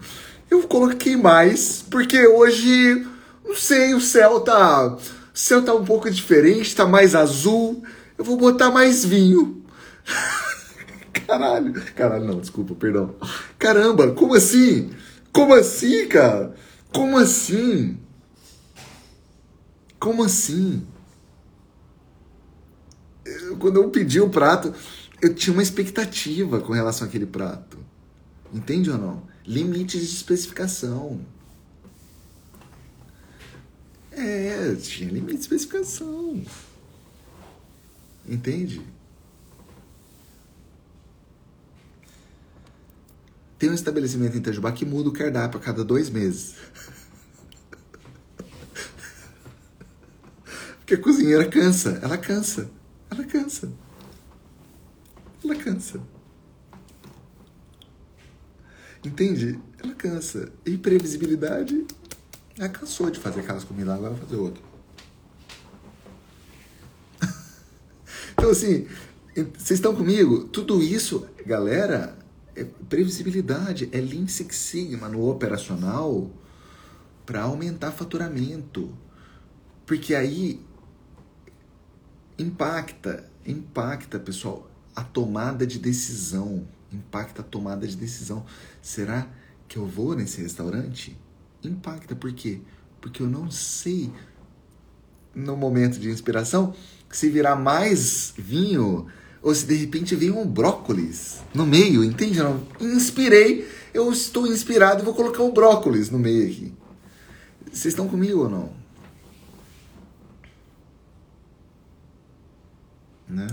[0.50, 3.06] Eu coloquei mais, porque hoje,
[3.44, 4.88] não sei, o céu tá.
[4.88, 5.00] O
[5.34, 7.84] céu tá um pouco diferente, tá mais azul.
[8.18, 9.64] Eu vou botar mais vinho.
[11.28, 11.74] Caralho.
[11.94, 13.16] Caralho, não, desculpa, perdão.
[13.60, 14.92] Caramba, como assim?
[15.32, 16.56] Como assim, cara?
[16.92, 17.98] Como assim?
[20.00, 20.86] Como assim?
[23.26, 24.74] Eu, quando eu pedi o prato,
[25.22, 27.78] eu tinha uma expectativa com relação àquele prato.
[28.54, 29.24] Entende ou não?
[29.46, 31.20] Limites de especificação.
[34.12, 36.44] É, tinha limite de especificação.
[38.28, 38.82] Entende?
[43.58, 46.56] Tem um estabelecimento em Itajubá que muda o cardápio a cada dois meses.
[50.80, 52.70] Porque a cozinheira cansa, ela cansa,
[53.10, 53.72] ela cansa.
[55.44, 56.00] Ela cansa.
[59.04, 59.60] Entende?
[59.82, 60.52] Ela cansa.
[60.66, 61.86] E previsibilidade,
[62.58, 64.67] ela cansou de fazer aquelas comidas, agora vai fazer outra.
[68.38, 68.86] Então, assim,
[69.58, 70.44] vocês estão comigo?
[70.44, 72.16] Tudo isso, galera,
[72.56, 76.30] é previsibilidade, é Lean Six Sigma no operacional
[77.26, 78.96] para aumentar faturamento.
[79.88, 80.64] Porque aí
[82.38, 86.68] impacta, impacta, pessoal, a tomada de decisão.
[86.94, 88.46] Impacta a tomada de decisão.
[88.84, 89.28] Será
[89.68, 91.18] que eu vou nesse restaurante?
[91.64, 92.62] Impacta, por quê?
[93.02, 94.12] Porque eu não sei
[95.34, 96.76] no momento de inspiração
[97.10, 99.08] se virar mais vinho
[99.42, 102.40] ou se de repente vem um brócolis no meio, entende?
[102.80, 106.74] Inspirei, eu estou inspirado e vou colocar um brócolis no meio aqui.
[107.66, 108.88] Vocês estão comigo ou não?
[113.28, 113.48] né?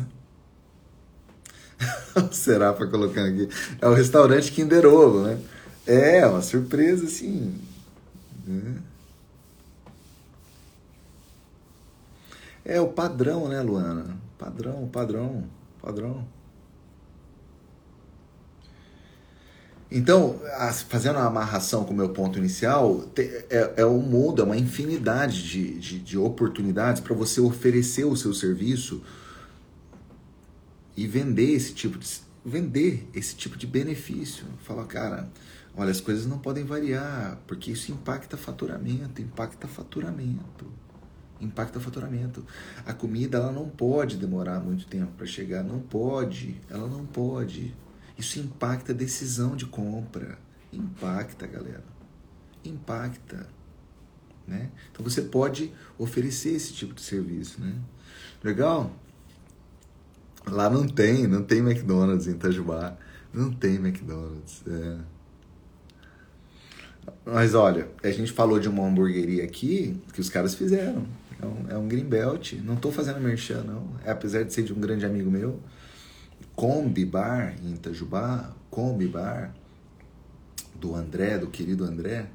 [2.30, 3.48] Será para colocar aqui?
[3.80, 5.38] É o restaurante Kinder Ovo, né?
[5.86, 7.54] É, uma surpresa, assim.
[8.46, 8.76] Né?
[12.64, 14.16] É o padrão, né, Luana?
[14.38, 15.44] Padrão, padrão,
[15.80, 16.26] padrão.
[19.90, 20.40] Então,
[20.88, 25.42] fazendo uma amarração com o meu ponto inicial, é, é um mundo, é uma infinidade
[25.46, 29.02] de, de, de oportunidades para você oferecer o seu serviço
[30.96, 34.44] e vender esse tipo de vender esse tipo de benefício.
[34.62, 35.30] Falar, cara,
[35.76, 40.66] olha, as coisas não podem variar, porque isso impacta faturamento, impacta faturamento.
[41.40, 42.44] Impacta faturamento.
[42.86, 47.74] A comida ela não pode demorar muito tempo para chegar, não pode, ela não pode.
[48.16, 50.38] Isso impacta a decisão de compra.
[50.72, 51.84] Impacta, galera.
[52.64, 53.46] Impacta,
[54.46, 54.70] né?
[54.90, 57.74] Então você pode oferecer esse tipo de serviço, né?
[58.42, 58.90] Legal?
[60.46, 62.96] Lá não tem, não tem McDonald's em Itajubá.
[63.32, 64.62] Não tem McDonald's.
[64.66, 64.98] É.
[67.24, 71.06] Mas olha, a gente falou de uma hamburgueria aqui que os caras fizeram.
[71.44, 72.54] É um, é um Greenbelt.
[72.64, 73.86] Não tô fazendo merchan, não.
[74.04, 75.60] É, apesar de ser de um grande amigo meu.
[76.56, 79.54] Combi Bar em Itajubá, Combi Bar
[80.74, 82.26] do André, do querido André,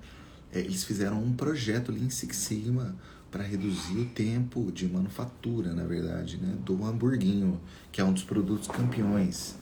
[0.52, 2.96] é, eles fizeram um projeto ali em Six Sigma
[3.30, 7.62] para reduzir o tempo de manufatura, na verdade, né, do hamburguinho,
[7.92, 9.56] que é um dos produtos campeões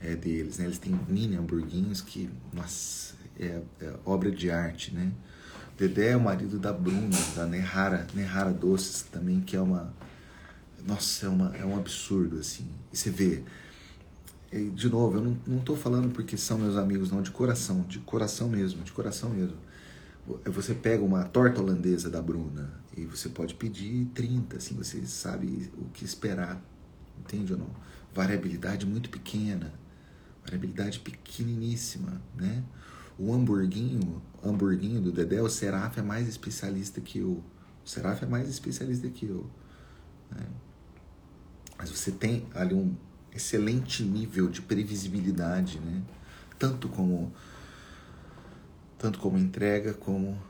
[0.00, 0.58] é, deles.
[0.58, 0.64] Né?
[0.64, 5.12] Eles têm mini hamburguinhos que, nossa, é, é obra de arte, né?
[5.80, 9.90] Dedé é o marido da Bruna, da Nerrara, Nerrara Doces também, que é uma...
[10.86, 12.68] Nossa, é, uma, é um absurdo, assim.
[12.92, 13.42] E você vê...
[14.52, 17.80] E, de novo, eu não, não tô falando porque são meus amigos, não, de coração,
[17.88, 19.56] de coração mesmo, de coração mesmo.
[20.44, 25.72] Você pega uma torta holandesa da Bruna e você pode pedir 30, assim, você sabe
[25.78, 26.62] o que esperar,
[27.18, 27.70] entende ou não?
[28.14, 29.72] Variabilidade muito pequena,
[30.44, 32.62] variabilidade pequeniníssima, né?
[33.20, 37.44] O hamburguinho, hamburguinho do Dedé, o Seraf é mais especialista que eu.
[37.84, 39.46] O Seraf é mais especialista que eu.
[40.30, 40.46] Né?
[41.76, 42.96] Mas você tem ali um
[43.30, 46.02] excelente nível de previsibilidade, né?
[46.58, 47.30] Tanto como
[48.96, 50.40] tanto como entrega como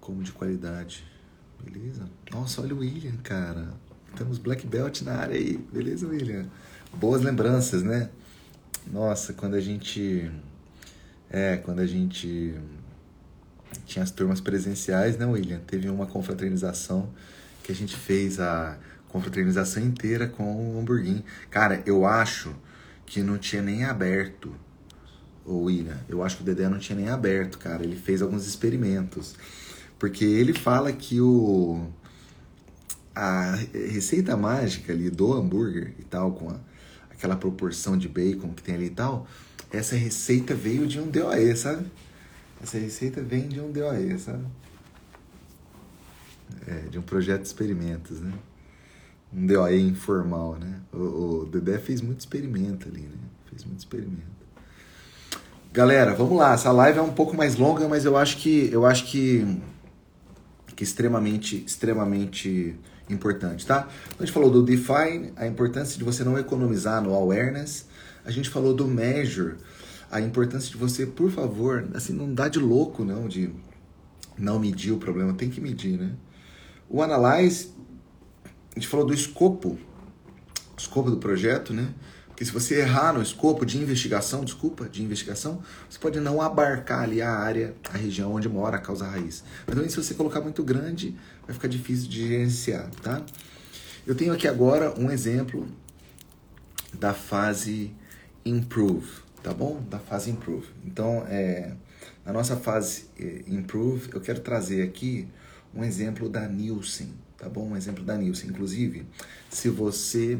[0.00, 1.04] como de qualidade.
[1.64, 2.08] Beleza?
[2.30, 3.74] Nossa, olha o William, cara.
[4.14, 5.56] Temos Black Belt na área aí.
[5.56, 6.46] Beleza, William?
[6.92, 8.08] Boas lembranças, né?
[8.86, 10.30] Nossa, quando a gente
[11.30, 12.54] é, quando a gente
[13.86, 15.60] tinha as turmas presenciais, né, William?
[15.66, 17.10] Teve uma confraternização
[17.62, 18.78] que a gente fez a
[19.08, 21.24] confraternização inteira com o hamburguinho.
[21.50, 22.54] Cara, eu acho
[23.06, 24.54] que não tinha nem aberto
[25.44, 25.98] o William.
[26.08, 27.84] Eu acho que o Dedé não tinha nem aberto, cara.
[27.84, 29.34] Ele fez alguns experimentos.
[29.98, 31.86] Porque ele fala que o
[33.14, 36.56] a receita mágica ali do hambúrguer e tal, com a,
[37.10, 39.28] aquela proporção de bacon que tem ali e tal,
[39.76, 41.86] essa receita veio de um DOE, sabe?
[42.62, 44.44] Essa receita vem de um DOE, sabe?
[46.66, 48.32] É, de um projeto de experimentos, né?
[49.32, 50.80] Um DOE informal, né?
[50.92, 53.18] O, o Dedé fez muito experimento ali, né?
[53.50, 54.34] Fez muito experimento.
[55.72, 56.54] Galera, vamos lá.
[56.54, 59.60] Essa live é um pouco mais longa, mas eu acho que eu acho que
[60.76, 62.76] que extremamente extremamente
[63.08, 63.88] importante, tá?
[64.18, 67.86] A gente falou do define, a importância de você não economizar no awareness,
[68.24, 69.56] a gente falou do measure,
[70.10, 73.50] a importância de você, por favor, assim, não dá de louco, não, de
[74.38, 76.12] não medir o problema, tem que medir, né?
[76.88, 77.70] O analyze,
[78.74, 79.78] a gente falou do escopo,
[80.76, 81.92] escopo do projeto, né?
[82.28, 87.02] Porque se você errar no escopo de investigação, desculpa, de investigação, você pode não abarcar
[87.02, 89.44] ali a área, a região onde mora a causa raiz.
[89.68, 93.22] Então, se você colocar muito grande, vai ficar difícil de gerenciar, tá?
[94.04, 95.68] Eu tenho aqui agora um exemplo
[96.98, 97.94] da fase
[98.44, 99.82] improve, tá bom?
[99.88, 100.68] Da fase improve.
[100.84, 101.74] Então, é,
[102.24, 105.28] na nossa fase é, improve, eu quero trazer aqui
[105.74, 107.70] um exemplo da Nielsen, tá bom?
[107.70, 108.50] Um exemplo da Nielsen.
[108.50, 109.06] Inclusive,
[109.50, 110.38] se você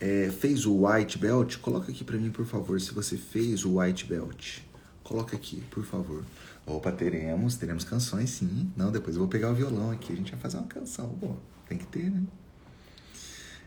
[0.00, 3.78] é, fez o white belt, coloca aqui para mim, por favor, se você fez o
[3.78, 4.60] white belt.
[5.02, 6.24] Coloca aqui, por favor.
[6.66, 8.70] Opa, teremos, teremos canções, sim.
[8.76, 11.08] Não, depois eu vou pegar o violão aqui, a gente vai fazer uma canção.
[11.08, 11.36] Bom,
[11.68, 12.22] tem que ter, né?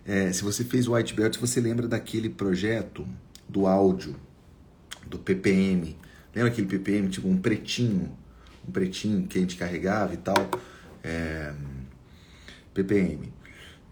[0.06, 3.08] É, se você fez o white belt, você lembra daquele projeto
[3.48, 4.16] do áudio,
[5.06, 5.98] do PPM.
[6.34, 8.18] Lembra aquele PPM, tipo um pretinho,
[8.68, 10.50] um pretinho que a gente carregava e tal?
[11.04, 11.54] É,
[12.74, 13.32] PPM.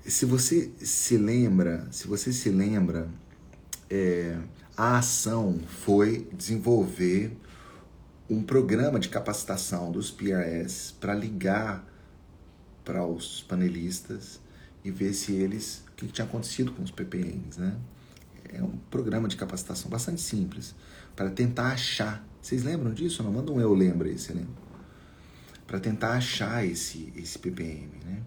[0.05, 3.07] Se você se lembra, se você se lembra,
[3.89, 4.37] é,
[4.75, 7.37] a ação foi desenvolver
[8.29, 11.85] um programa de capacitação dos PRS para ligar
[12.83, 14.39] para os panelistas
[14.83, 17.75] e ver se eles o que tinha acontecido com os PPMs, né?
[18.53, 20.75] É um programa de capacitação bastante simples
[21.15, 22.25] para tentar achar.
[22.41, 23.23] Vocês lembram disso?
[23.23, 24.61] Não manda um eu lembro aí, você lembra?
[25.65, 28.21] Para tentar achar esse esse ppm, né?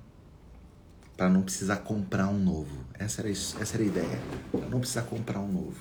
[1.17, 2.85] Para não precisar comprar um novo.
[2.95, 4.21] Essa era isso, essa era a ideia.
[4.51, 5.81] Para não precisar comprar um novo.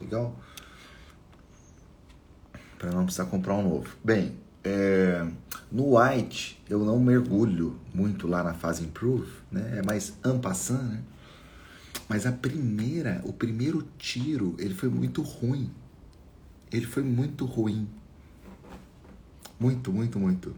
[0.00, 0.34] Legal?
[2.78, 3.96] Para não precisar comprar um novo.
[4.02, 5.26] Bem, é,
[5.70, 9.78] no White eu não mergulho muito lá na fase improve, né?
[9.78, 11.02] É mais ampassant, né?
[12.08, 15.70] Mas a primeira, o primeiro tiro, ele foi muito ruim.
[16.70, 17.88] Ele foi muito ruim.
[19.58, 20.54] Muito, muito, muito.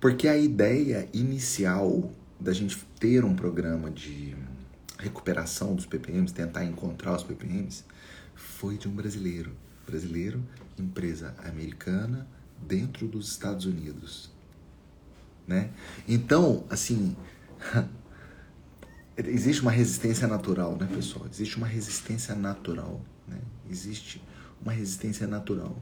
[0.00, 4.36] Porque a ideia inicial da gente ter um programa de
[4.98, 7.84] recuperação dos PPMs, tentar encontrar os PPMs,
[8.34, 9.52] foi de um brasileiro.
[9.86, 10.42] Brasileiro,
[10.78, 12.26] empresa americana,
[12.60, 14.30] dentro dos Estados Unidos.
[15.46, 15.70] Né?
[16.06, 17.16] Então, assim,
[19.26, 21.26] existe uma resistência natural, né, pessoal?
[21.30, 23.38] Existe uma resistência natural, né?
[23.68, 24.22] Existe
[24.62, 25.76] uma resistência natural.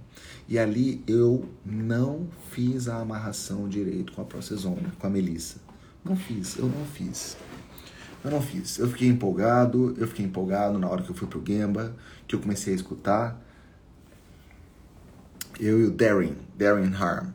[0.49, 5.57] E ali eu não fiz a amarração direito com a procesona, com a melissa.
[6.05, 7.37] Não fiz, eu não fiz.
[8.25, 8.79] Eu não fiz.
[8.79, 11.95] Eu fiquei empolgado, eu fiquei empolgado na hora que eu fui pro Gemba,
[12.27, 13.41] que eu comecei a escutar.
[15.59, 17.31] Eu e o Darren, Darren Harm.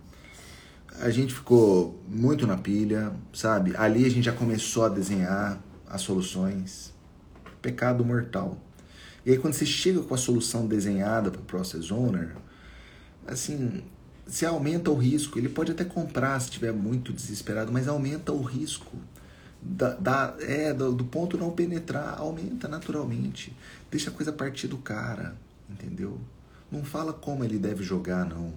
[1.02, 3.76] A gente ficou muito na pilha, sabe?
[3.76, 5.62] Ali a gente já começou a desenhar
[5.94, 6.92] as soluções.
[7.62, 8.58] Pecado mortal.
[9.26, 12.36] E aí quando você chega com a solução desenhada para o Process Owner,
[13.28, 13.84] assim,
[14.26, 15.38] você aumenta o risco.
[15.38, 18.98] Ele pode até comprar se estiver muito desesperado, mas aumenta o risco
[19.62, 23.56] da, da, é, do, do, ponto não penetrar, aumenta naturalmente.
[23.90, 25.38] Deixa a coisa partir do cara,
[25.70, 26.20] entendeu?
[26.70, 28.54] Não fala como ele deve jogar, não.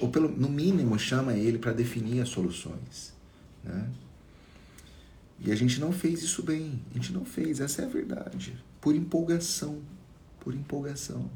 [0.00, 3.14] Ou pelo, no mínimo chama ele para definir as soluções.
[3.62, 3.88] Né?
[5.40, 6.80] E a gente não fez isso bem.
[6.90, 8.56] A gente não fez, essa é a verdade.
[8.80, 9.80] Por empolgação.
[10.40, 11.30] Por empolgação.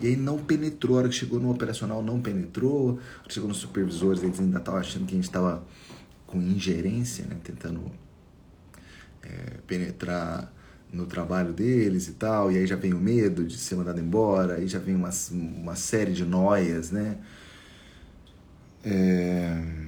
[0.00, 0.96] E aí não penetrou.
[0.96, 2.98] A hora que chegou no operacional, não penetrou.
[3.28, 5.64] Chegou nos supervisores, eles ainda estavam achando que a gente estava
[6.26, 7.36] com ingerência, né?
[7.42, 7.90] tentando
[9.22, 10.52] é, penetrar
[10.92, 14.54] no trabalho deles e tal, e aí já vem o medo de ser mandado embora,
[14.54, 17.18] aí já vem uma, uma série de noias, né?
[18.84, 19.85] É...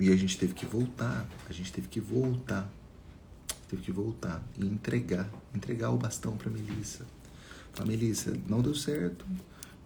[0.00, 2.70] E a gente teve que voltar, a gente teve que voltar,
[3.68, 7.04] teve que voltar e entregar, entregar o bastão para Melissa.
[7.72, 9.26] Falar, Melissa, não deu certo,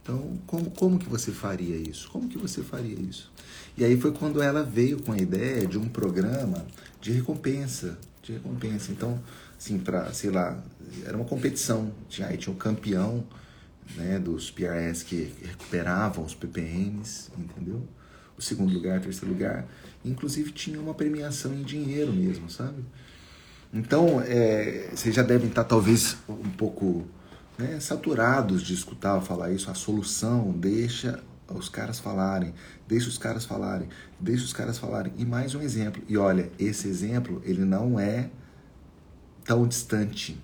[0.02, 2.10] então, como, como que você faria isso?
[2.10, 3.32] Como que você faria isso?
[3.76, 6.66] E aí foi quando ela veio com a ideia de um programa
[7.00, 8.90] de recompensa, de recompensa.
[8.90, 9.22] Então,
[9.56, 10.60] assim, para, sei lá,
[11.06, 11.92] era uma competição.
[12.08, 13.24] Tinha, aí tinha o campeão
[13.94, 17.86] né, dos PRS que recuperavam os PPMs, entendeu?
[18.36, 19.68] O segundo lugar, o terceiro lugar.
[20.04, 22.84] Inclusive tinha uma premiação em dinheiro mesmo, sabe?
[23.72, 27.06] Então, é, vocês já devem estar talvez um pouco
[27.58, 32.54] né, saturados de escutar falar isso, a solução deixa os caras falarem,
[32.86, 33.88] deixa os caras falarem,
[34.18, 35.12] deixa os caras falarem.
[35.16, 36.02] E mais um exemplo.
[36.08, 38.30] E olha, esse exemplo ele não é
[39.44, 40.38] tão distante.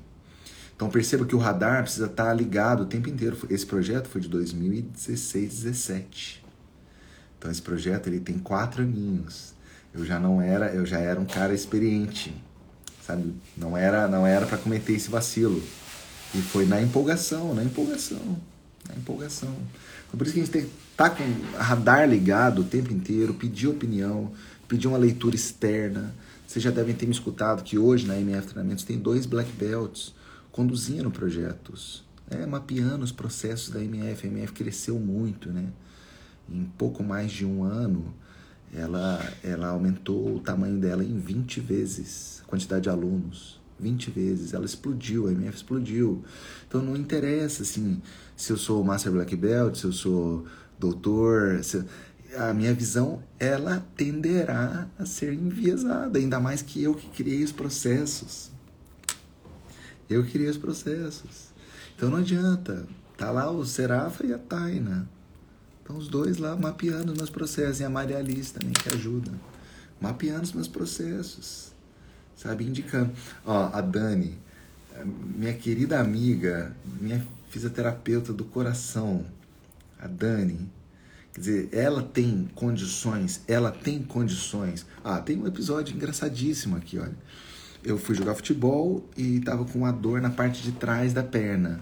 [0.75, 3.37] Então perceba que o radar precisa estar ligado o tempo inteiro.
[3.51, 6.48] Esse projeto foi de 2016, 17.
[7.39, 9.55] Então esse projeto ele tem quatro aninhos.
[9.95, 12.35] Eu já não era, eu já era um cara experiente,
[13.07, 13.35] sabe?
[13.57, 15.63] Não era, não era para cometer esse vacilo.
[16.35, 18.39] E foi na empolgação, na empolgação,
[18.89, 19.55] na empolgação.
[20.07, 21.25] Então, por isso que a gente tem que tá com
[21.57, 24.33] radar ligado o tempo inteiro, pedir opinião,
[24.67, 26.13] pedir uma leitura externa.
[26.47, 30.15] Vocês já devem ter me escutado que hoje na MF Treinamentos tem dois Black Belts
[30.51, 32.45] conduzindo projetos, né?
[32.47, 34.27] mapeando os processos da MF.
[34.27, 35.67] A MF cresceu muito, né?
[36.51, 38.15] Em pouco mais de um ano,
[38.73, 43.59] ela, ela aumentou o tamanho dela em 20 vezes, a quantidade de alunos.
[43.81, 46.25] 20 vezes, ela explodiu, a MF explodiu.
[46.67, 48.03] Então não interessa assim,
[48.37, 50.47] se eu sou Master Black Belt, se eu sou
[50.79, 51.85] doutor, se...
[52.37, 57.53] a minha visão ela tenderá a ser enviesada, ainda mais que eu que criei os
[57.53, 58.51] processos.
[60.11, 61.49] Eu criei os processos.
[61.95, 62.87] Então não adianta.
[63.17, 65.09] Tá lá o Serafa e a Taina.
[65.89, 67.81] Então os dois lá mapeando os meus processos.
[67.81, 69.33] E a Maria Alice também que ajuda.
[69.99, 71.73] Mapeando os meus processos
[72.39, 72.65] sabe?
[72.65, 73.13] Indicando.
[73.45, 74.39] Ó, a Dani,
[75.05, 79.25] minha querida amiga, minha fisioterapeuta do coração,
[79.99, 80.71] a Dani,
[81.33, 84.87] quer dizer, ela tem condições, ela tem condições.
[85.03, 87.17] Ah, tem um episódio engraçadíssimo aqui, olha.
[87.83, 91.81] Eu fui jogar futebol e tava com uma dor na parte de trás da perna.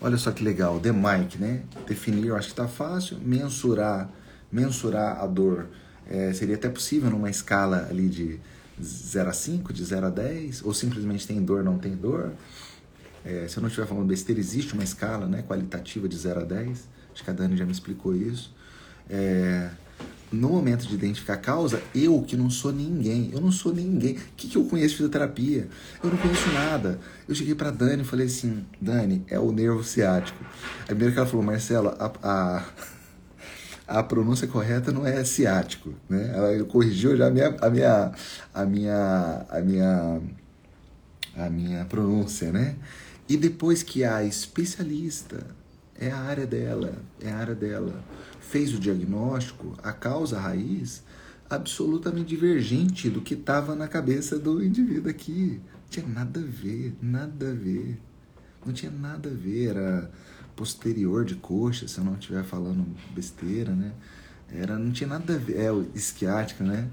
[0.00, 1.62] Olha só que legal, The Mike, né?
[1.86, 3.18] Definir, eu acho que tá fácil.
[3.18, 4.10] Mensurar,
[4.52, 5.68] mensurar a dor.
[6.08, 8.38] É, seria até possível numa escala ali de
[8.80, 12.32] 0 a 5, de 0 a 10, ou simplesmente tem dor, não tem dor.
[13.24, 16.44] É, se eu não estiver falando besteira, existe uma escala né, qualitativa de 0 a
[16.44, 16.88] 10.
[17.12, 18.54] Acho que a Dani já me explicou isso.
[19.08, 19.70] É,
[20.32, 24.14] no momento de identificar a causa, eu que não sou ninguém, eu não sou ninguém.
[24.14, 25.68] O que, que eu conheço de fisioterapia?
[26.02, 26.98] Eu não conheço nada.
[27.28, 30.38] Eu cheguei para Dani e falei assim: Dani, é o nervo ciático.
[30.82, 32.64] A primeira que ela falou, Marcelo, a, a
[33.86, 36.32] a pronúncia correta não é ciático, né?
[36.34, 38.12] Ela corrigiu já a minha, a minha,
[38.52, 40.20] a minha, a minha,
[41.36, 42.74] a minha pronúncia, né?
[43.28, 45.46] E depois que a especialista
[45.98, 47.94] é a área dela, é a área dela,
[48.48, 51.02] fez o diagnóstico, a causa a raiz
[51.48, 55.60] absolutamente divergente do que estava na cabeça do indivíduo aqui.
[55.82, 57.98] Não tinha nada a ver, nada a ver.
[58.64, 59.68] Não tinha nada a ver.
[59.68, 60.10] Era
[60.56, 63.92] posterior de coxa, se eu não estiver falando besteira, né?
[64.52, 66.88] Era, não tinha nada a ver, é, esquiática, né?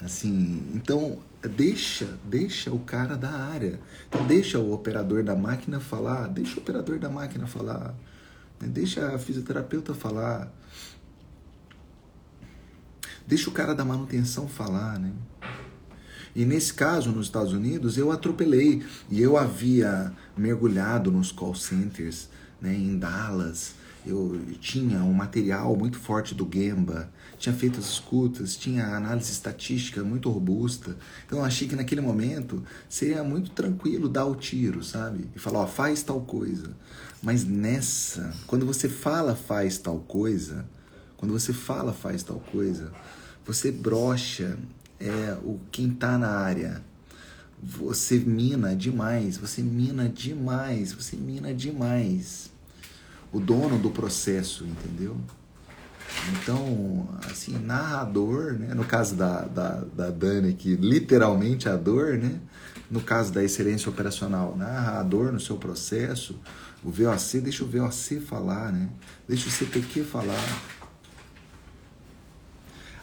[0.00, 1.18] Assim, então
[1.56, 3.78] deixa, deixa o cara da área.
[4.08, 7.94] Então deixa o operador da máquina falar, deixa o operador da máquina falar?
[8.66, 10.52] Deixa a fisioterapeuta falar.
[13.26, 15.12] Deixa o cara da manutenção falar, né?
[16.34, 18.82] E nesse caso, nos Estados Unidos, eu atropelei.
[19.10, 22.28] E eu havia mergulhado nos call centers
[22.60, 23.74] né, em Dallas.
[24.06, 30.02] Eu tinha um material muito forte do Gemba, tinha feito as escutas, tinha análise estatística
[30.02, 30.96] muito robusta.
[31.26, 35.28] Então eu achei que naquele momento seria muito tranquilo dar o tiro, sabe?
[35.34, 36.74] E falar, ó, faz tal coisa.
[37.22, 40.64] Mas nessa, quando você fala faz tal coisa,
[41.16, 42.92] quando você fala faz tal coisa,
[43.44, 44.56] você brocha
[45.00, 46.82] é, o quem está na área.
[47.60, 52.50] Você mina demais, você mina demais, você mina demais
[53.32, 55.16] o dono do processo, entendeu?
[56.32, 58.74] Então, assim, narrador, né?
[58.74, 62.40] No caso da, da, da Dani aqui, literalmente a dor, né?
[62.90, 66.38] No caso da excelência operacional, narrador no seu processo,
[66.84, 68.88] o VOC, deixa o VOC falar, né?
[69.26, 70.62] Deixa o CPQ falar.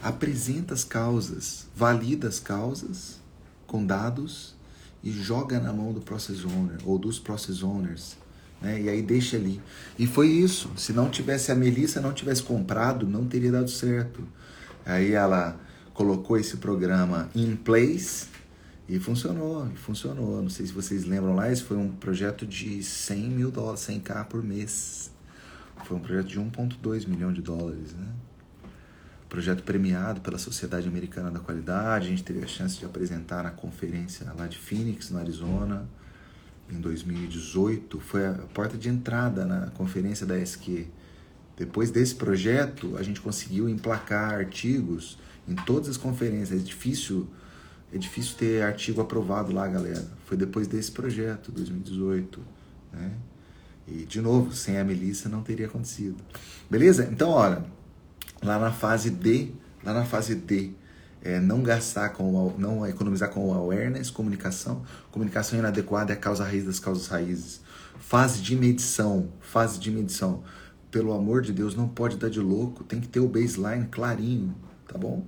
[0.02, 3.20] Apresenta as causas, valida as causas
[3.66, 4.56] com dados
[5.04, 8.16] e joga na mão do process owner ou dos process owners
[8.62, 8.82] né?
[8.82, 9.62] E aí deixa ali.
[9.98, 10.72] E foi isso.
[10.76, 14.24] Se não tivesse a Melissa, não tivesse comprado, não teria dado certo.
[14.86, 15.60] Aí ela
[15.94, 18.28] colocou esse programa in place
[18.88, 20.42] e funcionou, e funcionou.
[20.42, 24.26] Não sei se vocês lembram lá, esse foi um projeto de 100 mil dólares, 100k
[24.26, 25.12] por mês.
[25.86, 28.08] Foi um projeto de 1,2 milhão de dólares, né?
[29.28, 32.08] Projeto premiado pela Sociedade Americana da Qualidade.
[32.08, 35.88] A gente teve a chance de apresentar na conferência lá de Phoenix, no Arizona
[36.70, 40.88] em 2018, foi a porta de entrada na conferência da SQ.
[41.56, 45.18] Depois desse projeto, a gente conseguiu emplacar artigos
[45.48, 46.60] em todas as conferências.
[46.60, 47.28] É difícil,
[47.96, 50.06] é difícil ter artigo aprovado lá, galera.
[50.26, 52.42] Foi depois desse projeto, 2018,
[52.92, 53.14] né?
[53.88, 56.18] E de novo, sem a Melissa não teria acontecido.
[56.70, 57.08] Beleza?
[57.10, 57.64] Então, olha,
[58.44, 60.72] lá na fase D, lá na fase D,
[61.22, 64.84] é, não gastar com não economizar com awareness, comunicação.
[65.10, 67.62] Comunicação inadequada é a causa raiz das causas raízes.
[67.98, 70.44] Fase de medição, fase de medição.
[70.92, 74.54] Pelo amor de Deus, não pode dar de louco, tem que ter o baseline clarinho,
[74.86, 75.26] tá bom?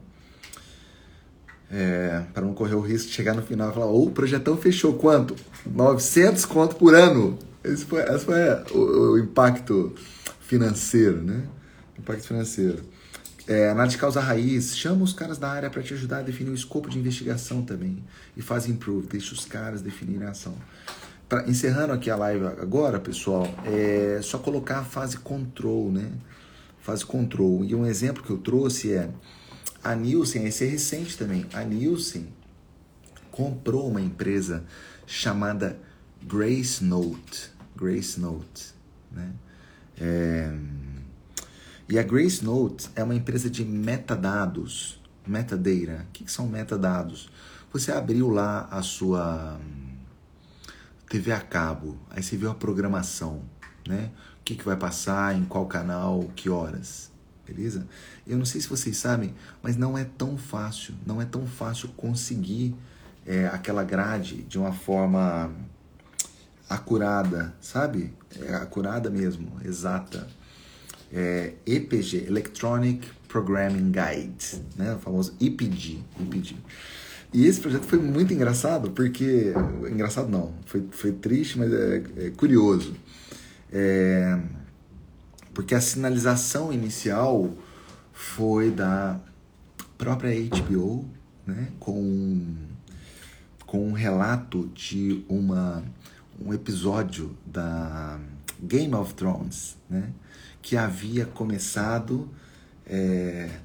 [1.69, 4.11] É, para não correr o risco de chegar no final e falar, ô, oh, o
[4.11, 5.35] projetão fechou quanto?
[5.65, 7.37] 900 conto por ano.
[7.63, 8.39] Esse foi, esse foi
[8.71, 9.93] o, o impacto
[10.39, 11.43] financeiro, né?
[11.99, 12.79] Impacto financeiro.
[13.47, 16.49] É, análise de causa raiz, chama os caras da área para te ajudar a definir
[16.49, 18.03] o escopo de investigação também.
[18.35, 20.53] E faz improve, deixa os caras definirem a ação.
[21.27, 26.09] Pra, encerrando aqui a live agora, pessoal, é só colocar a fase control, né?
[26.81, 27.65] Fase control.
[27.65, 29.09] E um exemplo que eu trouxe é
[29.83, 31.45] a Nielsen, esse é recente também.
[31.53, 32.27] A Nielsen
[33.31, 34.63] comprou uma empresa
[35.05, 35.79] chamada
[36.21, 37.51] Grace Note.
[37.75, 38.73] Grace Note,
[39.11, 39.31] né?
[39.99, 40.51] É,
[41.89, 46.05] e a Grace Note é uma empresa de metadados, metadata.
[46.09, 47.29] O que, são metadados?
[47.71, 49.95] Você abriu lá a sua hum,
[51.09, 53.41] TV a cabo, aí você viu a programação,
[53.87, 54.11] né?
[54.41, 57.09] O que, que vai passar, em qual canal, que horas,
[57.45, 57.87] beleza?
[58.27, 61.89] Eu não sei se vocês sabem, mas não é tão fácil, não é tão fácil
[61.89, 62.75] conseguir
[63.25, 65.51] é, aquela grade de uma forma
[66.69, 68.13] acurada, sabe?
[68.41, 70.27] É, acurada mesmo, exata
[71.11, 74.93] é, EPG, Electronic Programming Guide, né?
[74.95, 76.55] o famoso EPG, EPG.
[77.33, 79.53] E esse projeto foi muito engraçado, porque.
[79.91, 82.95] Engraçado não, foi, foi triste, mas é, é curioso.
[83.71, 84.39] É,
[85.53, 87.51] porque a sinalização inicial
[88.17, 89.19] foi da
[89.95, 91.07] própria HBO,
[91.45, 91.67] né?
[91.79, 92.55] com,
[93.63, 95.83] com um relato de uma,
[96.43, 98.19] um episódio da
[98.59, 100.09] Game of Thrones, né?
[100.63, 102.27] que havia começado
[102.87, 103.59] é,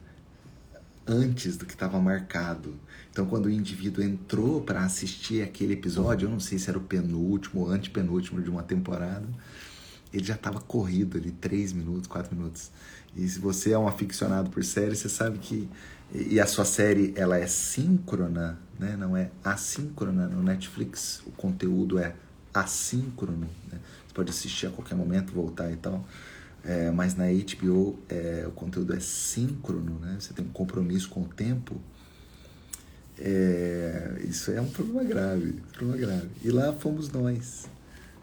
[1.06, 2.74] antes do que estava marcado.
[3.10, 6.82] Então, quando o indivíduo entrou para assistir aquele episódio, eu não sei se era o
[6.82, 9.26] penúltimo ou antepenúltimo de uma temporada,
[10.12, 12.70] ele já estava corrido ali, 3 minutos, 4 minutos.
[13.16, 15.68] E se você é um aficionado por série, você sabe que.
[16.14, 18.96] E a sua série ela é síncrona, né?
[18.98, 20.26] não é assíncrona.
[20.26, 22.14] No Netflix o conteúdo é
[22.52, 23.48] assíncrono.
[23.70, 23.78] Né?
[24.06, 26.04] Você pode assistir a qualquer momento, voltar e tal.
[26.64, 30.16] É, mas na HBO é, o conteúdo é síncrono, né?
[30.20, 31.80] Você tem um compromisso com o tempo.
[33.18, 36.28] É, isso é um problema grave, problema grave.
[36.42, 37.68] E lá fomos nós,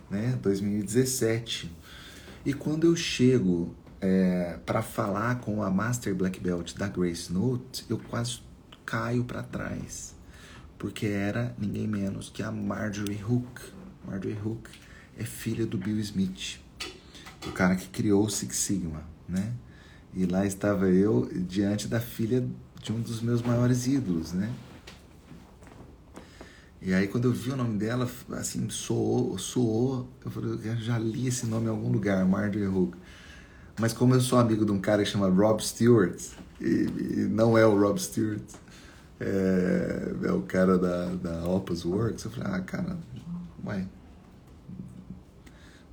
[0.09, 0.37] né?
[0.41, 1.69] 2017.
[2.45, 7.85] E quando eu chego é, para falar com a Master Black Belt da Grace Note,
[7.89, 8.41] eu quase
[8.85, 10.15] caio para trás,
[10.77, 13.61] porque era ninguém menos que a Marjorie Hook.
[14.07, 14.69] Marjorie Hook
[15.17, 16.59] é filha do Bill Smith
[17.47, 19.51] o cara que criou o Six Sigma, né?
[20.13, 22.45] E lá estava eu diante da filha
[22.81, 24.51] de um dos meus maiores ídolos, né?
[26.81, 30.97] E aí quando eu vi o nome dela, assim, soou, soou, eu falei, eu já
[30.97, 32.95] li esse nome em algum lugar, Marjorie Hook.
[33.79, 36.21] Mas como eu sou amigo de um cara que chama Rob Stewart,
[36.59, 38.41] e, e não é o Rob Stewart,
[39.19, 42.97] é, é o cara da, da Opus Works, eu falei, ah, cara,
[43.65, 43.87] uai,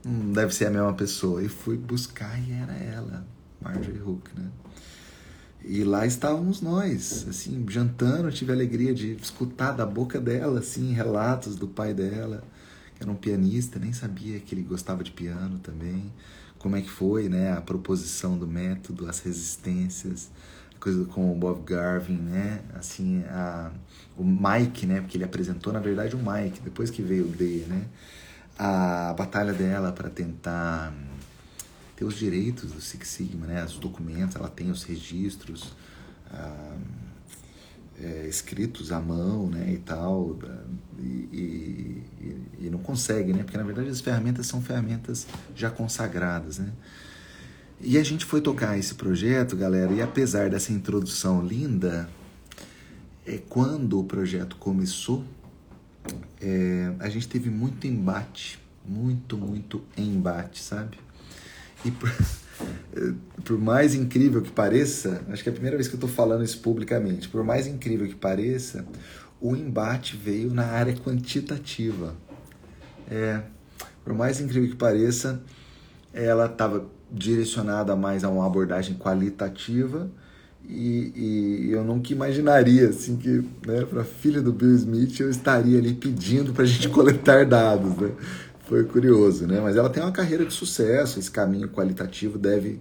[0.05, 1.43] não deve ser a mesma pessoa.
[1.43, 3.27] E fui buscar e era ela,
[3.61, 4.49] Marjorie Hook, né?
[5.69, 10.93] E lá estávamos nós, assim, jantando, tive a alegria de escutar da boca dela, assim,
[10.93, 12.45] relatos do pai dela,
[12.95, 16.13] que era um pianista, nem sabia que ele gostava de piano também.
[16.57, 20.31] Como é que foi, né, a proposição do método, as resistências,
[20.79, 23.73] coisa com o Bob Garvin, né, assim, a,
[24.17, 27.65] o Mike, né, porque ele apresentou, na verdade, o Mike, depois que veio o D,
[27.67, 27.87] né,
[28.57, 30.95] a batalha dela para tentar
[31.97, 33.65] ter os direitos do Six Sigma, né?
[33.65, 35.73] Os documentos, ela tem os registros
[36.31, 36.77] ah,
[37.99, 39.73] é, escritos à mão, né?
[39.73, 40.39] E tal,
[40.99, 42.05] e, e,
[42.61, 43.43] e, não consegue, né?
[43.43, 46.71] Porque na verdade as ferramentas são ferramentas já consagradas, né?
[47.81, 52.09] E a gente foi tocar esse projeto, galera, e apesar dessa introdução linda,
[53.27, 55.25] é quando o projeto começou,
[56.41, 61.06] é, a gente teve muito embate, muito, muito embate, sabe?
[61.87, 62.13] E por,
[63.45, 66.43] por, mais incrível que pareça, acho que é a primeira vez que eu estou falando
[66.43, 68.85] isso publicamente, por mais incrível que pareça,
[69.41, 72.15] o embate veio na área quantitativa.
[73.09, 73.41] É,
[74.05, 75.41] por mais incrível que pareça,
[76.13, 80.11] ela estava direcionada mais a uma abordagem qualitativa
[80.69, 85.31] e, e, eu nunca imaginaria assim que né, para a filha do Bill Smith eu
[85.31, 87.97] estaria ali pedindo para a gente coletar dados.
[87.97, 88.11] Né?
[88.67, 89.61] Foi curioso, né?
[89.61, 92.81] Mas ela tem uma carreira de sucesso, esse caminho qualitativo deve,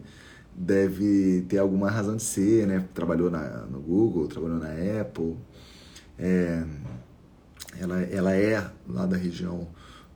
[0.56, 2.84] deve ter alguma razão de ser, né?
[2.94, 4.72] Trabalhou na, no Google, trabalhou na
[5.02, 5.38] Apple.
[6.18, 6.64] É,
[7.80, 9.68] ela, ela é lá da região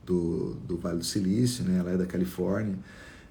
[0.06, 1.80] do, do Vale do Silício, né?
[1.80, 2.76] Ela é da Califórnia.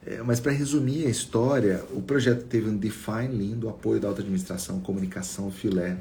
[0.06, 4.20] É, mas para resumir a história, o projeto teve um define lindo, apoio da alta
[4.20, 5.98] administração, comunicação, filé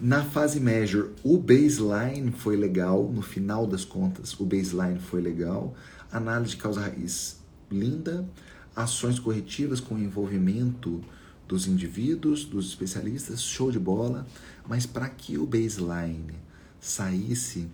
[0.00, 5.74] na fase measure, o baseline foi legal, no final das contas, o baseline foi legal.
[6.12, 8.28] Análise de causa raiz, linda.
[8.76, 11.02] Ações corretivas com envolvimento
[11.48, 14.24] dos indivíduos, dos especialistas, show de bola.
[14.68, 16.34] Mas para que o baseline
[16.80, 17.66] saísse,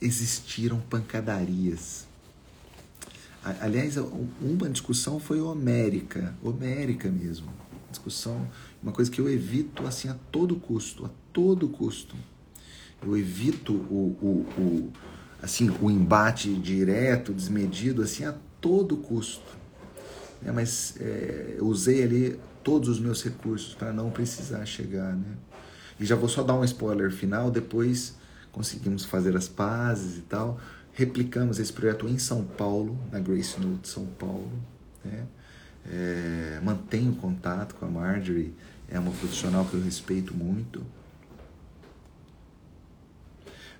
[0.00, 2.06] existiram pancadarias.
[3.60, 3.96] Aliás,
[4.40, 7.50] uma discussão foi homérica, homérica mesmo.
[7.90, 8.48] Discussão
[8.82, 12.16] uma coisa que eu evito assim a todo custo, a todo custo.
[13.02, 14.92] Eu evito o, o, o
[15.42, 19.58] assim o embate direto, desmedido, assim a todo custo.
[20.44, 25.36] É, mas é, eu usei ali todos os meus recursos para não precisar chegar, né?
[25.98, 28.14] E já vou só dar um spoiler final, depois
[28.50, 30.58] conseguimos fazer as pazes e tal.
[30.92, 34.50] Replicamos esse projeto em São Paulo, na Grace Note São Paulo.
[35.04, 35.26] Né?
[35.92, 38.54] É, mantenho contato com a Marjorie
[38.88, 40.86] é uma profissional que eu respeito muito.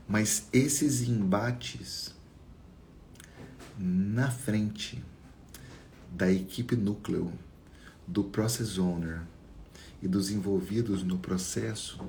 [0.09, 2.13] Mas esses embates
[3.79, 5.01] na frente
[6.11, 7.33] da equipe núcleo,
[8.09, 9.23] do process owner
[10.03, 12.01] e dos envolvidos no processo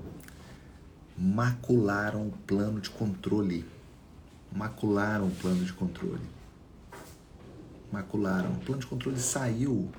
[1.15, 3.63] macularam o plano de controle.
[4.51, 6.40] Macularam o plano de controle
[7.91, 8.53] macularam.
[8.53, 9.89] O plano de controle saiu,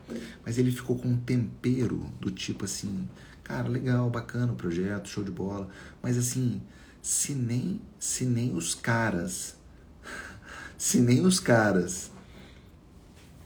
[0.45, 3.09] mas ele ficou com um tempero do tipo assim,
[3.43, 5.69] cara, legal, bacana o projeto, show de bola,
[6.03, 6.61] mas assim,
[7.01, 9.57] se nem, se nem os caras,
[10.79, 12.11] se nem os caras,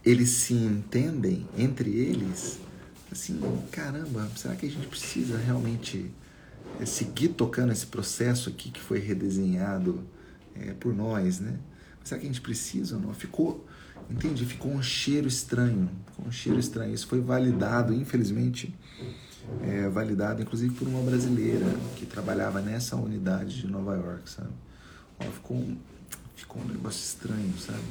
[0.04, 2.60] eles se entendem entre eles,
[3.10, 3.40] assim,
[3.72, 6.10] caramba, será que a gente precisa realmente
[6.80, 10.06] é, seguir tocando esse processo aqui que foi redesenhado
[10.54, 11.58] é, por nós, né?
[12.04, 13.14] Será que a gente precisa ou não?
[13.14, 13.66] Ficou
[14.10, 16.94] Entendi, ficou um cheiro estranho, ficou um cheiro estranho.
[16.94, 18.72] Isso foi validado, infelizmente,
[19.62, 21.66] é, validado inclusive por uma brasileira
[21.96, 24.50] que trabalhava nessa unidade de Nova York, sabe?
[25.18, 25.76] Ó, ficou, um,
[26.34, 27.82] ficou um negócio estranho, sabe?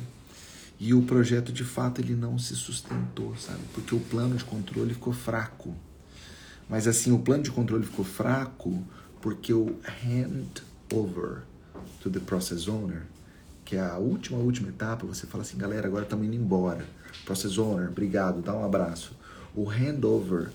[0.79, 3.61] E o projeto, de fato, ele não se sustentou, sabe?
[3.73, 5.73] Porque o plano de controle ficou fraco.
[6.69, 8.83] Mas assim, o plano de controle ficou fraco
[9.21, 11.43] porque o handover
[12.01, 13.03] to the process owner
[13.65, 16.85] que é a última, última etapa, você fala assim, galera, agora estamos indo embora.
[17.25, 19.17] Process Owner, obrigado, dá um abraço.
[19.55, 20.51] O handover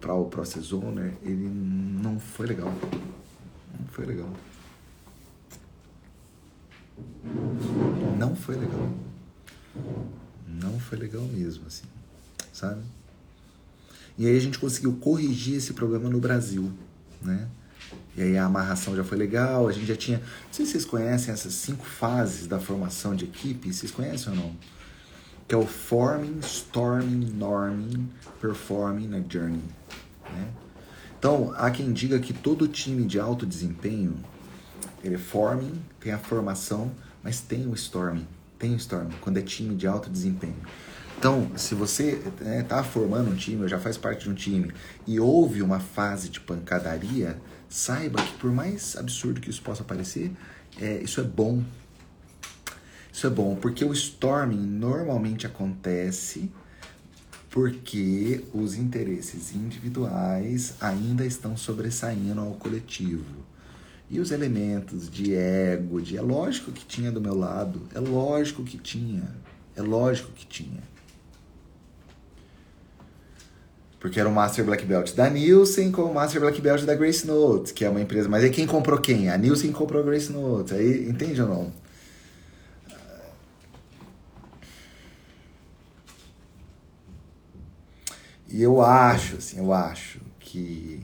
[0.00, 2.72] para o Process Owner, ele não foi legal.
[3.78, 4.32] Não foi legal.
[8.16, 8.90] Não foi legal.
[10.46, 11.84] Não foi legal mesmo, assim,
[12.52, 12.80] sabe?
[14.16, 16.72] E aí a gente conseguiu corrigir esse problema no Brasil,
[17.20, 17.48] né?
[18.18, 20.18] E aí a amarração já foi legal, a gente já tinha.
[20.18, 24.36] Não sei se vocês conhecem essas cinco fases da formação de equipe, vocês conhecem ou
[24.36, 24.56] não?
[25.46, 29.62] Que é o forming, storming, norming, performing a journey.
[30.34, 30.48] Né?
[31.16, 34.16] Então, há quem diga que todo time de alto desempenho,
[35.04, 36.90] ele é forming, tem a formação,
[37.22, 38.26] mas tem o storming.
[38.58, 40.56] Tem o storming, quando é time de alto desempenho.
[41.16, 44.34] Então, se você está né, tá formando um time, ou já faz parte de um
[44.34, 44.72] time,
[45.06, 50.32] e houve uma fase de pancadaria, saiba que por mais absurdo que isso possa parecer,
[50.80, 51.62] é, isso é bom.
[53.12, 56.50] Isso é bom, porque o storming normalmente acontece
[57.50, 63.48] porque os interesses individuais ainda estão sobressaindo ao coletivo.
[64.10, 68.62] E os elementos de ego, de é lógico que tinha do meu lado, é lógico
[68.62, 69.34] que tinha,
[69.74, 70.82] é lógico que tinha.
[74.00, 77.26] Porque era o Master Black Belt da Nielsen com o Master Black Belt da Grace
[77.26, 78.28] Note, que é uma empresa.
[78.28, 79.28] Mas aí quem comprou quem?
[79.28, 80.72] A Nielsen comprou a Grace Note.
[80.74, 81.72] Aí, entende ou não?
[88.50, 91.00] E eu acho, assim, eu acho que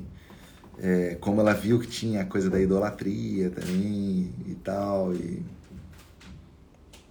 [0.79, 5.43] é, como ela viu que tinha a coisa da idolatria também e tal, e,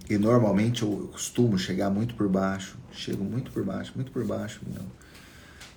[0.10, 4.62] e normalmente eu costumo chegar muito por baixo, chego muito por baixo, muito por baixo
[4.68, 4.92] mesmo.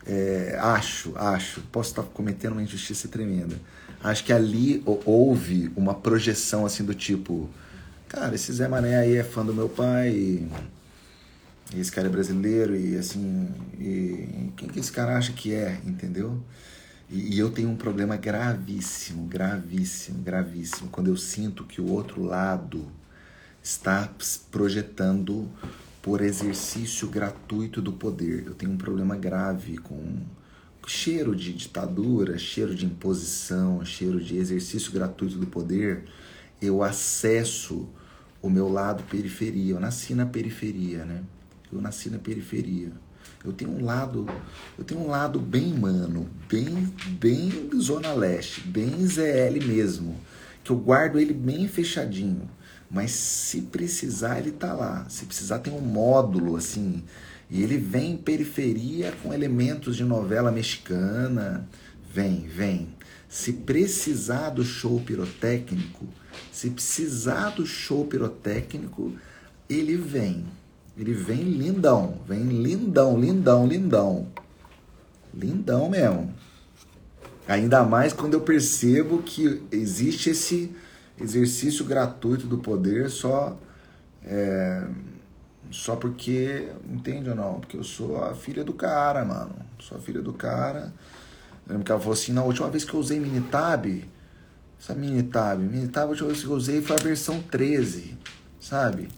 [0.07, 3.57] É, acho, acho, posso estar cometendo uma injustiça tremenda.
[4.03, 7.51] Acho que ali houve uma projeção assim do tipo,
[8.09, 10.49] cara, esse Zé Mané aí é fã do meu pai, e,
[11.75, 13.49] esse cara é brasileiro, e assim,
[13.81, 16.41] e quem que esse cara acha que é, entendeu?
[17.11, 22.23] E, e eu tenho um problema gravíssimo, gravíssimo, gravíssimo, quando eu sinto que o outro
[22.23, 22.87] lado
[23.61, 24.09] está
[24.53, 25.51] projetando
[26.07, 28.45] por exercício gratuito do poder.
[28.47, 30.19] Eu tenho um problema grave com
[30.87, 36.05] cheiro de ditadura, cheiro de imposição, cheiro de exercício gratuito do poder.
[36.63, 37.89] Eu acesso
[38.41, 39.75] o meu lado periferia.
[39.75, 41.25] Eu nasci na periferia, né?
[41.73, 42.93] Eu nasci na periferia.
[43.45, 44.29] Eu tenho um lado,
[44.79, 46.89] eu tenho um lado bem mano, bem
[47.19, 50.15] bem zona leste, bem ZL mesmo,
[50.63, 52.49] que eu guardo ele bem fechadinho.
[52.91, 55.07] Mas se precisar, ele tá lá.
[55.09, 57.03] Se precisar, tem um módulo assim.
[57.51, 61.69] E ele vem em periferia com elementos de novela mexicana.
[62.13, 62.89] Vem, vem.
[63.29, 66.07] Se precisar do show pirotécnico,
[66.53, 69.13] se precisar do show pirotécnico,
[69.69, 70.45] ele vem.
[70.97, 74.29] Ele vem lindão, vem lindão, lindão, lindão.
[75.35, 76.33] Lindão mesmo.
[77.47, 80.75] Ainda mais quando eu percebo que existe esse
[81.21, 83.59] exercício gratuito do poder só
[84.25, 84.87] é,
[85.71, 87.61] só porque entende ou não?
[87.61, 89.55] Porque eu sou a filha do cara, mano.
[89.79, 90.93] Sou a filha do cara.
[91.67, 94.09] Eu lembro que ela falou assim: na última vez que eu usei Minitab,
[94.79, 98.17] essa Minitab, Minitab, a última vez que eu usei foi a versão 13,
[98.61, 99.09] sabe?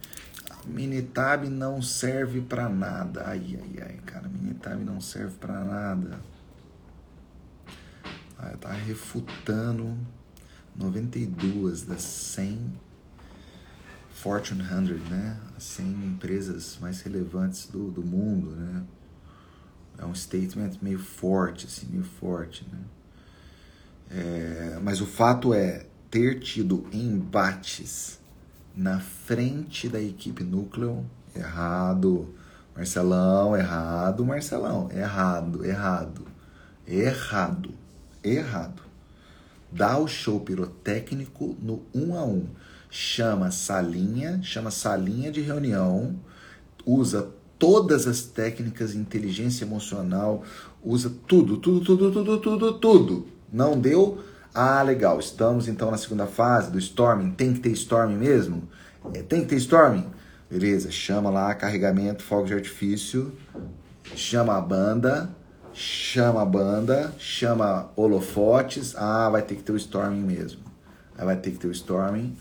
[0.66, 3.24] Minitab não serve para nada.
[3.26, 6.18] Ai, ai, ai, cara, Minitab não serve para nada.
[8.38, 9.96] Ah, tá refutando
[10.78, 12.72] 92 das 100
[14.12, 15.36] Fortune 100, né?
[15.56, 18.82] As 100 empresas mais relevantes do, do mundo, né?
[19.96, 22.78] É um statement meio forte, assim, meio forte, né?
[24.10, 28.18] É, mas o fato é ter tido embates
[28.74, 32.34] na frente da equipe núcleo, errado.
[32.74, 36.26] Marcelão, errado, Marcelão, errado, errado,
[36.86, 37.74] errado,
[38.22, 38.87] errado
[39.70, 42.46] dá o show pirotécnico no um a um.
[42.90, 46.18] Chama salinha, chama salinha de reunião,
[46.86, 47.28] usa
[47.58, 50.42] todas as técnicas inteligência emocional,
[50.82, 53.26] usa tudo, tudo, tudo, tudo, tudo, tudo.
[53.52, 54.22] Não deu?
[54.54, 55.18] Ah, legal.
[55.18, 57.32] Estamos então na segunda fase do storming.
[57.32, 58.68] Tem que ter storming mesmo?
[59.14, 60.06] É, tem que ter storming?
[60.50, 63.32] Beleza, chama lá carregamento, fogo de artifício,
[64.14, 65.28] chama a banda,
[65.78, 70.60] chama a banda, chama holofotes, ah, vai ter que ter o storming mesmo.
[71.16, 72.36] Aí vai ter que ter o storming.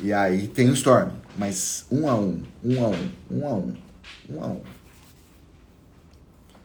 [0.00, 3.76] E aí tem o storming, mas um a um, um a um, um a um,
[4.30, 4.62] um a um.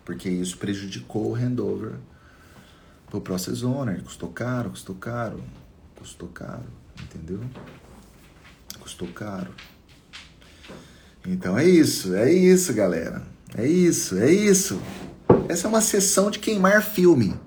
[0.05, 1.93] Porque isso prejudicou o handover
[3.09, 5.43] pro process owner, custou caro, custou caro,
[5.95, 6.65] custou caro,
[7.01, 7.41] entendeu?
[8.79, 9.51] Custou caro.
[11.25, 13.23] Então é isso, é isso, galera.
[13.57, 14.79] É isso, é isso.
[15.47, 17.39] Essa é uma sessão de queimar filme.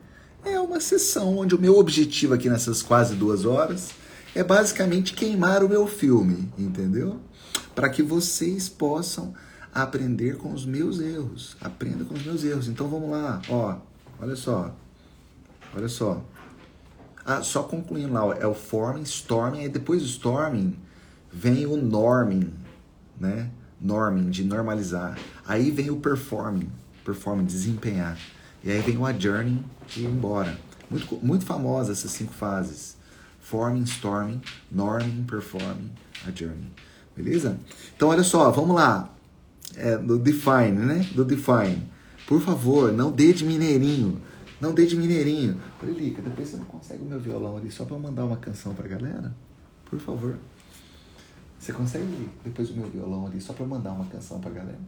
[0.44, 3.90] É uma sessão onde o meu objetivo aqui nessas quase duas horas
[4.34, 7.18] é basicamente queimar o meu filme, entendeu?
[7.74, 9.34] Para que vocês possam
[9.74, 11.56] aprender com os meus erros.
[11.60, 12.68] Aprenda com os meus erros.
[12.68, 13.76] Então vamos lá, ó,
[14.20, 14.74] olha só.
[15.74, 16.22] Olha só.
[17.24, 20.76] Ah, só concluindo lá, é o forming, storming, e depois do storming
[21.32, 22.54] vem o norming,
[23.20, 23.50] né?
[23.80, 25.18] Norming, de normalizar.
[25.46, 26.70] Aí vem o performing,
[27.08, 28.18] performing, desempenhar.
[28.62, 30.58] E aí vem o adjourning, de ir embora.
[30.90, 32.98] Muito, muito famosa essas cinco fases.
[33.40, 35.90] Forming, storming, norming, performing,
[36.26, 36.70] adjourning.
[37.16, 37.58] Beleza?
[37.96, 39.14] Então, olha só, vamos lá.
[39.74, 41.08] É, do define, né?
[41.14, 41.82] Do define.
[42.26, 44.20] Por favor, não dê de mineirinho.
[44.60, 45.58] Não dê de mineirinho.
[45.80, 48.36] Falei, Lica, depois você não consegue o meu violão ali só para eu mandar uma
[48.36, 49.34] canção pra galera?
[49.86, 50.36] Por favor.
[51.58, 54.78] Você consegue depois o meu violão ali só para mandar uma canção pra galera?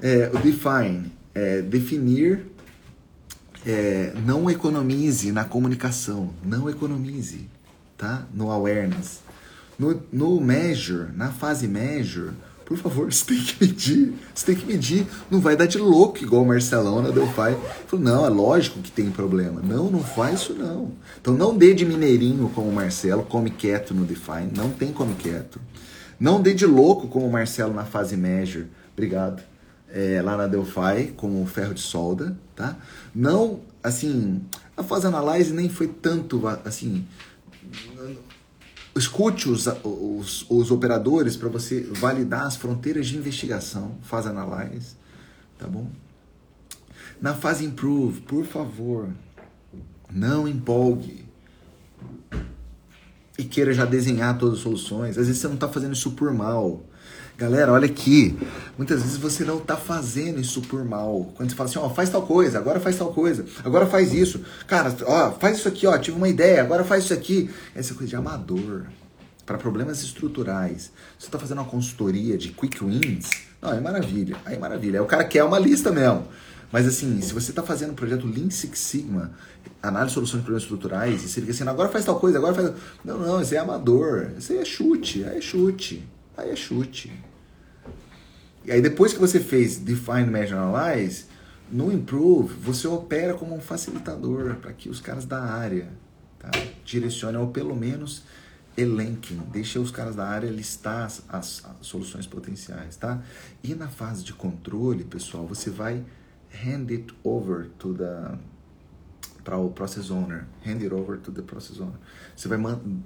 [0.00, 2.46] É, o define é definir.
[3.66, 6.30] É, não economize na comunicação.
[6.44, 7.48] Não economize,
[7.96, 8.26] tá?
[8.32, 9.20] No awareness.
[9.78, 12.32] No, no measure, na fase measure,
[12.68, 14.14] por favor, você tem que medir.
[14.34, 15.06] Você tem que medir.
[15.30, 17.56] Não vai dar de louco igual o Marcelão na Delphi.
[17.86, 19.62] Falou, não, é lógico que tem problema.
[19.62, 20.92] Não, não faz isso não.
[21.18, 24.52] Então não dê de mineirinho como o Marcelo, come quieto no Define.
[24.54, 25.58] Não tem come quieto.
[26.20, 28.66] Não dê de louco como o Marcelo na fase Measure.
[28.92, 29.42] Obrigado.
[29.90, 32.76] É, lá na Delphi, como ferro de solda, tá?
[33.14, 34.42] Não, assim,
[34.76, 37.06] a fase Analyze nem foi tanto, assim,
[38.94, 44.96] escute os, os, os operadores para você validar as fronteiras de investigação, faz analyze,
[45.58, 45.90] tá bom?
[47.20, 49.08] Na fase improve, por favor,
[50.10, 51.24] não empolgue
[53.38, 55.18] e queira já desenhar todas as soluções.
[55.18, 56.82] Às vezes você não está fazendo isso por mal.
[57.38, 58.36] Galera, olha aqui.
[58.76, 61.32] Muitas vezes você não está fazendo isso por mal.
[61.36, 64.40] Quando você fala assim, ó, faz tal coisa, agora faz tal coisa, agora faz isso.
[64.66, 67.48] Cara, ó, faz isso aqui, ó, tive uma ideia, agora faz isso aqui.
[67.76, 68.86] Essa é coisa de amador.
[69.46, 70.90] Para problemas estruturais.
[71.16, 73.30] Você está fazendo uma consultoria de quick wins?
[73.62, 74.36] Não, é maravilha.
[74.44, 74.98] Aí é maravilha.
[74.98, 76.26] Aí o cara quer uma lista mesmo.
[76.72, 79.30] Mas assim, se você está fazendo um projeto Lean Six Sigma,
[79.80, 82.52] análise de soluções de problemas estruturais, e você fica assim, agora faz tal coisa, agora
[82.52, 82.72] faz.
[83.04, 84.32] Não, não, isso é amador.
[84.36, 85.22] Isso aí é chute.
[85.22, 86.04] Aí é chute.
[86.36, 87.27] Aí é chute.
[88.64, 91.26] E aí depois que você fez Define, Measure, Analyze,
[91.70, 95.88] no Improve, você opera como um facilitador para que os caras da área
[96.38, 96.50] tá?
[96.84, 98.22] direcionem, ou pelo menos
[98.76, 103.20] elenquem, deixe os caras da área listar as, as, as, soluções potenciais, tá?
[103.62, 106.04] E na fase de controle, pessoal, você vai
[106.64, 108.38] hand it over to the
[109.42, 111.98] para o process owner, hand it over to the process owner.
[112.36, 112.58] Você vai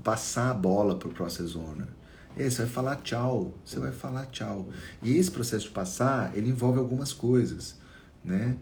[0.02, 1.86] passar a bola para o process owner.
[2.36, 4.68] Aí você vai falar tchau, você vai falar tchau.
[5.02, 7.76] E esse processo de passar, ele envolve algumas coisas,
[8.24, 8.56] né?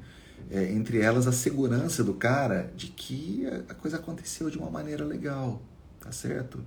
[0.51, 5.05] É, entre elas a segurança do cara de que a coisa aconteceu de uma maneira
[5.05, 5.63] legal,
[6.01, 6.59] tá certo?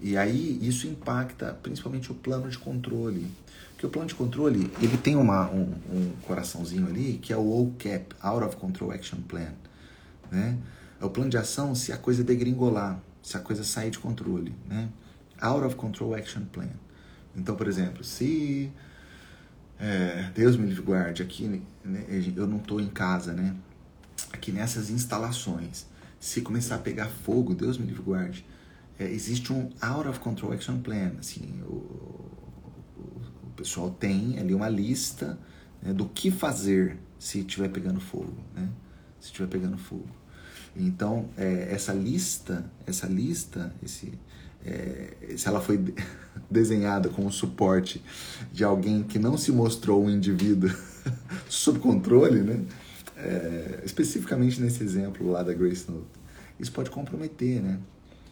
[0.00, 3.26] E aí isso impacta principalmente o plano de controle.
[3.72, 7.62] Porque o plano de controle, ele tem uma, um, um coraçãozinho ali, que é o
[7.62, 9.52] OCAP, Out of Control Action Plan.
[10.30, 10.56] Né?
[11.00, 14.54] É o plano de ação se a coisa degringolar, se a coisa sair de controle.
[14.68, 14.88] Né?
[15.40, 16.70] Out of Control Action Plan.
[17.36, 18.72] Então, por exemplo, se
[19.78, 22.04] é, Deus me livre guarde, aqui né,
[22.36, 23.54] eu não estou em casa, né?
[24.32, 25.86] Aqui nessas instalações,
[26.18, 28.44] se começar a pegar fogo, Deus me livre guarde,
[28.98, 31.12] é, existe um Out of Control Action Plan.
[31.18, 31.74] Assim, o,
[32.96, 35.38] o, o pessoal tem ali uma lista
[35.80, 38.68] né, do que fazer se estiver pegando fogo, né?
[39.20, 40.08] Se estiver pegando fogo.
[40.76, 44.12] Então, é, essa lista, essa lista, esse,
[44.64, 45.94] é, se ela foi
[46.50, 48.02] desenhada com o suporte
[48.52, 50.70] de alguém que não se mostrou um indivíduo
[51.48, 52.64] sob controle, né?
[53.16, 56.06] É, especificamente nesse exemplo lá da Grace Note,
[56.60, 57.78] isso pode comprometer, né?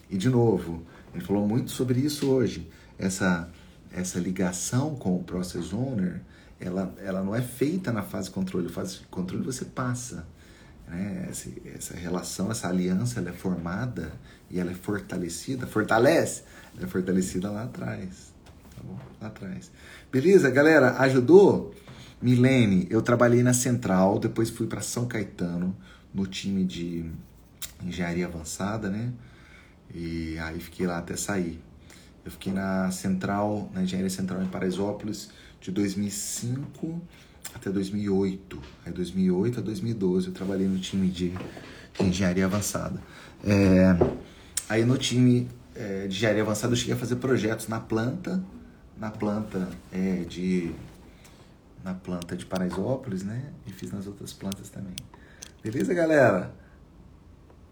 [0.08, 0.82] E de novo,
[1.12, 2.70] ele falou muito sobre isso hoje.
[2.96, 3.50] Essa
[3.96, 6.20] essa ligação com o process owner,
[6.60, 8.68] ela, ela não é feita na fase controle.
[8.68, 10.26] Fase controle você passa.
[10.86, 11.26] Né?
[11.30, 14.12] Essa, essa relação, essa aliança, ela é formada
[14.50, 16.42] e ela é fortalecida, fortalece,
[16.76, 18.32] ela é fortalecida lá atrás.
[18.74, 18.98] Tá bom?
[19.20, 19.70] Lá atrás.
[20.10, 20.96] Beleza, galera?
[20.98, 21.74] Ajudou?
[22.20, 25.76] Milene, eu trabalhei na Central, depois fui para São Caetano,
[26.12, 27.04] no time de
[27.84, 29.12] engenharia avançada, né?
[29.94, 31.60] E aí fiquei lá até sair.
[32.24, 37.00] Eu fiquei na Central, na Engenharia Central em Paraisópolis, de 2005
[37.54, 38.60] até 2008.
[38.84, 41.30] Aí 2008 a 2012 eu trabalhei no time de,
[41.98, 43.00] de engenharia avançada.
[43.44, 43.94] É,
[44.68, 48.42] aí no time é, de engenharia avançada eu cheguei a fazer projetos na planta,
[48.98, 50.72] na planta é, de
[51.84, 53.52] na planta de Paraisópolis, né?
[53.64, 54.96] E fiz nas outras plantas também.
[55.62, 56.52] Beleza, galera?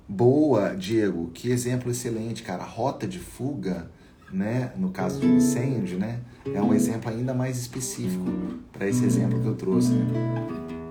[0.08, 1.30] Boa, Diego.
[1.34, 2.62] Que exemplo excelente, cara.
[2.62, 3.90] Rota de fuga,
[4.32, 4.72] né?
[4.76, 6.20] No caso do incêndio, né?
[6.46, 8.24] É um exemplo ainda mais específico
[8.72, 10.83] para esse exemplo que eu trouxe, né?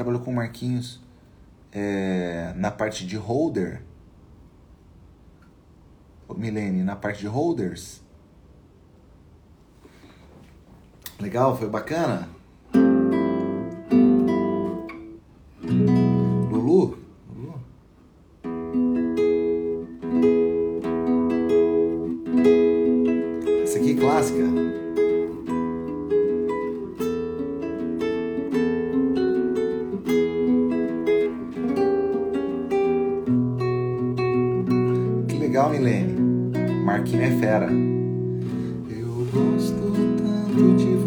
[0.00, 0.98] Trabalhou com o Marquinhos
[1.70, 3.82] é, na parte de holder?
[6.34, 8.00] Milene, na parte de holders?
[11.18, 12.30] Legal, foi bacana?
[39.32, 40.99] Gosto tanto de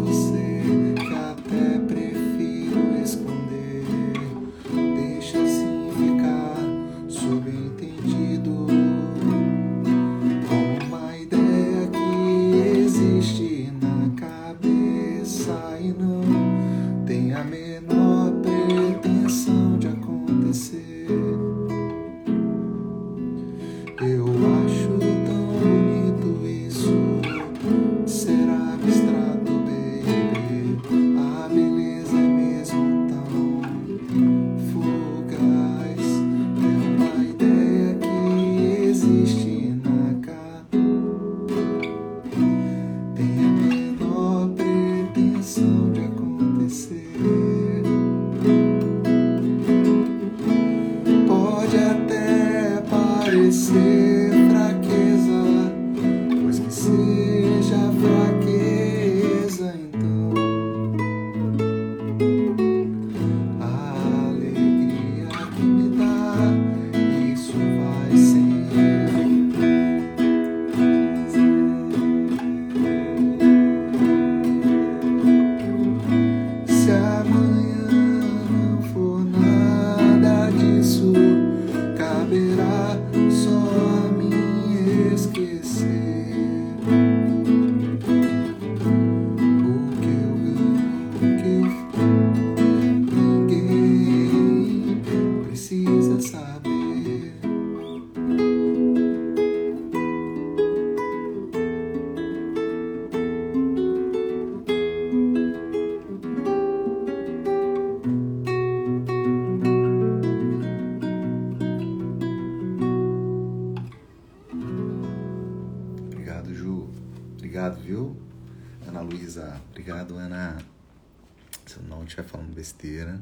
[122.64, 123.20] besteira,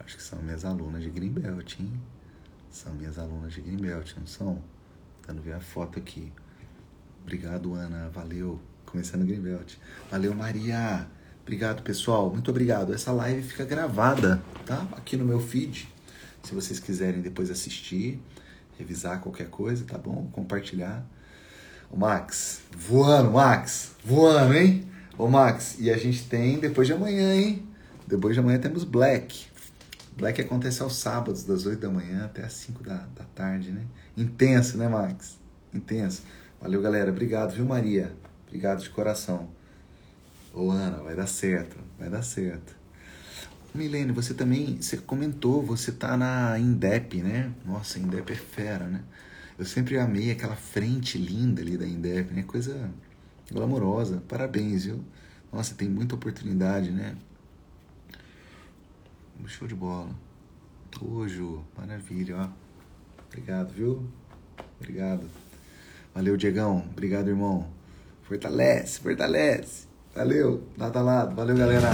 [0.00, 1.92] acho que são minhas alunas de Greenbelt, hein?
[2.72, 4.60] São minhas alunas de Greenbelt, não são?
[5.24, 6.32] Dando ver a foto aqui.
[7.22, 8.10] Obrigado, Ana.
[8.12, 8.60] Valeu.
[8.84, 9.76] Começando Greenbelt.
[10.10, 11.06] Valeu, Maria.
[11.42, 12.30] Obrigado, pessoal.
[12.30, 12.92] Muito obrigado.
[12.92, 14.88] Essa live fica gravada, tá?
[14.96, 15.88] Aqui no meu feed.
[16.42, 18.20] Se vocês quiserem depois assistir,
[18.76, 20.28] revisar qualquer coisa, tá bom?
[20.32, 21.06] Compartilhar.
[21.92, 24.84] O Max, voando, Max, voando, hein?
[25.16, 27.73] Ô Max, e a gente tem depois de amanhã, hein?
[28.06, 29.46] Depois de amanhã temos Black.
[30.16, 33.82] Black acontece aos sábados, das 8 da manhã até as 5 da, da tarde, né?
[34.16, 35.38] Intenso, né, Max?
[35.72, 36.22] Intenso.
[36.60, 37.10] Valeu, galera.
[37.10, 38.14] Obrigado, viu, Maria?
[38.46, 39.48] Obrigado de coração.
[40.52, 42.76] Ô, Ana, vai dar certo, vai dar certo.
[43.74, 47.52] Milene, você também, você comentou, você tá na Indep, né?
[47.66, 49.02] Nossa, Indep é fera, né?
[49.58, 52.44] Eu sempre amei aquela frente linda ali da Indep, né?
[52.44, 52.88] Coisa
[53.50, 54.22] glamourosa.
[54.28, 55.04] Parabéns, viu?
[55.52, 57.16] Nossa, tem muita oportunidade, né?
[59.46, 60.08] Show de bola.
[61.28, 62.48] Ju, maravilha, ó.
[63.26, 64.08] Obrigado, viu?
[64.80, 65.28] Obrigado.
[66.14, 66.84] Valeu, Diegão.
[66.90, 67.68] Obrigado, irmão.
[68.22, 69.86] Fortalece, fortalece.
[70.14, 71.34] Valeu, lado a lado.
[71.34, 71.90] Valeu, galera.